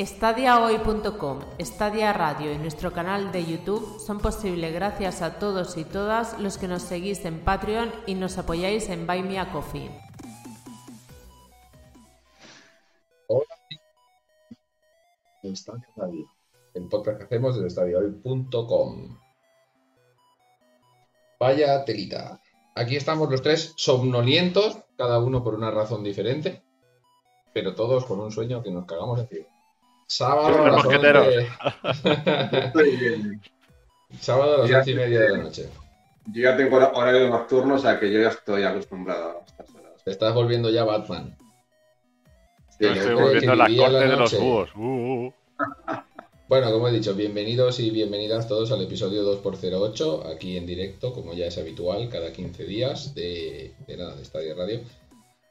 [0.00, 6.40] Estadiahoy.com, Estadia Radio y nuestro canal de YouTube son posibles gracias a todos y todas
[6.40, 9.90] los que nos seguís en Patreon y nos apoyáis en Buy Me a Coffee.
[13.28, 13.58] Hola,
[15.42, 16.26] Estadia Radio,
[16.72, 19.18] el podcast que hacemos desde estadiahoy.com.
[21.38, 22.40] Vaya telita.
[22.74, 26.62] Aquí estamos los tres somnolientos, cada uno por una razón diferente,
[27.52, 29.59] pero todos con un sueño que nos cagamos encima.
[30.10, 31.26] Sábado a las mosqueteros.
[32.74, 33.40] 11...
[34.20, 35.68] Sábado a las once y media de la noche.
[36.32, 39.70] Yo ya tengo hor- horario nocturno, o sea que yo ya estoy acostumbrado a estas
[39.74, 39.92] horas.
[40.04, 41.36] Te estás volviendo ya Batman.
[42.76, 44.70] Sí, Yo estoy volviendo que la corte de los búhos.
[44.74, 45.32] Uh, uh, uh.
[46.48, 51.32] Bueno, como he dicho, bienvenidos y bienvenidas todos al episodio 2x08, aquí en directo, como
[51.32, 54.80] ya es habitual, cada 15 días de, de nada, de Estadio Radio.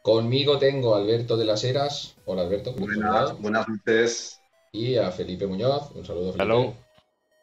[0.01, 2.17] Conmigo tengo a Alberto de las Heras.
[2.25, 3.39] Hola Alberto, ¿cómo Buenas, estás?
[3.41, 4.38] buenas noches.
[4.71, 5.91] Y a Felipe Muñoz.
[5.95, 6.43] Un saludo, Felipe.
[6.43, 6.73] Hello.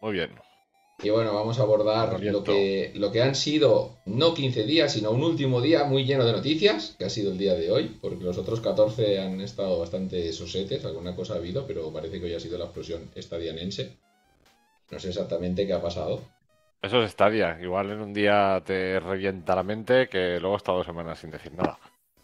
[0.00, 0.30] Muy bien.
[1.02, 5.10] Y bueno, vamos a abordar lo que, lo que han sido no 15 días, sino
[5.10, 8.24] un último día muy lleno de noticias, que ha sido el día de hoy, porque
[8.24, 12.34] los otros 14 han estado bastante sosetes, alguna cosa ha habido, pero parece que hoy
[12.34, 13.96] ha sido la explosión estadianense.
[14.90, 16.22] No sé exactamente qué ha pasado.
[16.80, 17.58] Eso es Stadia.
[17.60, 21.52] Igual en un día te revienta la mente que luego está dos semanas sin decir
[21.52, 21.78] nada.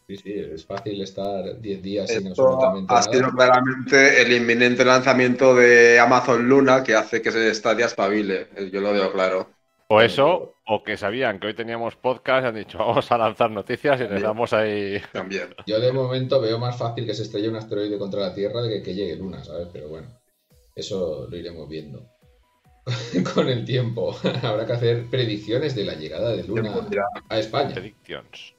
[0.07, 3.13] Sí, sí, es fácil estar 10 días sin absolutamente ha nada.
[3.13, 8.49] sido claramente el inminente lanzamiento de Amazon Luna que hace que se Stadia espabile.
[8.57, 9.49] Eh, Yo lo veo claro.
[9.89, 13.51] O eso, o que sabían que hoy teníamos podcast y han dicho vamos a lanzar
[13.51, 15.01] noticias y les damos ahí.
[15.13, 15.55] También.
[15.67, 18.71] Yo de momento veo más fácil que se estrelle un asteroide contra la Tierra de
[18.71, 19.69] que, que llegue Luna, ¿sabes?
[19.73, 20.09] Pero bueno,
[20.75, 22.07] eso lo iremos viendo
[23.35, 24.17] con el tiempo.
[24.43, 26.75] Habrá que hacer predicciones de la llegada de Luna
[27.29, 27.75] a España.
[27.75, 28.55] Predictions.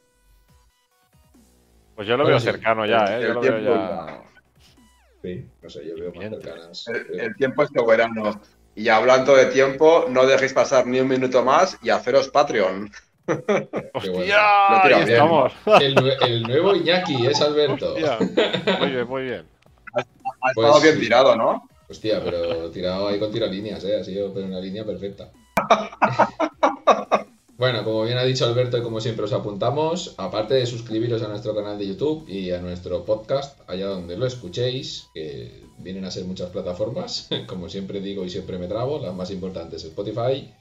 [1.96, 2.46] Pues yo lo Bueno, veo sí.
[2.46, 3.22] cercano ya, ¿eh?
[3.22, 4.24] Yo El lo veo tiempo ya.
[5.22, 6.88] Sí, no sé, yo veo más cercanas.
[7.14, 8.42] El, tiempo es soberano.
[8.76, 12.90] Y hablando de tiempo, no dejéis pasar ni un minuto más y haceros Patreon.
[13.28, 13.46] bueno.
[13.94, 14.82] ¡Hostia!
[14.88, 15.00] Bien.
[15.10, 15.54] estamos.
[15.80, 17.94] El, el nuevo Iñaki es Alberto.
[17.94, 18.18] Hostia.
[18.80, 19.46] Muy bien, muy bien.
[19.96, 20.04] Ha
[20.56, 21.70] Pues estado bien tirado, ¿no?
[21.88, 24.00] Hostia, pero tirado ahí con tiralíneas, ¿eh?
[24.00, 25.30] Ha sido pero una línea perfecta.
[27.64, 31.30] Bueno, como bien ha dicho Alberto y como siempre os apuntamos, aparte de suscribiros a
[31.30, 36.12] nuestro canal de YouTube y a nuestro podcast, allá donde lo escuchéis, que vienen a
[36.12, 40.54] ser muchas plataformas, como siempre digo y siempre me trabo, las más importantes Spotify,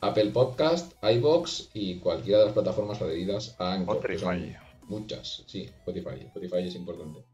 [0.00, 4.54] Apple Podcast, iBox y cualquiera de las plataformas adheridas a Anchor, Spotify.
[4.86, 6.20] Muchas, sí, Spotify.
[6.20, 7.33] Spotify es importante.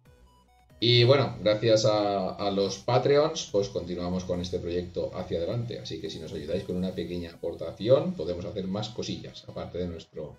[0.82, 5.78] Y bueno, gracias a, los Patreons, pues continuamos con este proyecto hacia adelante.
[5.78, 9.88] Así que si nos ayudáis con una pequeña aportación, podemos hacer más cosillas, aparte de
[9.88, 10.38] nuestro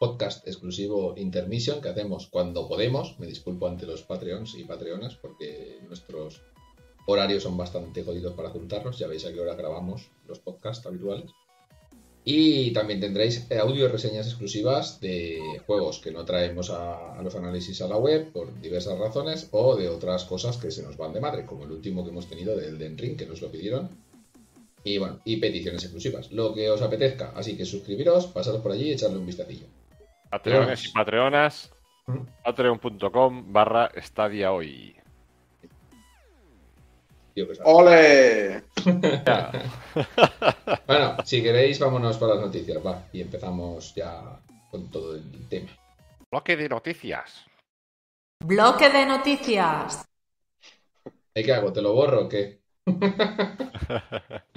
[0.00, 3.18] podcast exclusivo Intermission que hacemos cuando podemos.
[3.18, 6.40] Me disculpo ante los Patreons y Patreonas porque nuestros
[7.06, 8.98] horarios son bastante jodidos para juntarnos.
[8.98, 11.30] Ya veis a qué hora grabamos los podcasts habituales.
[12.24, 17.34] Y también tendréis audio y reseñas exclusivas de juegos que no traemos a, a los
[17.34, 21.12] análisis a la web por diversas razones o de otras cosas que se nos van
[21.12, 23.90] de madre, como el último que hemos tenido del Den Ring, que nos lo pidieron.
[24.84, 27.32] Y bueno, y peticiones exclusivas, lo que os apetezca.
[27.34, 29.66] Así que suscribiros, pasaros por allí y echarle un vistacillo.
[30.30, 31.72] Patreones y patreonas.
[32.06, 32.18] ¿Mm?
[32.44, 34.96] Patreon.com barra Stadia hoy.
[37.34, 37.46] Que.
[37.64, 38.62] ¡Ole!
[40.86, 43.04] Bueno, si queréis, vámonos para las noticias, va.
[43.12, 45.70] Y empezamos ya con todo el tema.
[46.30, 47.44] Bloque de noticias.
[48.44, 50.04] Bloque de noticias.
[51.34, 51.72] ¿Y qué hago?
[51.72, 52.60] ¿Te lo borro o qué?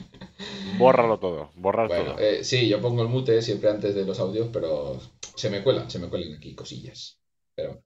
[0.77, 2.19] Bórralo todo, borrar Bueno, todo.
[2.19, 4.99] eh, sí, yo pongo el mute siempre antes de los audios, pero
[5.35, 7.19] se me cuelan, se me cuelan aquí cosillas.
[7.55, 7.84] Pero bueno.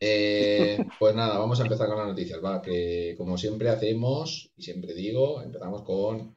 [0.00, 4.62] Eh, pues nada, vamos a empezar con las noticias, va, que como siempre hacemos, y
[4.62, 6.36] siempre digo, empezamos con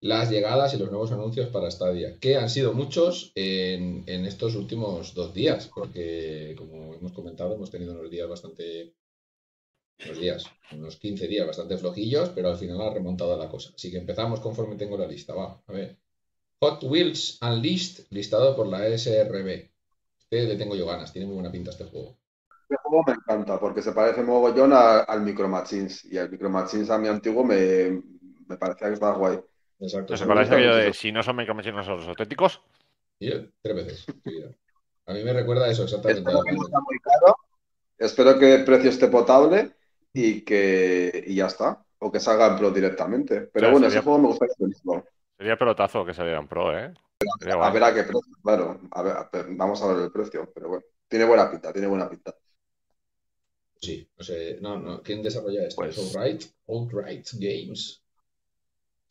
[0.00, 5.14] las llegadas y los nuevos anuncios para Stadia, que han sido muchos en, estos últimos
[5.14, 8.94] dos días, porque como hemos comentado, hemos tenido unos días bastante,
[10.04, 13.72] unos días, unos 15 días bastante flojillos, pero al final ha remontado la cosa.
[13.74, 15.96] Así que empezamos conforme tengo la lista, va, a ver.
[16.60, 19.70] Hot Wheels Unleashed, listado por la SRB.
[20.18, 22.18] Este le tengo yo ganas, tiene muy buena pinta este juego.
[22.68, 26.04] Este juego me encanta porque se parece mogollón a- al Micro Machines.
[26.06, 28.02] Y el Micro Machines a mi antiguo me,
[28.48, 29.40] me parecía que estaba guay.
[29.78, 30.12] Exacto.
[30.14, 32.60] ¿No se me parece aquello de si no son micromachines son los auténticos?
[33.20, 34.06] Y yo, tres veces.
[34.24, 34.44] sí.
[35.06, 36.20] A mí me recuerda eso exactamente.
[36.20, 37.36] Espero que no sea muy caro.
[37.98, 39.76] Espero que el precio esté potable
[40.12, 41.84] y que y ya está.
[41.98, 43.42] O que salga en Pro directamente.
[43.42, 45.04] Pero Claro, bueno, sería- ese juego me gustaría tenerlo.
[45.38, 46.92] Sería pelotazo que salieran pro, ¿eh?
[47.60, 48.80] A ver a qué precio, claro.
[48.90, 50.50] A ver, a ver, vamos a ver el precio.
[50.54, 52.34] Pero bueno, tiene buena pinta, tiene buena pinta.
[53.80, 54.58] Sí, no sé.
[54.60, 55.02] No, no.
[55.02, 55.82] ¿Quién desarrolla esto?
[55.82, 56.42] Pues- ¿Es Outright?
[56.66, 58.02] Outright Games.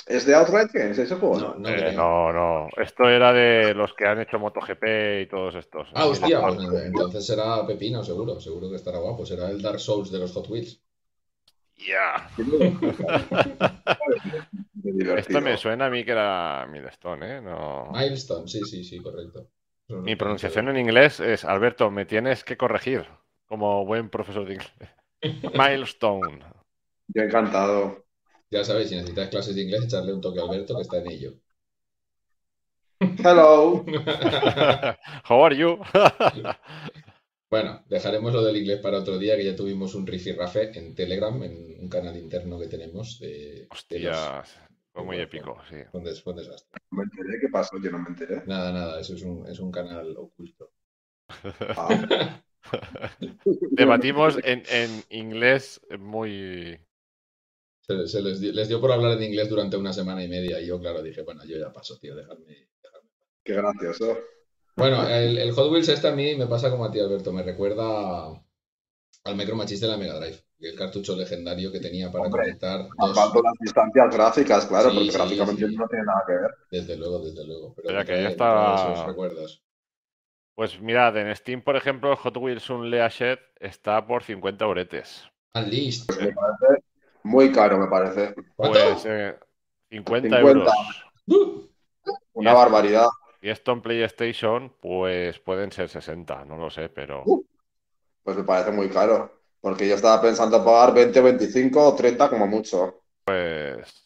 [0.07, 1.39] ¿Es de Outright Games ese juego?
[1.39, 2.67] No, no Eh, no, no.
[2.77, 5.89] Esto era de los que han hecho MotoGP y todos estos.
[5.93, 8.39] Ah, hostia, pues entonces será Pepino, seguro.
[8.39, 9.25] Seguro que estará guapo.
[9.25, 10.79] Será el Dark Souls de los Hot Wheels.
[11.77, 12.29] Ya.
[15.17, 17.41] Esto me suena a mí que era Milestone, ¿eh?
[17.41, 17.89] No.
[17.91, 19.47] Milestone, sí, sí, sí, correcto.
[19.87, 23.05] Mi pronunciación en inglés es, Alberto, me tienes que corregir
[23.47, 24.71] como buen profesor de inglés.
[25.57, 26.39] Milestone.
[27.07, 28.05] Yo encantado.
[28.51, 31.07] Ya sabéis, si necesitáis clases de inglés, echarle un toque a Alberto que está en
[31.11, 31.33] ello.
[32.99, 33.83] Hello.
[35.29, 35.79] How are you?
[37.47, 41.41] Bueno, dejaremos lo del inglés para otro día, que ya tuvimos un rifirrafe en Telegram,
[41.43, 44.59] en un canal interno que tenemos de, de los- Hostias,
[44.91, 45.75] fue muy épico, sí.
[45.91, 46.81] fue un des- fue un desastre.
[46.91, 47.39] No me enteré.
[47.39, 47.77] ¿Qué pasó?
[47.81, 48.41] Yo no me enteré.
[48.47, 50.71] Nada, nada, eso es un, es un canal oculto.
[51.77, 52.41] Ah,
[53.75, 56.79] Debatimos en, en inglés muy...
[57.87, 60.59] Se, se les, di- les dio por hablar en inglés durante una semana y media
[60.59, 62.45] y yo, claro, dije, bueno, yo ya paso, tío, dejadme.
[62.83, 63.09] dejadme.
[63.43, 64.17] Qué gracioso.
[64.75, 67.43] Bueno, el, el Hot Wheels este a mí me pasa como a ti, Alberto, me
[67.43, 68.27] recuerda
[69.25, 72.87] al Micro Machines de la Mega Drive, el cartucho legendario que tenía para Hombre, conectar
[72.97, 75.75] dos, las distancias gráficas, claro, Sí, porque sí, gráficamente sí.
[75.77, 76.51] no tiene nada que ver.
[76.69, 77.73] desde luego, desde luego.
[77.75, 78.13] Pero me que
[78.47, 79.64] ya esos recuerdos.
[80.55, 85.29] Pues mirad, en Steam, por ejemplo, Hot Wheels Unleashed Shed está por 50 euretes.
[85.53, 86.05] Unleashed.
[86.21, 86.83] Me parece
[87.23, 88.33] muy caro, me parece.
[88.55, 89.37] Pues eh,
[89.89, 90.39] 50, 50.
[90.39, 90.71] euros.
[91.27, 91.67] ¡Uh!
[92.33, 93.07] Una barbaridad.
[93.41, 97.23] Y esto en PlayStation, pues pueden ser 60, no lo sé, pero...
[98.23, 99.41] Pues me parece muy caro.
[99.59, 103.01] Porque yo estaba pensando pagar 20, 25 o 30 como mucho.
[103.25, 104.04] Pues...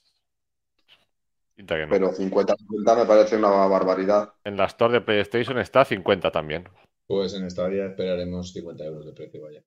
[1.59, 1.89] Pinta que no.
[1.89, 4.31] Pero 50, 50 me parece una barbaridad.
[4.45, 6.69] En la Store de PlayStation está 50 también.
[7.05, 9.61] Pues en esta área esperaremos 50 euros de precio, vaya.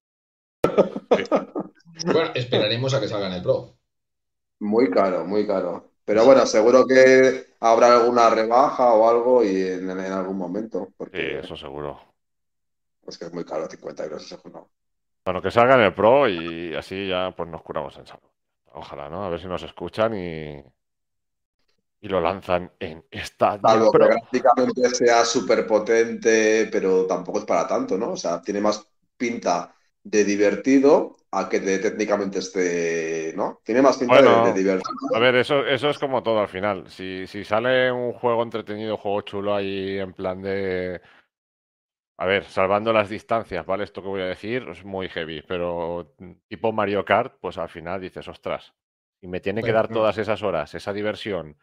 [2.07, 3.77] Bueno, esperaremos a que salga en el Pro.
[4.61, 5.91] Muy caro, muy caro.
[6.07, 10.89] Pero bueno, seguro que habrá alguna rebaja o algo y en, en algún momento.
[11.13, 12.01] Sí, eso seguro.
[13.07, 14.71] es que es muy caro, 50 euros ese juego.
[15.27, 18.31] Bueno, que salga en el Pro y así ya pues nos curamos en salud.
[18.73, 19.27] Ojalá, ¿no?
[19.27, 20.65] A ver si nos escuchan y,
[22.03, 23.05] y lo lanzan en
[23.65, 24.09] Salvo que Pro.
[24.09, 28.13] gráficamente sea súper potente, pero tampoco es para tanto, ¿no?
[28.13, 28.85] O sea, tiene más
[29.17, 33.61] pinta de divertido a que de técnicamente esté, ¿no?
[33.65, 34.97] Tiene más pinta de- Bueno, de, divertido.
[35.13, 36.89] A ver, eso, eso es como todo al final.
[36.91, 41.01] Si, si sale un juego entretenido, juego chulo ahí en plan de...
[42.19, 43.85] A ver, salvando las distancias, ¿vale?
[43.85, 46.15] Esto que voy a decir es muy heavy, pero
[46.49, 48.75] tipo Mario Kart, pues al final dices, ostras,
[49.21, 51.57] y me tiene que Bueno, dar todas esas horas, esa diversión,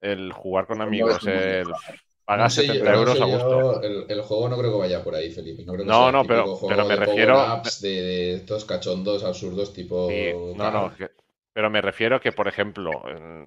[0.00, 1.74] el jugar con No amigos, el No
[2.24, 3.50] pagar sé 70 yo- no euros sé a gusto.
[3.50, 5.64] yo, el, el juego no creo que vaya por ahí, Felipe.
[5.64, 8.64] No, creo que No, sea el no, pero- pero me de refiero- de, de estos
[8.64, 11.10] cachondos absurdos tipo Sí, no, no, que-
[11.52, 12.90] pero me refiero que, por ejemplo,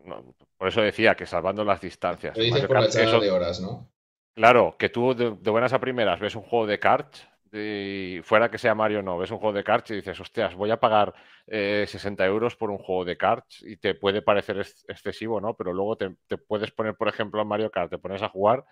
[0.05, 3.19] no, por eso decía que salvando las distancias, Lo dices por la Kart, echada eso-
[3.19, 3.87] de horas, ¿no?
[4.35, 8.49] Claro, que tú de, de buenas a primeras ves un juego de karts, y fuera
[8.51, 11.13] que sea Mario no, ves un juego de karts y dices, hostias, voy a pagar
[11.47, 15.55] eh, 60 euros por un juego de karts y te puede parecer ex- excesivo, ¿no?
[15.55, 18.65] Pero luego te, te puedes poner, por ejemplo, en Mario Kart, te pones a jugar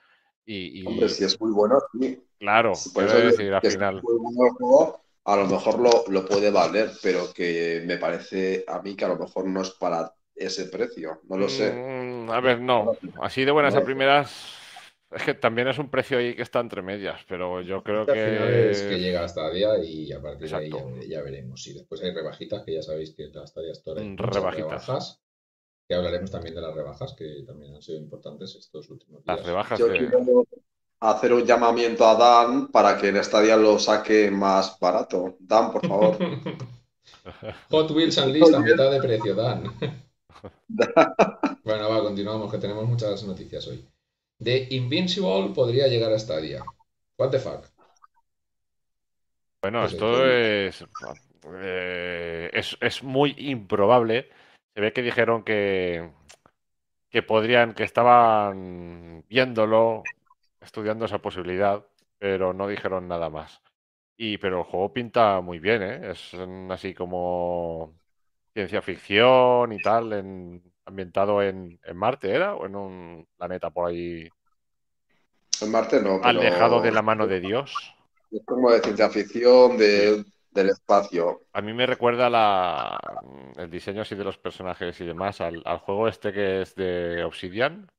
[0.45, 2.24] y, y Hombre, si es muy bueno, sí.
[2.39, 5.35] claro, Por quiero eso digo decir, al si final, es muy bueno el juego, a
[5.35, 9.17] lo mejor lo, lo puede valer, pero que me parece a mí que a lo
[9.17, 11.22] mejor no es para ese precio.
[11.25, 11.84] No lo sé.
[11.89, 12.91] Mm, a ver, no,
[13.22, 14.31] así de buenas a primeras,
[15.12, 18.08] es que también es un precio ahí que está entre medias, pero yo creo Al
[18.08, 19.00] final es que que...
[19.00, 20.70] llega hasta día y a partir de ahí
[21.10, 21.66] ya, veremos.
[21.68, 24.86] Y después hay rebajitas, que ya sabéis que en la Stadia Store hay Mm, rebajitas.
[24.88, 25.22] rebajas.
[25.88, 29.38] Que hablaremos también de las rebajas, que también han sido importantes estos últimos días.
[29.38, 29.98] Las rebajas Yo de...
[29.98, 30.46] quiero
[31.00, 35.38] hacer un llamamiento a Dan para que en Stadia lo saque más barato.
[35.40, 36.18] Dan, por favor.
[37.72, 39.64] Hot Wheels Unleashed a mitad de precio, Dan.
[41.64, 43.86] bueno, va, continuamos, que tenemos muchas noticias hoy.
[44.44, 46.63] The Invincible podría llegar a Stadia.
[47.17, 47.65] What the fuck?
[49.62, 50.86] Bueno, Pues esto es,
[51.56, 54.29] eh, es, es muy improbable.
[54.74, 56.12] Se ve que dijeron que,
[57.10, 60.03] que podrían, que estaban viéndolo,
[60.62, 61.86] estudiando esa posibilidad,
[62.20, 63.62] pero no dijeron nada más.
[64.17, 66.12] Y, pero el juego pinta muy bien, ¿eh?
[66.12, 66.34] Es
[66.70, 67.94] así como
[68.53, 72.56] ciencia ficción y tal, en, ambientado en, en Marte, ¿era?
[72.56, 74.27] O en un planeta por ahí
[75.62, 77.74] En Marte no, pero alejado de la mano de Dios.
[78.32, 81.41] es como de ciencia ficción, de, del espacio.
[81.53, 82.98] A mí me recuerda la,
[83.58, 87.24] el diseño así de los personajes y demás al, al juego este que es de
[87.24, 87.89] Obsidian.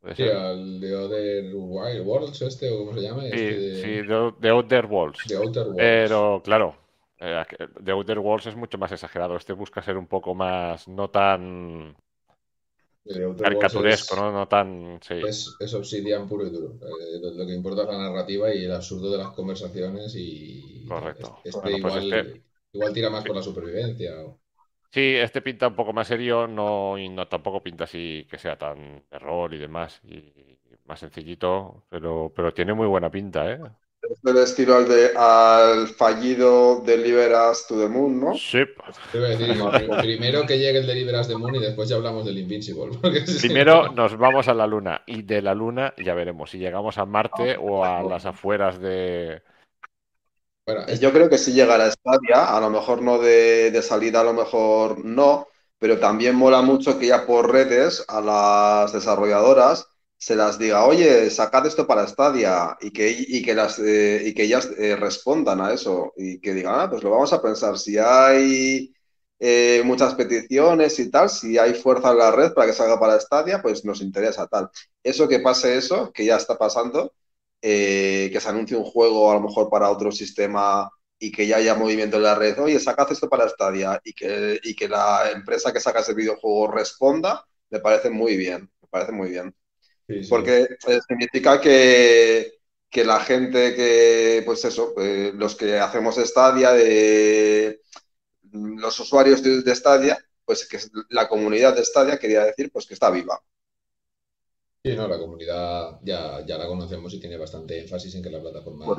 [0.00, 3.74] ¿Puede Sí, al de Other Wild Worlds, este, o cómo se llama, Sí, este de,
[3.74, 5.26] sí, de, de Outer Worlds.
[5.28, 5.76] de Outer Worlds.
[5.76, 6.76] Pero claro,
[7.24, 7.44] Eh,
[7.84, 9.36] The Outer Worlds es mucho más exagerado.
[9.36, 11.96] Este busca ser un poco más, no tan
[13.38, 14.32] caricaturesco, ¿no?
[14.32, 15.00] No tan.
[15.02, 15.14] Sí.
[15.26, 16.78] Es, es, Obsidian puro y duro.
[16.80, 20.84] Eh, lo, que importa es la narrativa y el absurdo de las conversaciones y.
[20.88, 21.38] Correcto.
[21.44, 22.42] Este, pues igual, este
[22.72, 24.12] igual, tira más por la supervivencia.
[24.90, 28.58] Sí, este pinta un poco más serio, no, y no tampoco pinta así que sea
[28.58, 33.60] tan terror y demás, y más sencillito, pero, pero tiene muy buena pinta, ¿eh?
[34.10, 38.34] Es del estilo al, de, al fallido Deliveras to the Moon, ¿no?
[38.34, 38.58] Sí.
[39.12, 42.98] primero que llegue el Deliveras the Moon y después ya hablamos del Invincible.
[43.40, 47.06] Primero nos vamos a la Luna y de la Luna ya veremos si llegamos a
[47.06, 49.42] Marte o a las afueras de...
[50.66, 53.82] Bueno, Yo creo que si llega a la estadia, a lo mejor no de, de
[53.82, 55.46] salida, a lo mejor no,
[55.78, 59.91] pero también mola mucho que ya por redes a las desarrolladoras
[60.22, 64.32] se las diga, oye, sacad esto para Stadia y que, y que, las, eh, y
[64.34, 67.76] que ellas eh, respondan a eso y que digan, ah, pues lo vamos a pensar.
[67.76, 68.94] Si hay
[69.40, 73.18] eh, muchas peticiones y tal, si hay fuerza en la red para que salga para
[73.20, 74.70] Stadia, pues nos interesa tal.
[75.02, 77.14] Eso que pase eso, que ya está pasando,
[77.60, 80.88] que se anuncie un juego a lo mejor para otro sistema
[81.18, 84.60] y que ya haya movimiento en la red, oye, sacad esto para Stadia y que,
[84.62, 89.10] y que la empresa que saca ese videojuego responda, me parece muy bien, me parece
[89.12, 89.52] muy bien.
[90.28, 92.52] Porque eh, significa que,
[93.04, 97.80] la gente que, pues eso, eh, los que hacemos Stadia, de,
[98.52, 100.78] los usuarios de, de, Stadia, pues que
[101.10, 103.40] la comunidad de Stadia quería decir pues que está viva.
[104.84, 108.40] Sí, no, la comunidad ya, ya la conocemos y tiene bastante énfasis en que la
[108.40, 108.98] plataforma pues,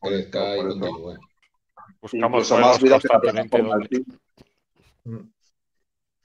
[0.00, 1.18] crezca y continúe.
[2.00, 3.78] Buscamos más vida que la plataforma.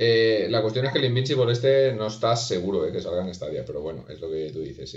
[0.06, 3.34] Eh, la cuestión es que el Invincible este no estás seguro de que salga en
[3.34, 4.92] Stadia, pero bueno, es lo que tú dices.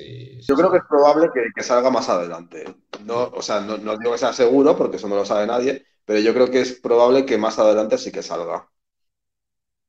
[0.45, 2.65] Yo creo que es probable que, salga más adelante.
[3.05, 6.19] No, o sea, no, digo que sea seguro, porque eso no lo sabe nadie, pero
[6.19, 8.69] yo creo que es probable que más adelante sí que salga.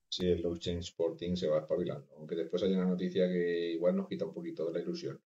[0.08, 3.96] Sí, el Low Change Sporting se va espabilando, aunque después hay una noticia que igual
[3.96, 5.20] nos quita un poquito de la ilusión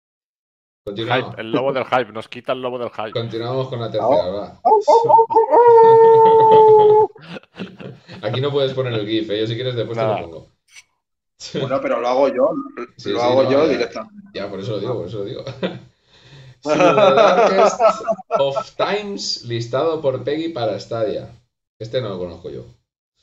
[0.86, 3.12] el lobo del hype, nos quita el lobo del hype.
[3.12, 4.60] Continuamos con la tercera,
[8.24, 9.42] Aquí no puedes poner el GIF, ¿eh?
[9.42, 10.48] yo si quieres después te lo pongo.
[11.60, 12.52] Bueno, pero lo hago yo,
[13.06, 14.30] lo hago yo directamente.
[14.34, 15.44] Ya, por eso lo digo, por eso lo digo.
[16.64, 17.82] The Darkest
[18.38, 21.30] of Times listado por Peggy para Stadia.
[21.80, 22.66] Este no lo conozco yo.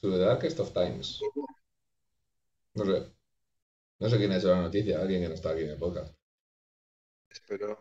[0.00, 1.20] The Darkest of Times.
[2.74, 3.12] No sé.
[4.00, 6.17] No sé quién ha hecho la noticia, alguien que no está aquí en el podcast.
[7.30, 7.78] Espero.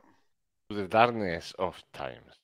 [0.70, 2.40] The Darkness of Times.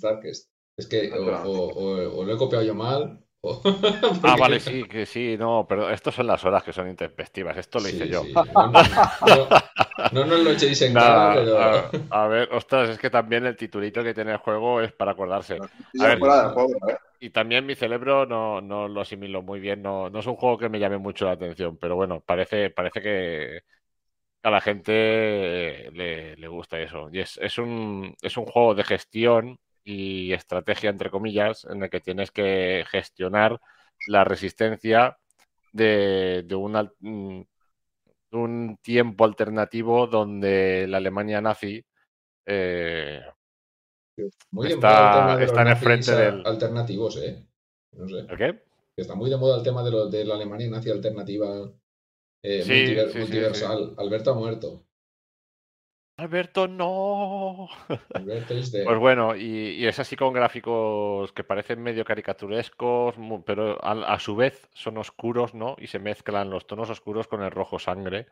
[0.00, 0.48] Darkest.
[0.76, 3.20] Es que ah, o, lo he copiado yo mal.
[4.22, 7.56] ah, vale, sí, que sí, no, pero estas son las horas que son intempestivas.
[7.58, 8.22] Esto lo hice yo.
[10.12, 12.06] No, nos lo echéis en cara, pero.
[12.10, 15.58] A, ver, ostras, es que también el titulito que tiene el juego es para acordarse.
[17.20, 19.82] y también mi cerebro no, no lo asimilo muy bien.
[19.82, 23.02] No, no es un juego que me llame mucho la atención, pero bueno, parece, parece
[23.02, 23.60] que
[24.44, 27.08] a la gente le, gusta eso.
[27.10, 31.88] Y es, es, un, es un juego de gestión y estrategia, entre comillas, en el
[31.88, 33.58] que tienes que gestionar
[34.06, 35.16] la resistencia
[35.72, 36.56] de, de,
[37.00, 37.42] mm,
[38.32, 41.82] un tiempo alternativo donde la Alemania nazi
[42.44, 43.22] eh,
[44.64, 46.46] está, está en el frente del...
[46.46, 47.46] Alternativos, ¿eh?
[47.92, 48.26] No sé.
[48.36, 48.62] qué?
[48.94, 51.72] Está muy de moda el tema de, lo, de la Alemania nazi alternativa
[52.44, 53.94] eh, multiversal.
[53.96, 54.84] Alberto ha muerto.
[56.16, 57.68] Alberto, no.
[58.84, 64.68] Pues bueno, y, es así con gráficos que parecen medio caricaturescos, pero a, su vez
[64.74, 65.74] son oscuros, ¿no?
[65.78, 68.26] Y se mezclan los tonos oscuros con el rojo sangre.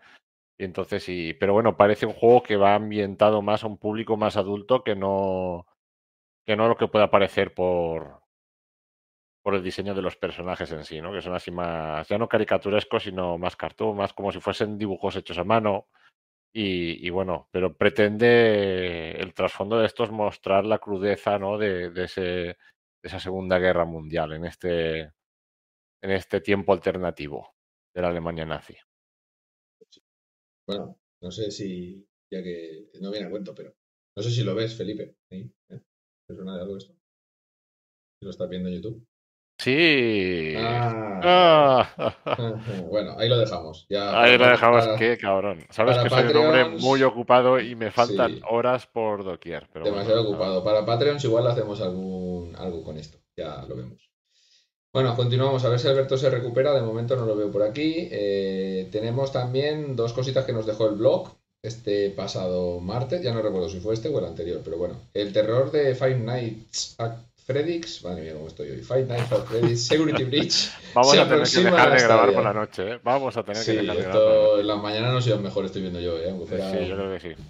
[0.59, 4.17] Y entonces sí, pero bueno, parece un juego que va ambientado más a un público
[4.17, 5.67] más adulto que no
[6.45, 8.22] que no lo que pueda parecer por,
[9.43, 11.13] por el diseño de los personajes en sí, ¿no?
[11.13, 15.17] Que son así más, ya no caricaturescos, sino más cartoon, más como si fuesen dibujos
[15.17, 15.89] hechos a mano.
[16.55, 21.57] Y, bueno, pero pretende el trasfondo de esto es mostrar la crudeza, ¿no?
[21.57, 22.57] De, ese, de
[23.03, 27.55] esa Segunda Guerra Mundial en este, en este tiempo alternativo
[27.95, 28.77] de la Alemania nazi.
[30.69, 33.75] Bueno, no sé si, ya que no viene a cuento, pero
[34.15, 35.17] no sé si lo ves, Felipe.
[35.31, 35.51] ¿Eh?
[35.71, 36.95] ¿Te suena de algo esto?
[38.23, 39.07] ¿Lo estás viendo en YouTube?
[39.63, 40.55] Sí.
[40.59, 41.89] Ah.
[41.97, 42.15] Ah.
[42.91, 43.87] Bueno, ahí lo dejamos.
[43.91, 45.65] ahí lo dejamos, qué cabrón.
[45.71, 49.69] Sabes que soy un hombre muy ocupado y me faltan horas por doquier.
[49.73, 50.65] Demasiado ocupado.
[50.65, 53.19] Para Patreons igual hacemos algún algo con esto.
[53.37, 54.11] Ya lo vemos.
[54.93, 56.75] Bueno, continuamos a ver si Alberto se recupera.
[56.75, 58.09] De momento no lo veo por aquí.
[58.11, 61.29] Eh, tenemos también dos cositas que nos dejó el blog
[61.63, 63.23] este pasado martes.
[63.23, 64.97] Ya no recuerdo si fue este o el anterior, pero bueno.
[65.15, 68.83] El terror de Five Nights at Freddy's, madre mía, cómo estoy hoy.
[68.83, 70.71] Five Nights at Freddy's Security Breach.
[70.95, 73.01] Vamos a tener que dejar de grabar por la noche, ¿eh?
[73.03, 74.61] Vamos a tener que dejar de grabar.
[74.61, 76.31] En la mañana no sé mejor estoy viendo yo, ¿eh?
[76.31, 77.43] Aunque fuera, sí, yo creo que sí.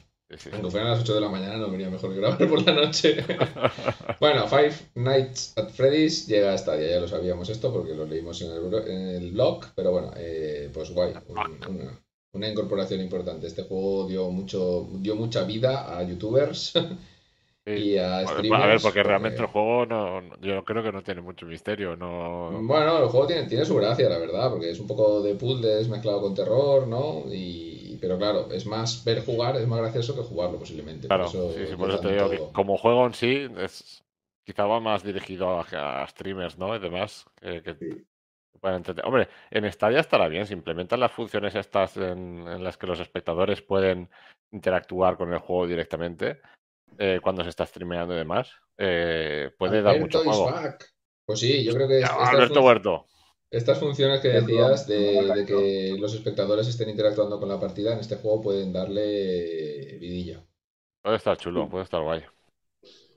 [0.52, 3.22] Aunque fueran las 8 de la mañana, no venía mejor grabar por la noche.
[4.20, 8.40] bueno, Five Nights at Freddy's llega a Stadia, ya lo sabíamos esto porque lo leímos
[8.40, 11.12] en el, blog, pero bueno, eh, pues guay.
[11.28, 12.00] una,
[12.32, 13.46] una, incorporación importante.
[13.46, 16.72] Este juego dio, mucho, dio mucha vida a youtubers.
[17.64, 21.21] Y a, streamers, a ver, porque realmente el juego no, yo creo que no tiene
[21.21, 21.97] mucho misterio.
[21.97, 22.50] No...
[22.61, 25.88] Bueno, el juego tiene, tiene su gracia, la verdad, porque es un poco de puzzles
[25.88, 27.23] mezclado con terror, ¿no?
[27.33, 31.07] Y, pero claro, es más ver jugar, es más gracioso que jugarlo posiblemente.
[31.07, 31.38] Claro, sí,
[31.69, 34.02] sí, por eso te digo que como juego en sí, es,
[34.45, 36.75] quizá va más dirigido a, streamers, ¿no?
[36.75, 38.04] Y demás, que, que
[39.04, 43.00] Hombre, en Stadia estará bien, si implementan las funciones estas en, en las que los
[43.00, 44.09] espectadores pueden
[44.52, 46.40] interactuar con el juego directamente
[46.99, 50.52] eh, cuando se está streameando y demás, eh, puede dar mucho juego.
[51.25, 52.00] Pues sí, yo creo que...
[52.00, 53.02] estas,
[53.50, 58.16] estas funciones que decías de, que los espectadores estén interactuando con la partida en este
[58.16, 60.44] juego pueden darle vidilla.
[61.02, 62.22] Puede estar chulo, puede estar guay.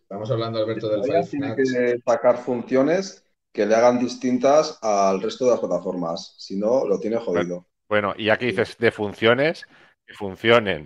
[0.01, 5.45] Estamos hablando, Alberto, del Five Tiene que sacar funciones que le hagan distintas al resto
[5.45, 6.35] de las plataformas.
[6.37, 7.65] Si no, lo tiene jodido.
[7.87, 9.65] Bueno, y aquí dices de funciones,
[10.05, 10.85] que funcionen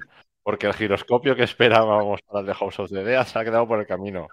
[0.50, 3.68] porque el giroscopio que esperábamos para el de House of the Dead se ha quedado
[3.68, 4.28] por el camino.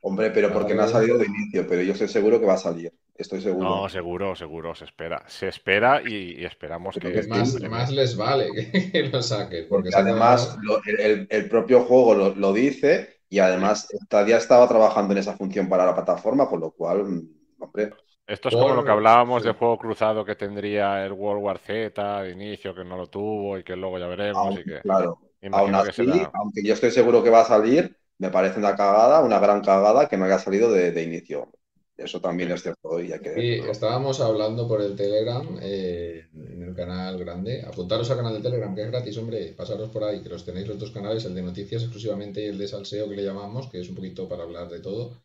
[0.00, 2.58] Hombre, pero porque no ha salido de inicio, pero yo estoy seguro que va a
[2.58, 2.92] salir.
[3.14, 3.68] Estoy seguro.
[3.68, 5.22] No, seguro, seguro, se espera.
[5.28, 7.28] Se espera y, esperamos que.
[7.28, 8.48] más, más les vale
[8.92, 9.68] que, lo saquen.
[9.68, 10.58] Porque, además,
[10.98, 15.94] el, propio juego lo, dice y además ya estaba trabajando en esa función para la
[15.94, 17.22] plataforma, con lo cual,
[17.60, 17.92] hombre.
[18.26, 22.22] Esto es como lo que hablábamos de juego cruzado que tendría el World War Z
[22.22, 24.58] de inicio, que no lo tuvo y que luego ya veremos.
[24.58, 24.80] y que...
[24.80, 25.20] Claro.
[25.50, 29.40] Aún así, aunque yo estoy seguro que va a salir, me parece una cagada, una
[29.40, 31.50] gran cagada que no haya salido de, inicio.
[31.96, 33.00] Eso también es cierto.
[33.00, 37.62] Y estábamos hablando por el Telegram, eh, en el canal grande.
[37.62, 39.52] Apuntaros al canal de Telegram, que es gratis, hombre.
[39.56, 42.58] Pasaros por ahí, que los tenéis los dos canales, el de noticias exclusivamente y el
[42.58, 45.22] de salseo que le llamamos, que es un poquito para hablar de todo.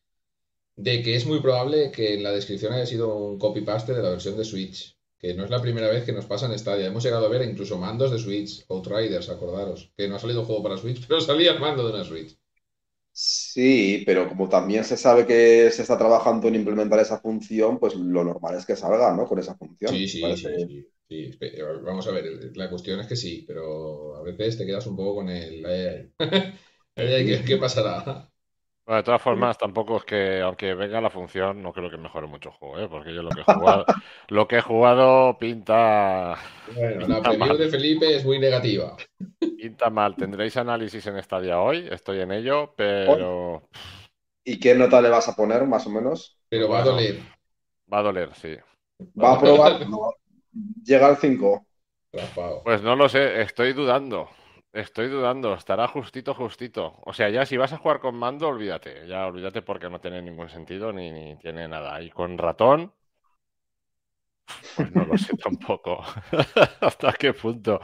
[0.76, 4.10] De que es muy probable que en la descripción haya sido un copy-paste de la
[4.10, 6.88] versión de Switch que no es la primera vez que nos pasa en Stadia.
[6.88, 10.64] Hemos llegado a ver incluso mandos de Switch, Outriders, acordaros, que no ha salido juego
[10.64, 12.38] para Switch, pero salía el mando de una Switch.
[13.12, 17.96] Sí, pero como también se sabe que se está trabajando en implementar esa función, pues
[17.96, 19.26] lo normal es que salga, ¿no?
[19.26, 19.92] Con esa función.
[19.92, 21.32] Sí, sí, sí, sí,
[21.84, 25.16] Vamos a ver, la cuestión es que sí, pero a veces te quedas un poco
[25.16, 25.64] con el...
[26.96, 27.58] ¿Qué, ¿Qué
[28.88, 28.98] pasará?
[28.98, 32.50] de todas formas, tampoco es que, aunque venga la función, no creo que mejore mucho
[32.50, 32.88] el juego, ¿eh?
[32.90, 33.86] porque yo lo que he jugado,
[34.30, 36.38] lo que he jugado pinta.
[36.74, 38.96] Bueno, la opinión de Felipe es muy negativa.
[39.40, 40.16] Pinta mal.
[40.16, 43.70] Tendréis análisis en Stadia hoy, estoy en ello, pero.
[44.44, 46.38] ¿Y qué nota le vas a poner, más o menos?
[46.48, 47.20] Pero va a doler.
[47.92, 48.56] Va a doler, sí.
[49.22, 49.86] ¿Va a probar?
[50.84, 51.66] ¿Llega al 5?
[52.64, 54.30] Pues no lo sé, estoy dudando.
[54.74, 57.00] Estoy dudando, estará justito, justito.
[57.06, 59.08] O sea, ya si vas a jugar con mando, olvídate.
[59.08, 62.02] Ya olvídate porque no tiene ningún sentido ni, tiene nada.
[62.02, 62.94] Y con ratón,
[64.76, 66.04] pues no lo sé tampoco.
[66.82, 67.80] ¿Hasta qué punto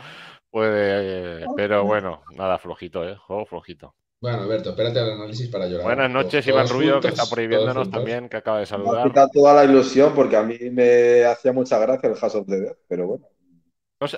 [0.49, 1.45] puede?
[1.55, 3.15] pero bueno, nada, flojito, ¿eh?
[3.15, 3.95] Juego flojito.
[4.21, 5.85] Bueno, Alberto, espérate al análisis para llorar.
[5.85, 9.11] Buenas noches, Iván Rubio, que está prohibiéndonos también, que acaba de saludar.
[9.11, 12.47] Me ha toda la ilusión porque a mí me hacía mucha gracia el House of
[12.47, 13.32] the pero bueno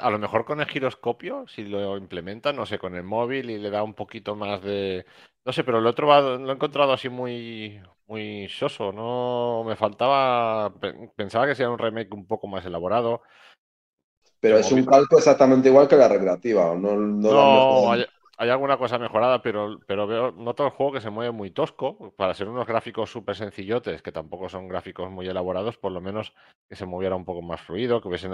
[0.01, 3.57] a lo mejor con el giroscopio, si lo implementa, no sé, con el móvil y
[3.57, 5.05] le da un poquito más de.
[5.45, 6.07] No sé, pero el otro
[6.39, 8.91] lo he encontrado así muy, muy soso.
[8.91, 10.73] No me faltaba.
[11.15, 13.21] Pensaba que sería un remake un poco más elaborado.
[14.39, 16.75] Pero es un calco exactamente igual que la recreativa.
[16.75, 18.05] No, no, hay
[18.37, 22.13] alguna cosa mejorada, pero, pero veo, noto el juego que se mueve muy tosco.
[22.17, 26.33] Para ser unos gráficos súper sencillotes, que tampoco son gráficos muy elaborados, por lo menos
[26.67, 28.33] que se moviera un poco más fluido, que, hubiesen,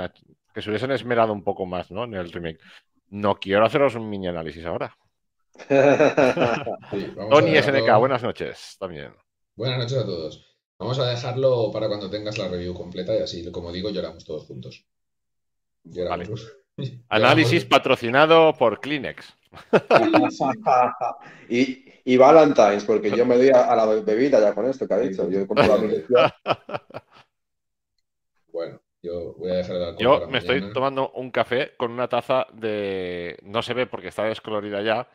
[0.54, 2.04] que se hubiesen esmerado un poco más ¿no?
[2.06, 2.60] en el remake.
[3.10, 4.98] No quiero haceros un mini análisis ahora.
[7.30, 9.14] Tony SNK, buenas noches también.
[9.56, 10.48] Buenas noches a todos.
[10.80, 14.46] Vamos a dejarlo para cuando tengas la review completa y así, como digo, lloramos todos
[14.46, 14.86] juntos.
[17.10, 19.41] Análisis patrocinado por Kleenex.
[21.50, 25.00] Y, y, Valentine's, porque yo me doy a, la bebida ya con esto que ha
[25.00, 25.30] dicho.
[25.30, 25.46] Yo
[28.52, 32.48] Bueno, yo voy a dejar de Yo me estoy tomando un café con una taza
[32.54, 33.38] de.
[33.44, 35.10] No se ve porque está descolorida ya,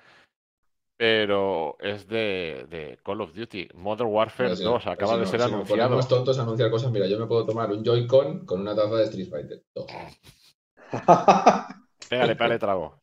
[0.97, 3.69] pero es de, de, Call of Duty.
[3.75, 6.01] Modern Warfare 2 acaba de ser si anunciado.
[6.01, 6.91] Tontos a anunciar cosas.
[6.91, 9.63] Mira, yo me puedo tomar un Joy-Con con una taza de Street Fighter.
[12.09, 13.01] Pégale, pégale trago.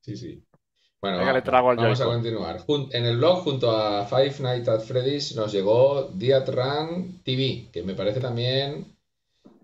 [0.00, 0.42] Sí, sí.
[1.02, 2.64] Bueno, vamos a continuar.
[2.92, 7.82] En el blog, junto a Five Nights at Freddy's, nos llegó Diat Run TV, que
[7.82, 8.86] me parece también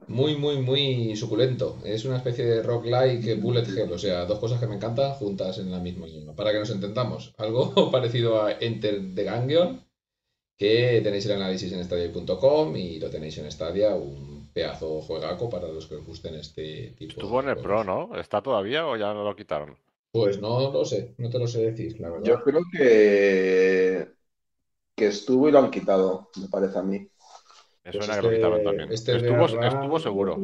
[0.09, 1.79] muy, muy, muy suculento.
[1.85, 5.59] Es una especie de rock-like bullet hell, o sea, dos cosas que me encantan juntas
[5.59, 6.07] en la misma.
[6.35, 9.81] Para que nos entendamos, algo parecido a Enter the Ganglion,
[10.57, 15.69] que tenéis el análisis en stadia.com y lo tenéis en Stadia, un pedazo juegaco para
[15.69, 18.17] los que os gusten este tipo Estuvo en el Pro, ¿no?
[18.19, 19.77] ¿Está todavía o ya no lo quitaron?
[20.25, 22.27] Pues no lo sé, no te lo sé decir, la verdad.
[22.27, 24.09] Yo creo que,
[24.95, 27.09] que estuvo y lo han quitado, me parece a mí.
[27.85, 28.93] Me suena que lo también.
[28.93, 30.39] Este estuvo, seguro.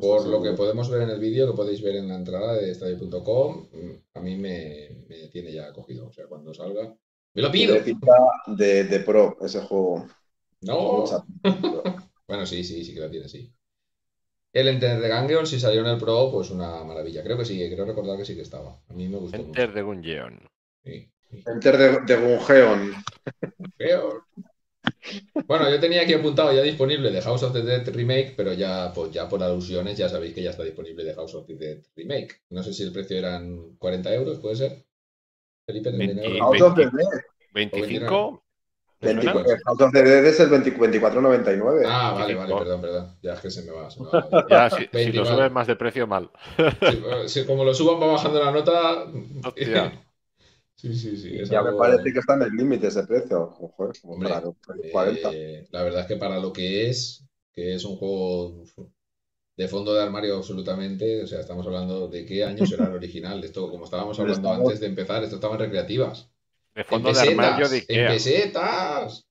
[0.00, 2.70] Por lo que podemos ver en el vídeo, que podéis ver en la entrada de
[2.70, 3.68] estadio.com,
[4.14, 6.08] a mí me, tiene ya cogido.
[6.08, 6.94] O sea, cuando salga.
[7.34, 7.74] ¡Me lo pido!
[8.46, 10.06] De, de, pro ese juego.
[10.62, 11.04] No.
[12.28, 13.52] bueno, sí, sí, sí que lo tiene, sí.
[14.54, 17.24] El Enter de Gungeon, si salió en el Pro, pues una maravilla.
[17.24, 18.80] Creo que sí, creo recordar que sí que estaba.
[18.88, 19.36] A mí me gustó.
[19.36, 20.48] Enter de Gungeon.
[20.84, 21.10] Sí,
[21.44, 22.94] Enter de, de Gungeon.
[25.46, 28.92] Bueno, yo tenía aquí apuntado ya disponible de House of the Dead Remake, pero ya,
[28.94, 31.82] pues ya por alusiones ya sabéis que ya está disponible de House of the Dead
[31.96, 32.42] Remake.
[32.50, 34.84] No sé si el precio eran 40 euros, ¿puede ser?
[35.66, 36.90] Felipe, 20, House of the
[39.00, 39.14] Dead.
[39.16, 39.44] 25.
[39.66, 41.82] House of the Dead es el 24.99.
[41.86, 43.16] Ah, vale, vale, perdón, perdón.
[43.22, 43.90] Ya es que se me va.
[43.90, 44.46] Se me va.
[44.50, 46.30] ya, si, si, lo subes más de precio, mal.
[47.26, 49.06] si, como lo suban va bajando la nota.
[50.76, 51.38] Sí, sí, sí.
[51.48, 53.56] ya me parece que está en el límite ese precio.
[55.32, 58.64] eh, la verdad es que para lo que es, que es un juego
[59.56, 63.42] de fondo de armario absolutamente, o sea, estamos hablando de qué año será el original.
[63.44, 66.28] Esto, como estábamos hablando antes de empezar, esto estaban recreativas.
[66.74, 68.06] De fondo de armario de Ikea.
[68.06, 69.26] En pesetas.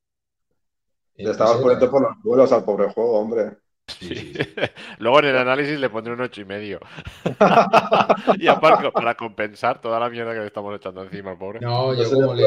[1.15, 3.57] Le estabas poniendo por los vuelos al pobre juego, hombre.
[4.99, 6.79] Luego en el análisis le pondré un ocho y medio.
[8.39, 11.59] y aparte, para compensar toda la mierda que le estamos echando encima al pobre.
[11.59, 12.45] No, yo como le...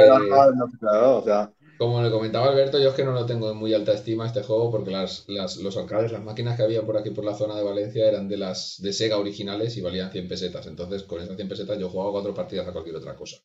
[1.79, 4.43] Como le comentaba Alberto, yo es que no lo tengo en muy alta estima este
[4.43, 7.63] juego porque las, los arcades, las máquinas que había por aquí por la zona de
[7.63, 10.67] Valencia eran de las de Sega originales y valían 100 pesetas.
[10.67, 13.37] Entonces, con esas 100 pesetas yo jugaba cuatro partidas a cualquier otra cosa.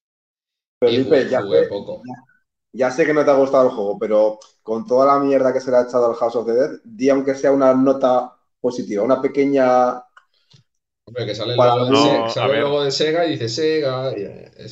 [0.82, 2.02] Felipe, ya, poco.
[2.74, 5.60] Ya, sé que no te ha gustado el juego, pero con toda la mierda que
[5.60, 9.04] se le ha echado al House of the Dead, di aunque sea una nota positiva,
[9.04, 10.04] una pequeña
[11.04, 14.14] Hombre, que sale, el logo, de, Sega, de Sega y dice Sega.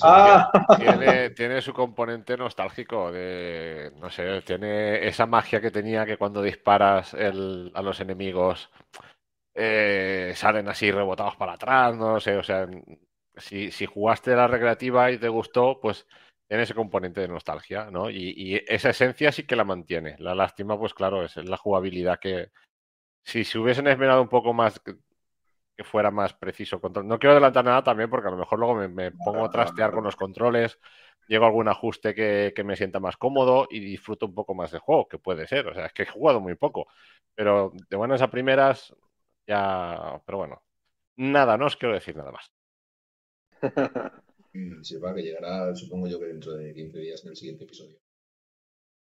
[0.04, 0.52] ah.
[0.78, 6.42] tiene, tiene, su componente nostálgico de, no sé, tiene esa magia que tenía que cuando
[6.42, 8.70] disparas el, a los enemigos
[9.54, 12.68] eh, salen así rebotados para atrás, no sé, o sea,
[13.40, 16.08] si, si jugaste la recreativa y te gustó, pues
[16.50, 18.10] tiene ese componente de nostalgia, ¿no?
[18.10, 20.16] Y, esa esencia sí que la mantiene.
[20.20, 22.52] La lástima, pues claro, es la jugabilidad que.
[23.24, 27.08] Si se hubiesen esmerado un poco más, que fuera más preciso control.
[27.08, 30.04] No quiero adelantar nada también, porque a lo mejor luego me, pongo a trastear con
[30.04, 30.80] los controles,
[31.28, 34.72] llego a algún ajuste que, que, me sienta más cómodo y disfruto un poco más
[34.72, 35.68] del juego, que puede ser.
[35.68, 36.88] O sea, es que he jugado muy poco.
[37.36, 38.96] Pero de buenas a primeras,
[39.48, 40.20] ya.
[40.26, 40.64] Pero bueno,
[41.18, 42.52] nada, no os quiero decir nada más.
[45.04, 47.98] va que llegará, supongo yo que dentro de 15 días en el siguiente episodio.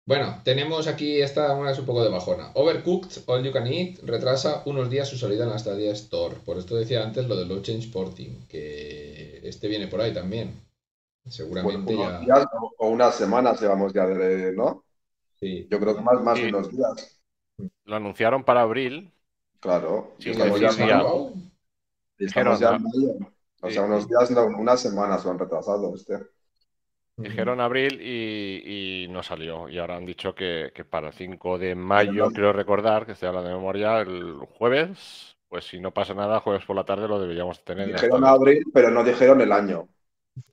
[0.07, 2.51] Bueno, tenemos aquí esta una es un poco de bajona.
[2.55, 6.37] Overcooked All You Can Eat retrasa unos días su salida en la Stadia Store.
[6.45, 10.61] Por esto decía antes lo de Low Change Porting, que este viene por ahí también.
[11.27, 12.21] Seguramente ya.
[12.21, 14.85] Días o unas semanas llevamos ya de, ¿no?
[15.41, 15.67] Sí.
[15.71, 17.23] Yo creo que más, más de unos días.
[17.85, 19.11] Lo anunciaron para abril.
[19.59, 20.13] Claro.
[20.19, 20.69] Sí, estamos, ya,
[22.19, 23.34] estamos ya en mayo.
[23.65, 26.19] O sea, unos días, no, unas semanas lo han retrasado este.
[27.17, 29.69] Dijeron abril y, no salió.
[29.69, 33.51] Y ahora han dicho que, para el 5 de mayo, quiero recordar, que estoy hablando
[33.51, 37.63] de memoria, el jueves, pues si no pasa nada, jueves por la tarde lo deberíamos
[37.63, 37.93] tener.
[37.93, 39.89] Dijeron abril, pero no dijeron el año.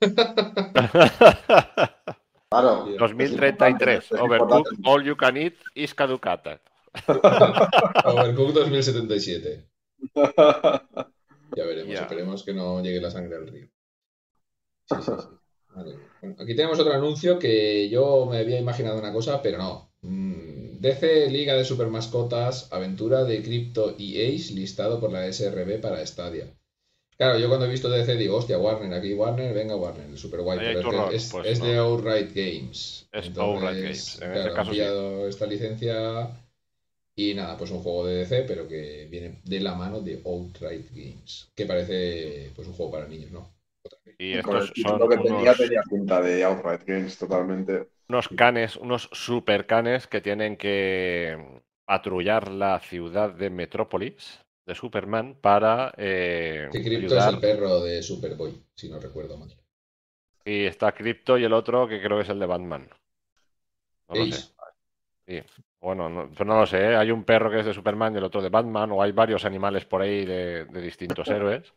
[2.48, 2.86] claro.
[2.96, 4.12] 2033.
[4.12, 6.60] Overcooked All You Can Eat is Caducata.
[7.08, 9.66] Overcooked 2077.
[11.56, 13.68] Ya veremos, esperemos que no llegue la sangre al río.
[16.38, 19.92] aquí tenemos otro anuncio que yo me había imaginado una cosa, pero no.
[20.02, 25.80] Mm, DC Liga de Super Mascotas, aventura de Crypto y Ace listado por la SRB
[25.80, 26.52] para Stadia.
[27.16, 30.58] Claro, yo cuando he visto DC digo, hostia, Warner, aquí Warner, venga Warner, super guay,
[30.58, 33.08] pero es, de, es, de Outright Games.
[33.12, 34.20] Es Outright Games.
[34.20, 36.41] En este caso, han pillado esta licencia
[37.14, 40.90] y nada, pues un juego de DC, pero que viene de la mano de Outright
[40.90, 43.52] Games, que parece pues un juego para niños, ¿no?
[44.18, 47.88] Y estos son lo que tenía tenía pinta de Outright Games totalmente.
[48.08, 55.36] Unos canes, unos super canes que tienen que patrullar la ciudad de Metrópolis de Superman
[55.40, 55.92] para.
[55.96, 59.54] Eh, Crypto es el perro de Superboy, si no recuerdo mal.
[60.44, 62.88] Y está Crypto y el otro que creo que es el de Batman.
[64.08, 64.42] No lo sé.
[65.26, 65.42] Sí.
[65.82, 66.78] Bueno, no, no lo sé.
[66.78, 66.96] ¿eh?
[66.96, 69.44] Hay un perro que es de Superman y el otro de Batman, o hay varios
[69.44, 71.74] animales por ahí de, distintos héroes.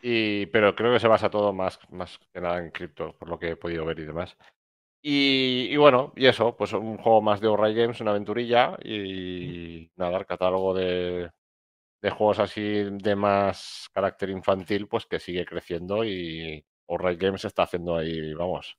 [0.00, 3.38] Y, pero creo que se basa todo más, más que nada en cripto, por lo
[3.38, 4.34] que he podido ver y demás.
[5.02, 10.18] Y, bueno, y eso, pues un juego más de Outright Games, una aventurilla y nada,
[10.18, 11.30] el catálogo de,
[12.00, 17.64] de juegos así de más carácter infantil, pues que sigue creciendo y Outright Games está
[17.64, 18.76] haciendo ahí, vamos,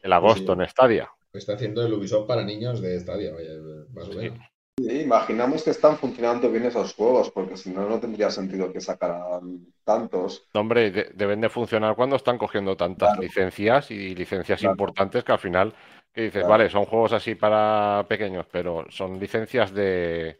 [0.00, 1.10] el agosto en Stadia.
[1.32, 3.52] Está haciendo el Ubisoft para niños de Stadia, vaya,
[3.94, 4.38] más o menos.
[4.78, 9.66] imaginamos que están funcionando bien esos juegos, porque si no, no tendría sentido que sacaran
[9.82, 10.46] tantos.
[10.52, 15.74] hombre, deben de funcionar cuando están cogiendo tantas licencias y licencias importantes que al final,
[16.12, 20.38] que dices, vale, son juegos así para pequeños, pero son licencias de,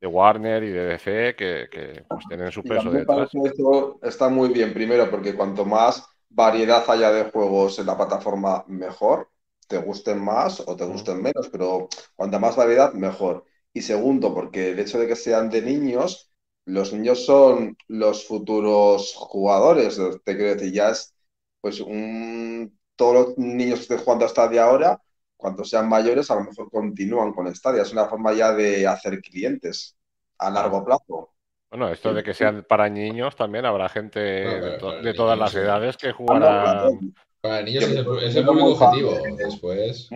[0.00, 3.30] de Warner y de DC que, pues, tienen su peso detrás.
[3.32, 8.64] Esto está muy bien, primero, porque cuanto más variedad haya de juegos en la plataforma,
[8.66, 9.28] mejor.
[9.72, 13.46] Te gusten más o te gusten menos, pero cuanta más variedad, mejor.
[13.72, 16.30] Y segundo, porque el hecho de que sean de niños,
[16.66, 19.98] los niños son los futuros jugadores.
[20.24, 21.14] Te quiero decir, ya es
[21.62, 25.00] pues un todos los niños que estén jugando hasta de ahora
[25.38, 27.80] cuando sean mayores, a lo mejor continúan con Stadia.
[27.80, 29.96] Es una forma ya de hacer clientes
[30.36, 31.32] a largo plazo.
[31.70, 36.12] Bueno, esto de que sean para niños también habrá gente de, todas las edades que
[36.12, 37.14] jugarán.
[37.42, 39.18] Para niños es el, público objetivo.
[39.36, 40.08] Después.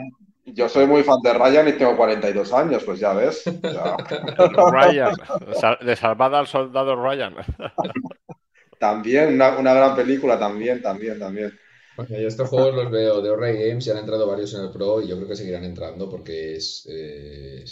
[0.46, 3.42] Yo soy muy fan de Ryan y tengo 42 años, pues ya ves.
[4.72, 5.12] Ryan,
[5.80, 7.34] de Salvada al Soldado Ryan.
[8.78, 11.52] también, una, una gran película, también, también, también
[12.04, 15.00] yo estos juegos los veo de Horror Games y han entrado varios en el Pro
[15.00, 16.86] y yo creo que seguirán entrando porque es.
[16.90, 17.64] Eh,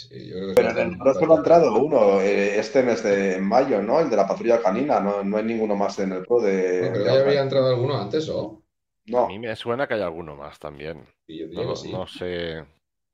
[0.55, 3.99] Pero en el Pro solo ha entrado uno, eh, este mes de mayo, ¿no?
[3.99, 6.81] El de la patrulla canina, no, no hay ninguno más en el Pro de.
[6.81, 8.63] No, creo que había entrado alguno antes, ¿o?
[9.07, 9.25] No.
[9.25, 11.07] A mí me suena que hay alguno más también.
[11.27, 12.65] no, no, sé.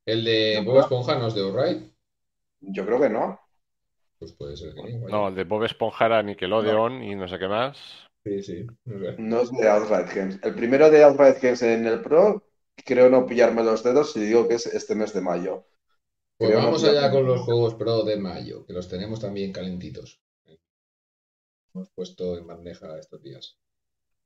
[0.06, 1.91] ¿El de Bob Esponja no es de O'Reilly?
[2.62, 3.39] Yo creo que no.
[4.19, 5.08] Pues puede ser que no.
[5.08, 7.77] No, el de Bob Esponja era Nickelodeon y no sé qué más.
[8.23, 8.67] Sí, sí.
[9.17, 10.39] No es de Outright Games.
[10.43, 12.43] El primero de Outright Games en el Pro,
[12.86, 15.65] creo no pillarme los dedos si digo que es este mes de mayo.
[16.38, 20.21] Pues vamos allá con los juegos Pro de mayo, que los tenemos también calentitos.
[21.73, 23.58] Hemos puesto en bandeja estos días.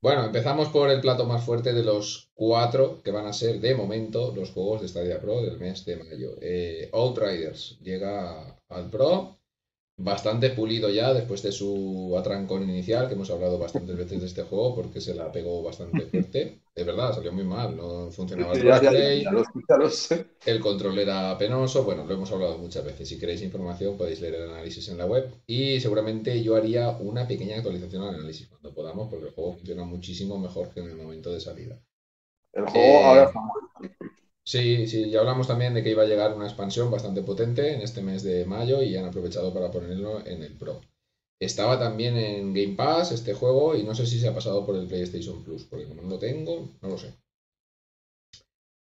[0.05, 3.73] Bueno, empezamos por el plato más fuerte de los cuatro que van a ser de
[3.73, 6.35] momento los juegos de Stadia Pro del mes de mayo.
[6.41, 9.39] Eh, Outriders llega al Pro
[9.97, 14.43] bastante pulido ya después de su atrancón inicial, que hemos hablado bastantes veces de este
[14.43, 16.59] juego porque se la pegó bastante fuerte.
[16.75, 19.25] De verdad, salió muy mal, no funcionaba el crossplay,
[20.45, 23.07] el control era penoso, bueno, lo hemos hablado muchas veces.
[23.07, 27.25] Si queréis información podéis leer el análisis en la web y seguramente yo haría una
[27.27, 30.97] pequeña actualización al análisis cuando podamos porque el juego funciona muchísimo mejor que en el
[30.97, 31.79] momento de salida.
[32.51, 33.31] El juego ahora
[34.47, 37.81] Sí, sí, ya hablamos también de que iba a llegar una expansión bastante potente en
[37.81, 40.81] este mes de mayo y han aprovechado para ponerlo en el Pro.
[41.39, 44.75] Estaba también en Game Pass este juego y no sé si se ha pasado por
[44.75, 47.15] el PlayStation Plus, porque como no lo tengo, no lo sé.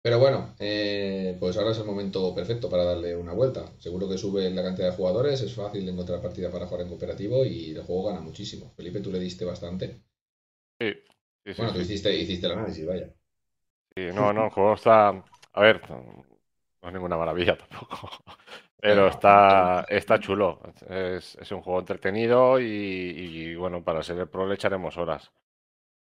[0.01, 3.71] Pero bueno, eh, pues ahora es el momento perfecto para darle una vuelta.
[3.77, 6.89] Seguro que sube la cantidad de jugadores, es fácil de encontrar partida para jugar en
[6.89, 8.71] cooperativo y el juego gana muchísimo.
[8.75, 10.01] Felipe, tú le diste bastante.
[10.79, 10.93] Sí.
[11.57, 13.13] bueno, tú hiciste, hiciste el análisis, vaya.
[13.93, 18.09] Sí, no, no, el juego está a ver, no es ninguna maravilla tampoco.
[18.77, 20.59] Pero está, está chulo.
[20.89, 25.31] Es, un juego entretenido y, bueno, para ser el pro le echaremos horas.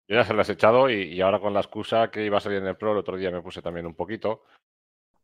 [0.07, 2.59] Yo ya se las he echado y, ahora con la excusa que iba a salir
[2.59, 4.43] en el pro, el otro día me puse también un poquito.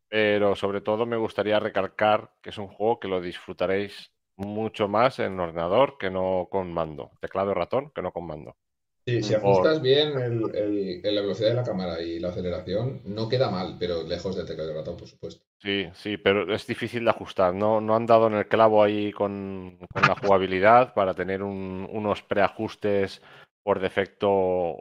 [0.07, 5.19] Pero sobre todo me gustaría recalcar que es un juego que lo disfrutaréis mucho más
[5.19, 7.11] en ordenador que no con mando.
[7.21, 8.57] Teclado y ratón que no con mando.
[9.05, 13.77] Sí, si ajustas bien la velocidad de la cámara y la aceleración, no queda mal,
[13.79, 15.43] pero lejos de teclado de ratón, por supuesto.
[15.59, 17.53] Sí, sí, pero es difícil de ajustar.
[17.53, 23.21] No, no han dado en el clavo ahí con, la jugabilidad para tener unos preajustes
[23.63, 24.77] por defecto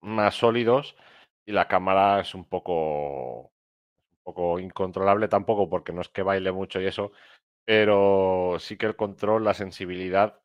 [0.00, 0.96] más sólidos
[1.46, 6.52] y la cámara es un poco, un poco incontrolable tampoco porque no es que baile
[6.52, 7.12] mucho y eso,
[7.64, 10.40] pero sí que el control, la sensibilidad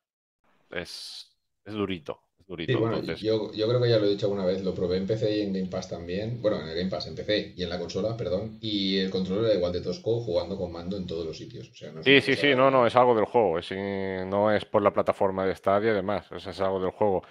[0.70, 5.06] es, es durito yo, creo que ya lo he dicho alguna vez, lo probé en
[5.06, 6.40] PC y en Game Pass también.
[6.40, 8.56] Bueno, en el Game Pass, en PC y en la consola, perdón.
[8.62, 11.70] Y el control era igual de tosco jugando con mando en todos los sitios.
[12.02, 13.58] sí, sí, sí, no, no, es algo del juego.
[13.58, 16.26] Es, no es por la plataforma de Stadia y demás.
[16.32, 17.22] Es, algo del juego.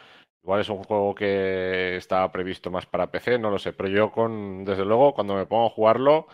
[0.44, 3.74] Igual es un juego que está previsto más para PC, no lo sé.
[3.74, 6.28] Pero yo, con desde luego, cuando me pongo a jugarlo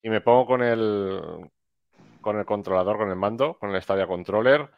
[0.00, 1.50] y me pongo con el,
[2.20, 4.70] con el controlador, con el mando, con el Stadia Controller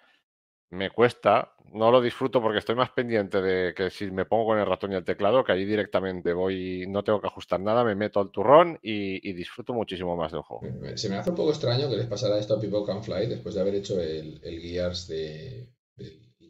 [0.75, 4.59] me cuesta, no lo disfruto porque estoy más pendiente de que si me pongo con
[4.59, 7.95] el ratón y el teclado, que allí directamente voy, no tengo que ajustar nada, me
[7.95, 10.63] meto al turrón y, disfruto muchísimo más del juego.
[10.97, 13.55] Se me hace un poco extraño que les pasara esto a People Can Fly después
[13.55, 15.69] de haber hecho el, el Gears de,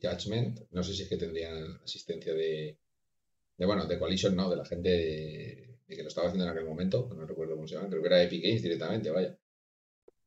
[0.02, 0.60] Judgment.
[0.70, 2.78] No sé si es que tendrían asistencia de,
[3.56, 6.66] de bueno, de Coalition, no, de la gente de, que lo estaba haciendo en aquel
[6.66, 9.38] momento, no recuerdo cómo se llama, creo que era Epic Games directamente, vaya.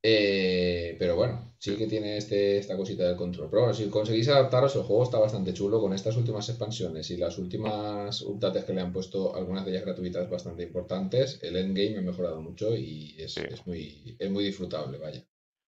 [0.02, 3.74] Eh, pero bueno, sí que tiene este, esta cosita del Control Pro.
[3.74, 8.22] Si conseguís adaptaros, el juego está bastante chulo con estas últimas expansiones y las últimas
[8.22, 11.40] updates que le han puesto, algunas de ellas gratuitas bastante importantes.
[11.42, 15.24] El endgame ha mejorado mucho y es, muy, es muy disfrutable, vaya.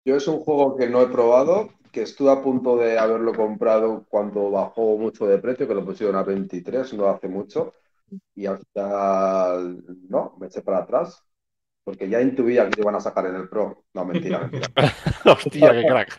[0.07, 4.05] Yo es un juego que no he probado, que estuve a punto de haberlo comprado
[4.09, 7.73] cuando bajó mucho de precio, que lo pusieron a 23, no hace mucho,
[8.35, 11.23] y al final no, me eché para atrás
[11.85, 13.85] porque ya intuía que iban a sacar en el Pro.
[13.93, 14.69] No, mentira, mentira.
[15.25, 16.19] Hostia, qué crack.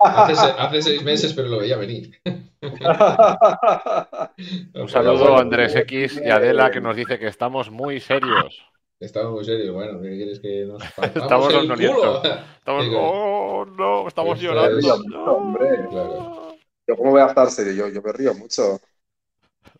[0.00, 2.20] hace, seis meses, pero lo veía venir.
[4.74, 8.64] Un saludo a Andrés X y Adela que nos dice que estamos muy serios.
[9.00, 10.82] Estamos muy serios, bueno, ¿qué quieres que nos
[11.14, 14.94] Estamos en Estamos, oh, no, estamos llorando.
[15.26, 15.86] hombre.
[15.88, 16.56] Claro.
[16.88, 18.80] Yo cómo voy a estar serio, yo, yo me río mucho.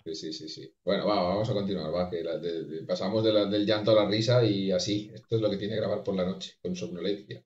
[0.05, 0.74] Sí, sí, sí.
[0.85, 2.24] Bueno, vamos a continuar, va, que
[2.87, 5.11] pasamos del llanto a la risa y así.
[5.14, 7.44] Esto es lo que tiene grabar por la noche, con somnolencia.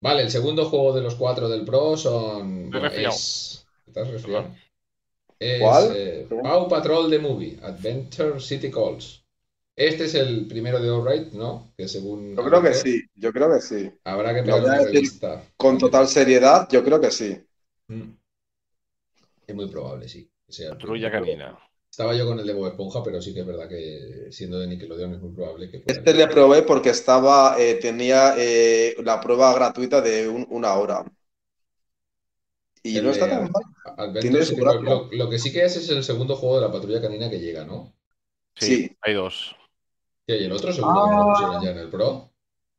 [0.00, 2.70] Vale, el segundo juego de los cuatro del Pro son...
[2.92, 3.66] es...
[3.86, 4.54] ¿Estás resfriado?
[5.38, 5.92] Es ¿Cuál?
[5.94, 9.24] Eh, Paw Patrol The Movie, Adventure City Calls.
[9.74, 11.72] Este es el primero de Alright, ¿no?
[11.76, 12.36] Que según...
[12.36, 13.90] Yo creo que sí, yo creo que sí.
[14.04, 15.42] Habrá que pegar una revista.
[15.56, 17.38] Con total seriedad, yo creo que sí.
[17.88, 18.12] Mm.
[19.46, 20.30] Es muy probable, sí.
[20.70, 21.58] Patrulla canina.
[21.90, 24.68] Estaba yo con el de Bob Esponja, pero sí que es verdad que siendo de
[24.68, 25.82] Nickelodeon es muy probable que.
[25.84, 31.04] Este le probé porque estaba, eh, tenía eh, la prueba gratuita de una hora.
[32.82, 35.10] Y no está tan mal.
[35.10, 37.64] lo, que sí que es es el segundo juego de la patrulla canina que llega,
[37.64, 37.92] ¿no?
[38.54, 39.54] Sí, hay dos.
[40.26, 42.30] ¿Y el otro segundo que lo pusieron ya en el Pro?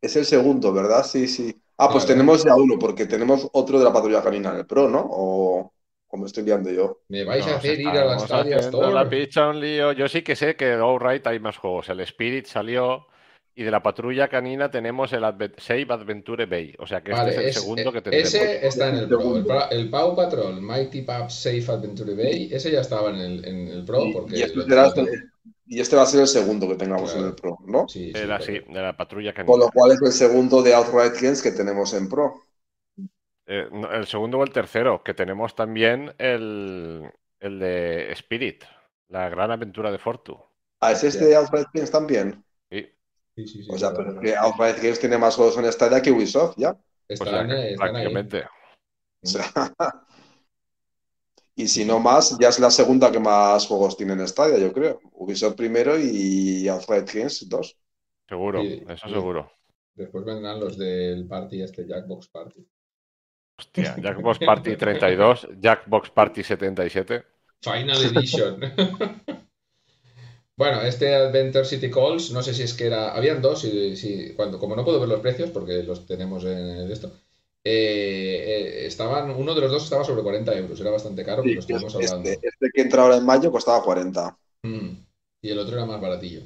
[0.01, 1.05] Es el segundo, ¿verdad?
[1.05, 1.55] Sí, sí.
[1.77, 4.89] Ah, pues tenemos ya uno, porque tenemos otro de la patrulla canina en el Pro,
[4.89, 5.05] ¿no?
[5.11, 5.73] O
[6.11, 6.99] como estoy viendo yo.
[7.07, 8.59] Me vais a hacer ir a las Stadia
[8.91, 9.93] La picha un lío.
[9.93, 11.87] Yo sí que sé que de Right hay más juegos.
[11.87, 13.07] El Spirit salió
[13.55, 15.23] y de la patrulla canina tenemos el
[15.57, 16.75] Save Adventure Bay.
[16.79, 18.27] O sea que este es el segundo que tenemos.
[18.27, 19.69] Ese está en el Pro.
[19.71, 23.85] El, Pau Patrol Mighty Pup Safe Adventure Bay, ese ya estaba en el, en el
[23.85, 24.03] Pro.
[24.11, 27.87] Porque y, este va a ser el segundo que tengamos en el Pro, ¿no?
[27.87, 29.49] Sí, sí, de la patrulla canina.
[29.49, 32.33] Con lo cual es el segundo de Outright Games que tenemos en Pro.
[33.53, 38.63] Eh, el segundo o el tercero, que tenemos también el, el de Spirit,
[39.09, 40.39] la gran aventura de Fortu.
[40.79, 42.45] Ah, ¿es este de Outright Games también?
[42.69, 42.87] Sí.
[43.35, 46.13] sí, sí, o sea, pero es que Outright Games tiene más juegos en Stadia que
[46.13, 46.79] Ubisoft, ¿ya?
[47.05, 48.45] Pues prácticamente.
[51.57, 54.71] y si no más, ya es la segunda que más juegos tiene en Stadia, yo
[54.71, 55.01] creo.
[55.11, 57.77] Ubisoft primero y Outright Games dos.
[58.29, 59.51] Seguro, eso seguro.
[59.93, 62.65] Después vendrán los del Party, este Jackbox Party.
[63.61, 67.23] Hostia, Jackbox Party 32, Jackbox Party 77.
[67.61, 68.59] Final Edition.
[70.57, 73.13] bueno, este Adventure City Calls, no sé si es que era.
[73.13, 77.11] Habían dos, y, cuando, como no puedo ver los precios, porque los tenemos en esto.
[77.63, 81.59] Eh, eh, estaban, uno de los dos estaba sobre 40 euros, era bastante caro, pero
[81.59, 82.29] estuvimos este, hablando.
[82.31, 84.35] Este, que entra ahora en mayo costaba 40.
[84.63, 84.89] Mm,
[85.43, 86.41] y el otro era más baratillo.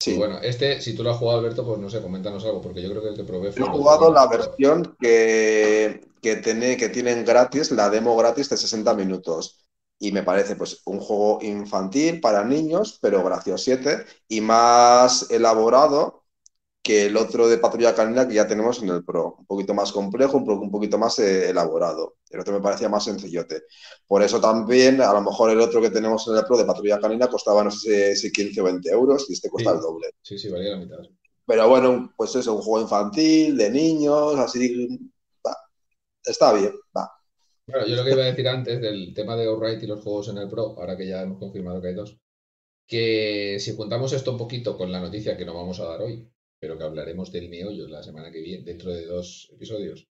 [0.00, 0.16] Sí.
[0.18, 2.90] bueno, este, si tú lo has jugado, Alberto, pues no sé, coméntanos algo, porque yo
[2.90, 3.66] creo que el que probé fue.
[3.66, 8.94] He jugado la versión que, que, tiene, que tienen gratis, la demo gratis de 60
[8.94, 9.68] minutos.
[9.98, 16.24] Y me parece pues un juego infantil para niños, pero graciosete y más elaborado
[16.82, 19.36] que el otro de Patrulla Canina que ya tenemos en el Pro.
[19.38, 22.16] Un poquito más complejo, un, un poquito más eh, elaborado.
[22.30, 23.64] El otro me parecía más sencillote.
[24.06, 27.00] Por eso también, a lo mejor el otro que tenemos en el Pro de Patrulla
[27.00, 30.08] Canina costaba, no sé si 15 o 20 euros y este cuesta el doble.
[30.22, 30.98] Sí, sí, valía la mitad.
[31.46, 35.12] Pero bueno, pues eso, un juego infantil, de niños, así.
[36.24, 37.10] Está bien, va.
[37.66, 40.28] Bueno, yo lo que iba a decir antes del tema de Alright y los juegos
[40.28, 42.18] en el Pro, ahora que ya hemos confirmado que hay dos,
[42.86, 46.28] que si juntamos esto un poquito con la noticia que nos vamos a dar hoy,
[46.60, 50.06] pero que hablaremos del meollo la semana que viene, dentro de dos episodios.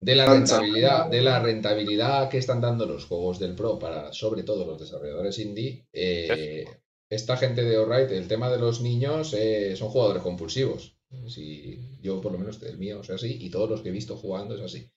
[0.00, 4.42] De la rentabilidad, de la rentabilidad que están dando los juegos del Pro para, sobre
[4.42, 5.86] todo, los desarrolladores indie.
[5.92, 6.64] Eh,
[7.08, 10.96] esta gente de Alright, el tema de los niños, eh, son jugadores compulsivos.
[11.28, 14.16] Si, yo, por lo menos, el mío es así, y todos los que he visto
[14.16, 14.90] jugando es así.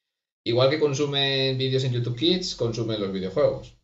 [0.48, 3.76] Igual que consumen vídeos en YouTube Kids, consumen los videojuegos.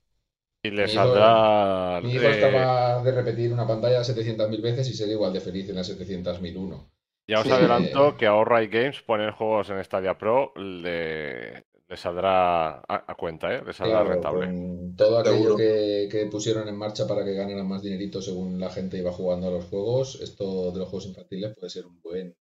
[0.64, 2.00] Y les saldrá.
[2.04, 5.68] Mi hijo es capaz de repetir una pantalla 700.000 veces y ser igual de feliz
[5.70, 6.88] en las 700.001.
[7.28, 13.56] Ya os adelanto que Outright Games poner juegos en Stadia Pro le, saldrá a, cuenta,
[13.56, 13.64] ¿eh?
[13.66, 14.48] les saldrá rentable.
[14.96, 19.12] todo aquello que, pusieron en marcha para que ganaran más dinerito según la gente iba
[19.12, 22.36] jugando a los juegos, esto de los juegos infantiles puede ser un buen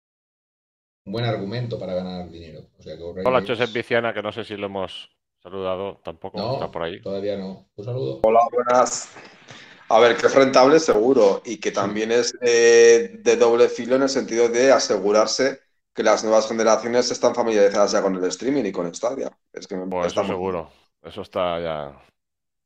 [1.09, 2.67] un buen argumento para ganar dinero.
[3.25, 5.09] Hola, Josep Viciana, que no sé si lo hemos
[5.41, 7.01] saludado, tampoco está por ahí.
[7.01, 7.67] Todavía no.
[7.75, 8.19] Un saludo.
[8.21, 9.09] Hola, buenas.
[9.89, 14.03] A ver, que es rentable seguro y que también es eh, de doble filo en
[14.03, 15.61] el sentido de asegurarse
[15.95, 19.35] que las nuevas generaciones están familiarizadas ya con el streaming y con Stadia.
[19.51, 20.69] Es que pues eso seguro.
[21.01, 22.05] Eso está ya.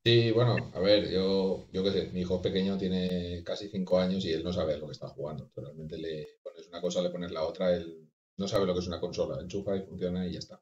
[0.06, 4.26] Sí, bueno, a ver, yo, yo qué sé, mi hijo pequeño tiene casi cinco años
[4.26, 5.50] y él no sabe lo que está jugando.
[5.56, 8.03] Realmente le pones una cosa, le pones la otra, él
[8.38, 9.42] no sabe lo que es una consola.
[9.42, 10.62] Enchufa y funciona y ya está.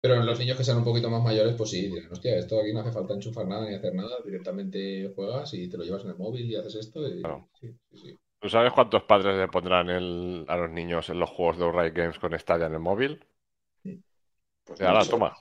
[0.00, 2.60] Pero en los niños que sean un poquito más mayores, pues sí, dirán, hostia, esto
[2.60, 6.04] aquí no hace falta enchufar nada ni hacer nada, directamente juegas y te lo llevas
[6.04, 7.00] en el móvil y haces esto.
[8.40, 12.18] ¿Tú sabes cuántos padres le pondrán a los niños en los juegos de Outright Games
[12.20, 13.24] con Stadia en el móvil?
[14.64, 15.34] Pues ahora, toma.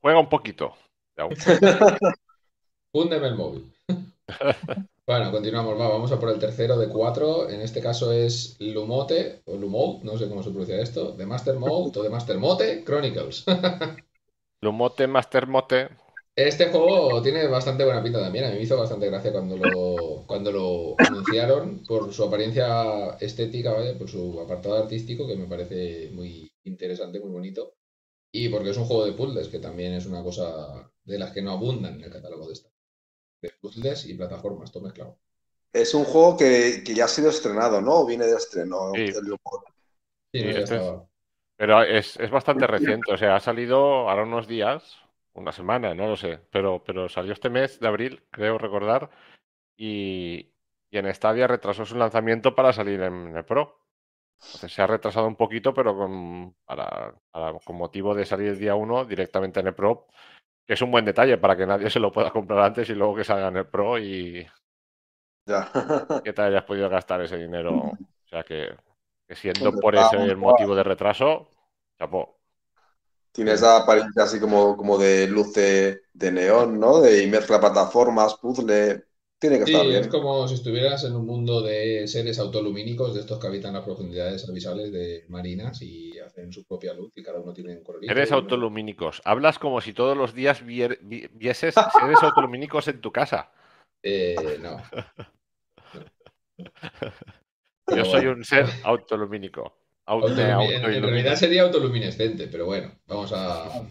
[0.00, 0.74] Juega un poquito.
[2.92, 3.72] Fúndeme el móvil.
[5.08, 7.48] Bueno, continuamos, vamos a por el tercero de cuatro.
[7.48, 11.54] En este caso es Lumote, o Lumote, no sé cómo se pronuncia esto, de Master
[11.54, 13.44] Mode o de Master Mote Chronicles.
[14.62, 15.90] Lumote, Master Mote.
[16.34, 18.46] Este juego tiene bastante buena pinta también.
[18.46, 23.76] A mí me hizo bastante gracia cuando lo, cuando lo anunciaron por su apariencia estética,
[23.96, 27.74] por su apartado artístico, que me parece muy interesante, muy bonito.
[28.32, 31.42] Y porque es un juego de puzzles, que también es una cosa de las que
[31.42, 32.75] no abundan en el catálogo de esta
[33.46, 35.18] de puzzles y plataformas, todo mezclado.
[35.72, 38.06] Es un juego que, ya ha sido estrenado, ¿no?
[38.06, 38.92] viene de estreno.
[38.94, 40.42] Sí.
[41.56, 44.98] pero es, bastante reciente, o sea, ha salido ahora unos días,
[45.34, 49.10] una semana, no lo sé, pero, pero salió este mes de abril, creo recordar,
[49.76, 50.52] y,
[50.90, 53.78] en Stadia retrasó su lanzamiento para salir en, el Pro.
[54.38, 56.54] se ha retrasado un poquito, pero con,
[57.64, 60.06] con motivo de salir el día 1 directamente en el Pro,
[60.66, 63.14] que es un buen detalle para que nadie se lo pueda comprar antes y luego
[63.14, 64.46] que salga en el Pro y
[65.46, 65.70] ya.
[66.24, 67.74] que te hayas podido gastar ese dinero.
[67.74, 68.76] O sea que,
[69.30, 71.48] siendo por ese el motivo de retraso,
[71.96, 72.36] chapó.
[73.30, 76.00] Tiene esa apariencia así como, como de luz de,
[76.32, 77.00] neón, ¿no?
[77.00, 79.05] De y mezcla plataformas, puzzle.
[79.38, 80.00] Tiene que estar bien.
[80.00, 83.84] Es como si estuvieras en un mundo de seres autolumínicos, de estos que habitan las
[83.84, 88.10] profundidades abisales de marinas y hacen su propia luz y cada uno tiene un colorito.
[88.12, 89.20] Seres autolumínicos.
[89.26, 93.52] Hablas como si todos los días vieses seres autolumínicos en tu casa.
[94.02, 94.78] Eh, no.
[97.94, 99.76] Yo soy un ser autolumínico.
[100.06, 103.86] en, realidad sería autoluminescente, pero bueno, vamos a.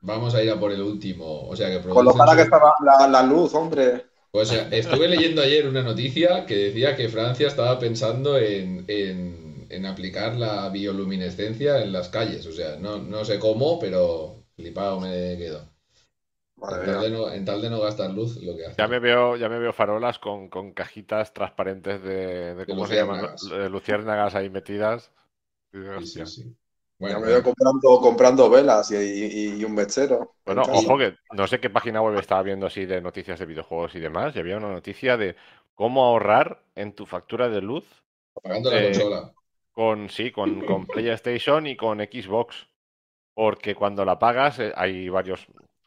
[0.00, 1.48] Vamos a ir a por el último.
[1.48, 4.11] O sea que Con lo para que estaba la luz, hombre.
[4.32, 10.70] Pues estuve leyendo ayer una noticia que decía que Francia estaba pensando en, aplicar la
[10.70, 12.46] bioluminescencia en las calles.
[12.46, 15.68] O sea, no, sé cómo, pero flipado me quedo.
[17.34, 18.76] en, tal de no, gastar luz, lo que hace.
[18.78, 23.34] Ya me veo, ya me veo farolas con, cajitas transparentes de, ¿cómo se llaman?
[23.50, 25.12] De luciérnagas ahí metidas.
[25.72, 26.56] Sí, sí, sí.
[27.02, 30.36] Bueno, me veo comprando, comprando velas y, un mechero.
[30.46, 33.96] Bueno, ojo que no sé qué página web estaba viendo así de noticias de videojuegos
[33.96, 34.36] y demás.
[34.36, 35.34] Y había una noticia de
[35.74, 37.84] cómo ahorrar en tu factura de luz.
[38.36, 39.32] Apagando la consola.
[39.72, 42.68] Con, sí, con, con PlayStation y con Xbox.
[43.34, 45.44] Porque cuando la pagas eh, hay varios,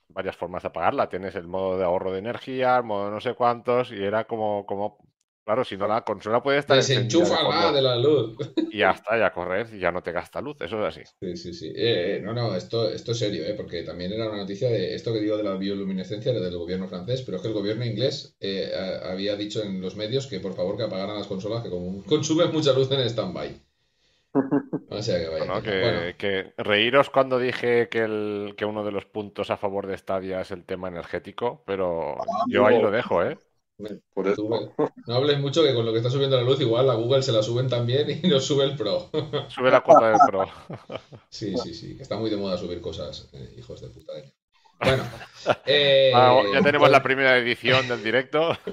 [0.09, 1.07] varias formas de apagarla.
[1.07, 4.65] Tienes el modo de ahorro de energía, el modo no sé cuántos, y era como,
[4.65, 4.97] como
[5.45, 6.75] Claro, si no la consola puede estar.
[6.75, 8.35] Desenchufa de, de la luz.
[8.75, 11.01] Y ya está, ya correr y ya no te gasta luz, eso es así.
[11.21, 11.67] Sí, sí, sí.
[11.67, 14.95] Eh, eh, no, no, esto, esto es serio, eh, porque también era una noticia de
[14.95, 18.35] esto que digo de la bioluminescencia del gobierno francés, pero es que el gobierno inglés
[18.41, 18.71] eh,
[19.03, 21.69] había dicho en los medios que por favor que apagaran las consolas que
[22.07, 23.61] consumen mucha luz en stand-by.
[24.89, 25.45] O sea que vaya.
[25.45, 29.97] Bueno, que, reíros cuando dije que, el, que uno de los puntos a favor de
[29.97, 32.17] Stadia es el tema energético, pero
[32.49, 33.37] yo ahí lo dejo, ¿eh?
[33.77, 37.31] No hables mucho que con lo que está subiendo la luz, igual a Google se
[37.31, 39.09] la suben también y nos sube el Pro.
[39.49, 40.45] Sube la cuota del Pro.
[41.29, 44.13] Sí, sí, sí, que está muy de moda subir cosas, eh, hijos de puta.
[44.79, 45.03] Bueno,
[45.65, 48.57] eh, ah, ya tenemos la primera edición del directo.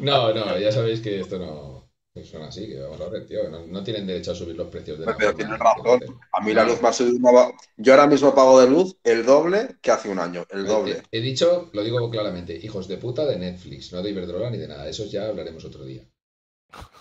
[0.00, 1.73] No, no, ya sabéis que esto no,
[2.22, 5.06] son así, que vamos a ver, tío, no, tienen derecho a subir los precios de
[5.06, 6.00] la Pero tienes razón.
[6.32, 7.18] A mí la luz me ha subido.
[7.76, 10.46] Yo ahora mismo pago de luz el doble que hace un año.
[10.50, 11.02] El doble.
[11.10, 14.68] He, dicho, lo digo claramente, hijos de puta de Netflix, no de Iberdrola ni de
[14.68, 14.88] nada.
[14.88, 16.04] Eso ya hablaremos otro día.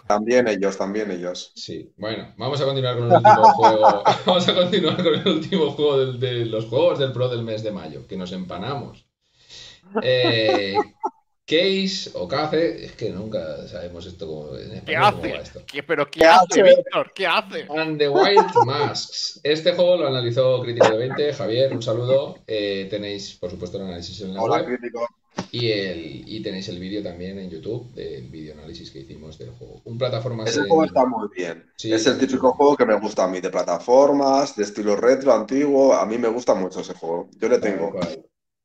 [0.07, 1.51] También ellos, también ellos.
[1.55, 4.03] Sí, bueno, vamos a continuar con el último juego.
[4.25, 7.71] Vamos a continuar con el último juego de, los juegos del Pro del mes de
[7.71, 9.07] mayo, que nos empanamos.
[10.01, 10.75] Eh,
[11.45, 15.33] Case o Cace, es que nunca sabemos esto como en ¿Qué español cómo hace?
[15.33, 15.61] va esto.
[15.67, 17.11] ¿Qué- ¿Pero qué, hace, Víctor?
[17.13, 17.67] ¿Qué hace?
[17.77, 19.41] And the Wild Masks.
[19.43, 21.33] Este juego lo analizó Crítico de 20.
[21.33, 22.37] Javier, un saludo.
[22.47, 24.77] Eh, tenéis, por supuesto, el análisis en la Hola, web.
[24.79, 25.05] crítico.
[25.51, 29.49] Y, el, y tenéis el vídeo también en YouTube del vídeo análisis que hicimos del
[29.51, 29.81] juego.
[29.83, 31.65] Un plataforma Ese juego está muy bien.
[31.75, 35.33] Sí, es el típico juego que me gusta a mí, de plataformas, de estilo retro,
[35.33, 35.93] antiguo.
[35.93, 37.29] A mí me gusta mucho ese juego.
[37.37, 37.91] Yo le tengo.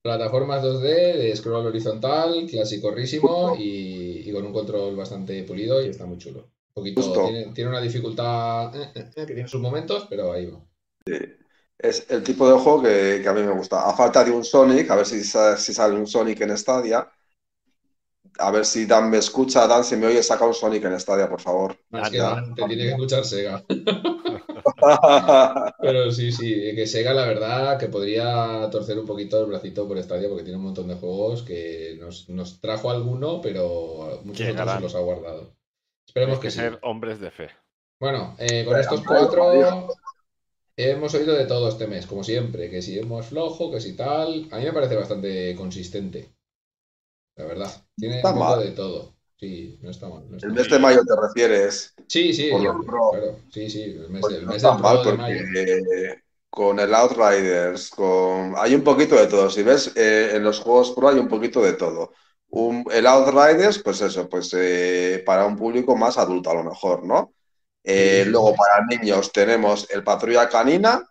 [0.03, 6.07] Plataformas 2D de scroll horizontal, clasicorrísimo y, y con un control bastante pulido y está
[6.07, 6.41] muy chulo.
[6.41, 10.47] Un poquito, tiene, tiene una dificultad eh, eh, eh, que tiene sus momentos, pero ahí
[10.47, 10.61] va.
[11.79, 13.89] Es el tipo de juego que, que a mí me gusta.
[13.89, 17.11] A falta de un Sonic, a ver si, si sale un Sonic en Stadia.
[18.39, 21.29] A ver si Dan me escucha, Dan, si me oye, saca un Sonic en Stadia,
[21.29, 21.77] por favor.
[21.91, 22.35] Más que Anda.
[22.35, 23.65] nada, te tiene que escuchar Sega.
[25.81, 30.03] Pero sí, sí, que Sega la verdad que podría torcer un poquito el bracito por
[30.03, 34.71] Stadia porque tiene un montón de juegos que nos, nos trajo alguno, pero muchos otros
[34.73, 35.57] se los ha guardado.
[36.07, 36.59] Esperemos Hay que que sí.
[36.59, 37.51] ser hombres de fe.
[38.01, 39.53] Bueno, eh, con estos cuatro
[40.77, 44.49] hemos oído de todo este mes, como siempre, que si hemos flojo, que si tal.
[44.51, 46.35] A mí me parece bastante consistente.
[47.37, 47.71] La verdad.
[47.97, 48.61] Tiene Está un poco mal.
[48.61, 49.18] de todo.
[49.39, 50.25] Sí, no está mal.
[50.29, 50.63] no está El mal.
[50.63, 51.95] mes de mayo te refieres.
[52.09, 53.11] Sí, sí, por yo- lo pro.
[53.11, 53.37] claro.
[53.53, 55.37] Sí, sí, el mes, Pues el no mes está del mal pro de mayo.
[55.45, 58.55] porque con el Outriders, con...
[58.57, 59.49] hay un poquito de todo.
[59.51, 62.13] Si ves, eh, en los juegos pro hay un poquito de todo.
[62.51, 67.05] Un- el Outriders, pues eso, pues eh, para un público más adulto a lo mejor,
[67.05, 67.33] ¿no?
[67.85, 68.31] Eh, Sí.
[68.31, 71.07] luego para niños tenemos el Patrulla Canina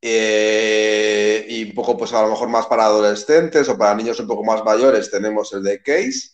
[0.00, 4.26] eh, y un poco pues a lo mejor más para adolescentes o para niños un
[4.28, 6.30] poco más mayores tenemos el de Case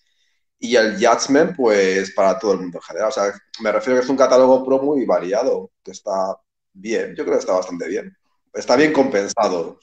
[0.59, 3.09] y el Judgment pues para todo el mundo en general.
[3.09, 6.37] O sea, me refiero que es un catálogo pro muy variado, que está
[6.73, 8.17] bien, yo creo que está bastante bien.
[8.53, 9.79] Está bien compensado.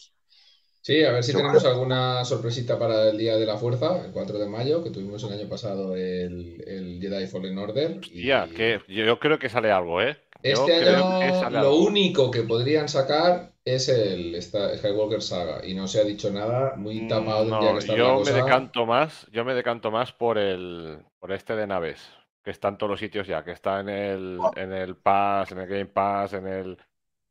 [0.83, 1.73] Sí, a ver si Yo tenemos creo.
[1.73, 5.33] alguna sorpresita para el Día de la Fuerza, el 4 de mayo, que tuvimos el
[5.33, 7.99] año pasado el, el Jedi Fallen Order.
[8.03, 10.17] y- Tía, que yo, yo creo que sale algo, ¿eh?
[10.43, 11.19] Este año
[11.49, 16.03] que lo único que podrían sacar es el esta- Skywalker Saga y no se ha
[16.03, 18.33] dicho nada, muy tapado Mm, que No, estar yo la me cosa.
[18.33, 22.01] decanto más, yo me decanto más por el por este de naves,
[22.43, 25.59] que está en todos los sitios ya, que está en el en el Pass, en
[25.59, 26.77] el Game Pass, en el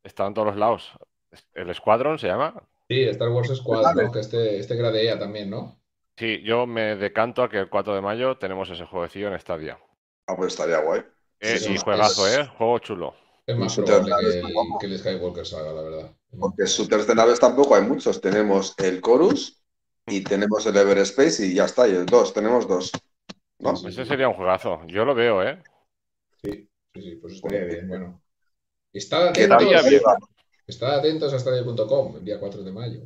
[0.04, 0.92] está en todos los lados.
[1.54, 2.54] El Squadron se llama.
[2.88, 4.04] Sí, Star Wars Squad, Vale.
[4.04, 4.12] ¿no?
[4.12, 5.80] Que este, este gradea también, ¿no?
[6.16, 9.78] Sí, yo me decanto a que el 4 de mayo tenemos ese jueguecillo en Stadia.
[10.26, 11.02] Ah, pues estaría guay.
[11.41, 12.47] Eh, Sí, y juegazo, es- ¿eh?
[12.59, 13.14] Juego chulo.
[13.47, 16.12] Es más probable que el, que el Skywalker Saga, la verdad.
[16.38, 18.20] Porque shooters de naves tampoco hay muchos.
[18.20, 19.61] Tenemos el Chorus
[20.07, 22.93] y tenemos el Everspace y ya está, y el 2, tenemos dos.
[23.59, 23.74] ¿no?
[23.76, 24.80] Sí, Ese sería un juegazo.
[24.86, 25.62] Yo lo veo, ¿eh?
[26.43, 27.88] Sí, sí, sí, pues estaría bien.
[27.88, 28.22] Bueno,
[28.93, 30.03] estad atentos, Estaría bien.
[30.66, 33.01] estad atentos a stadio.com el día 4 de mayo.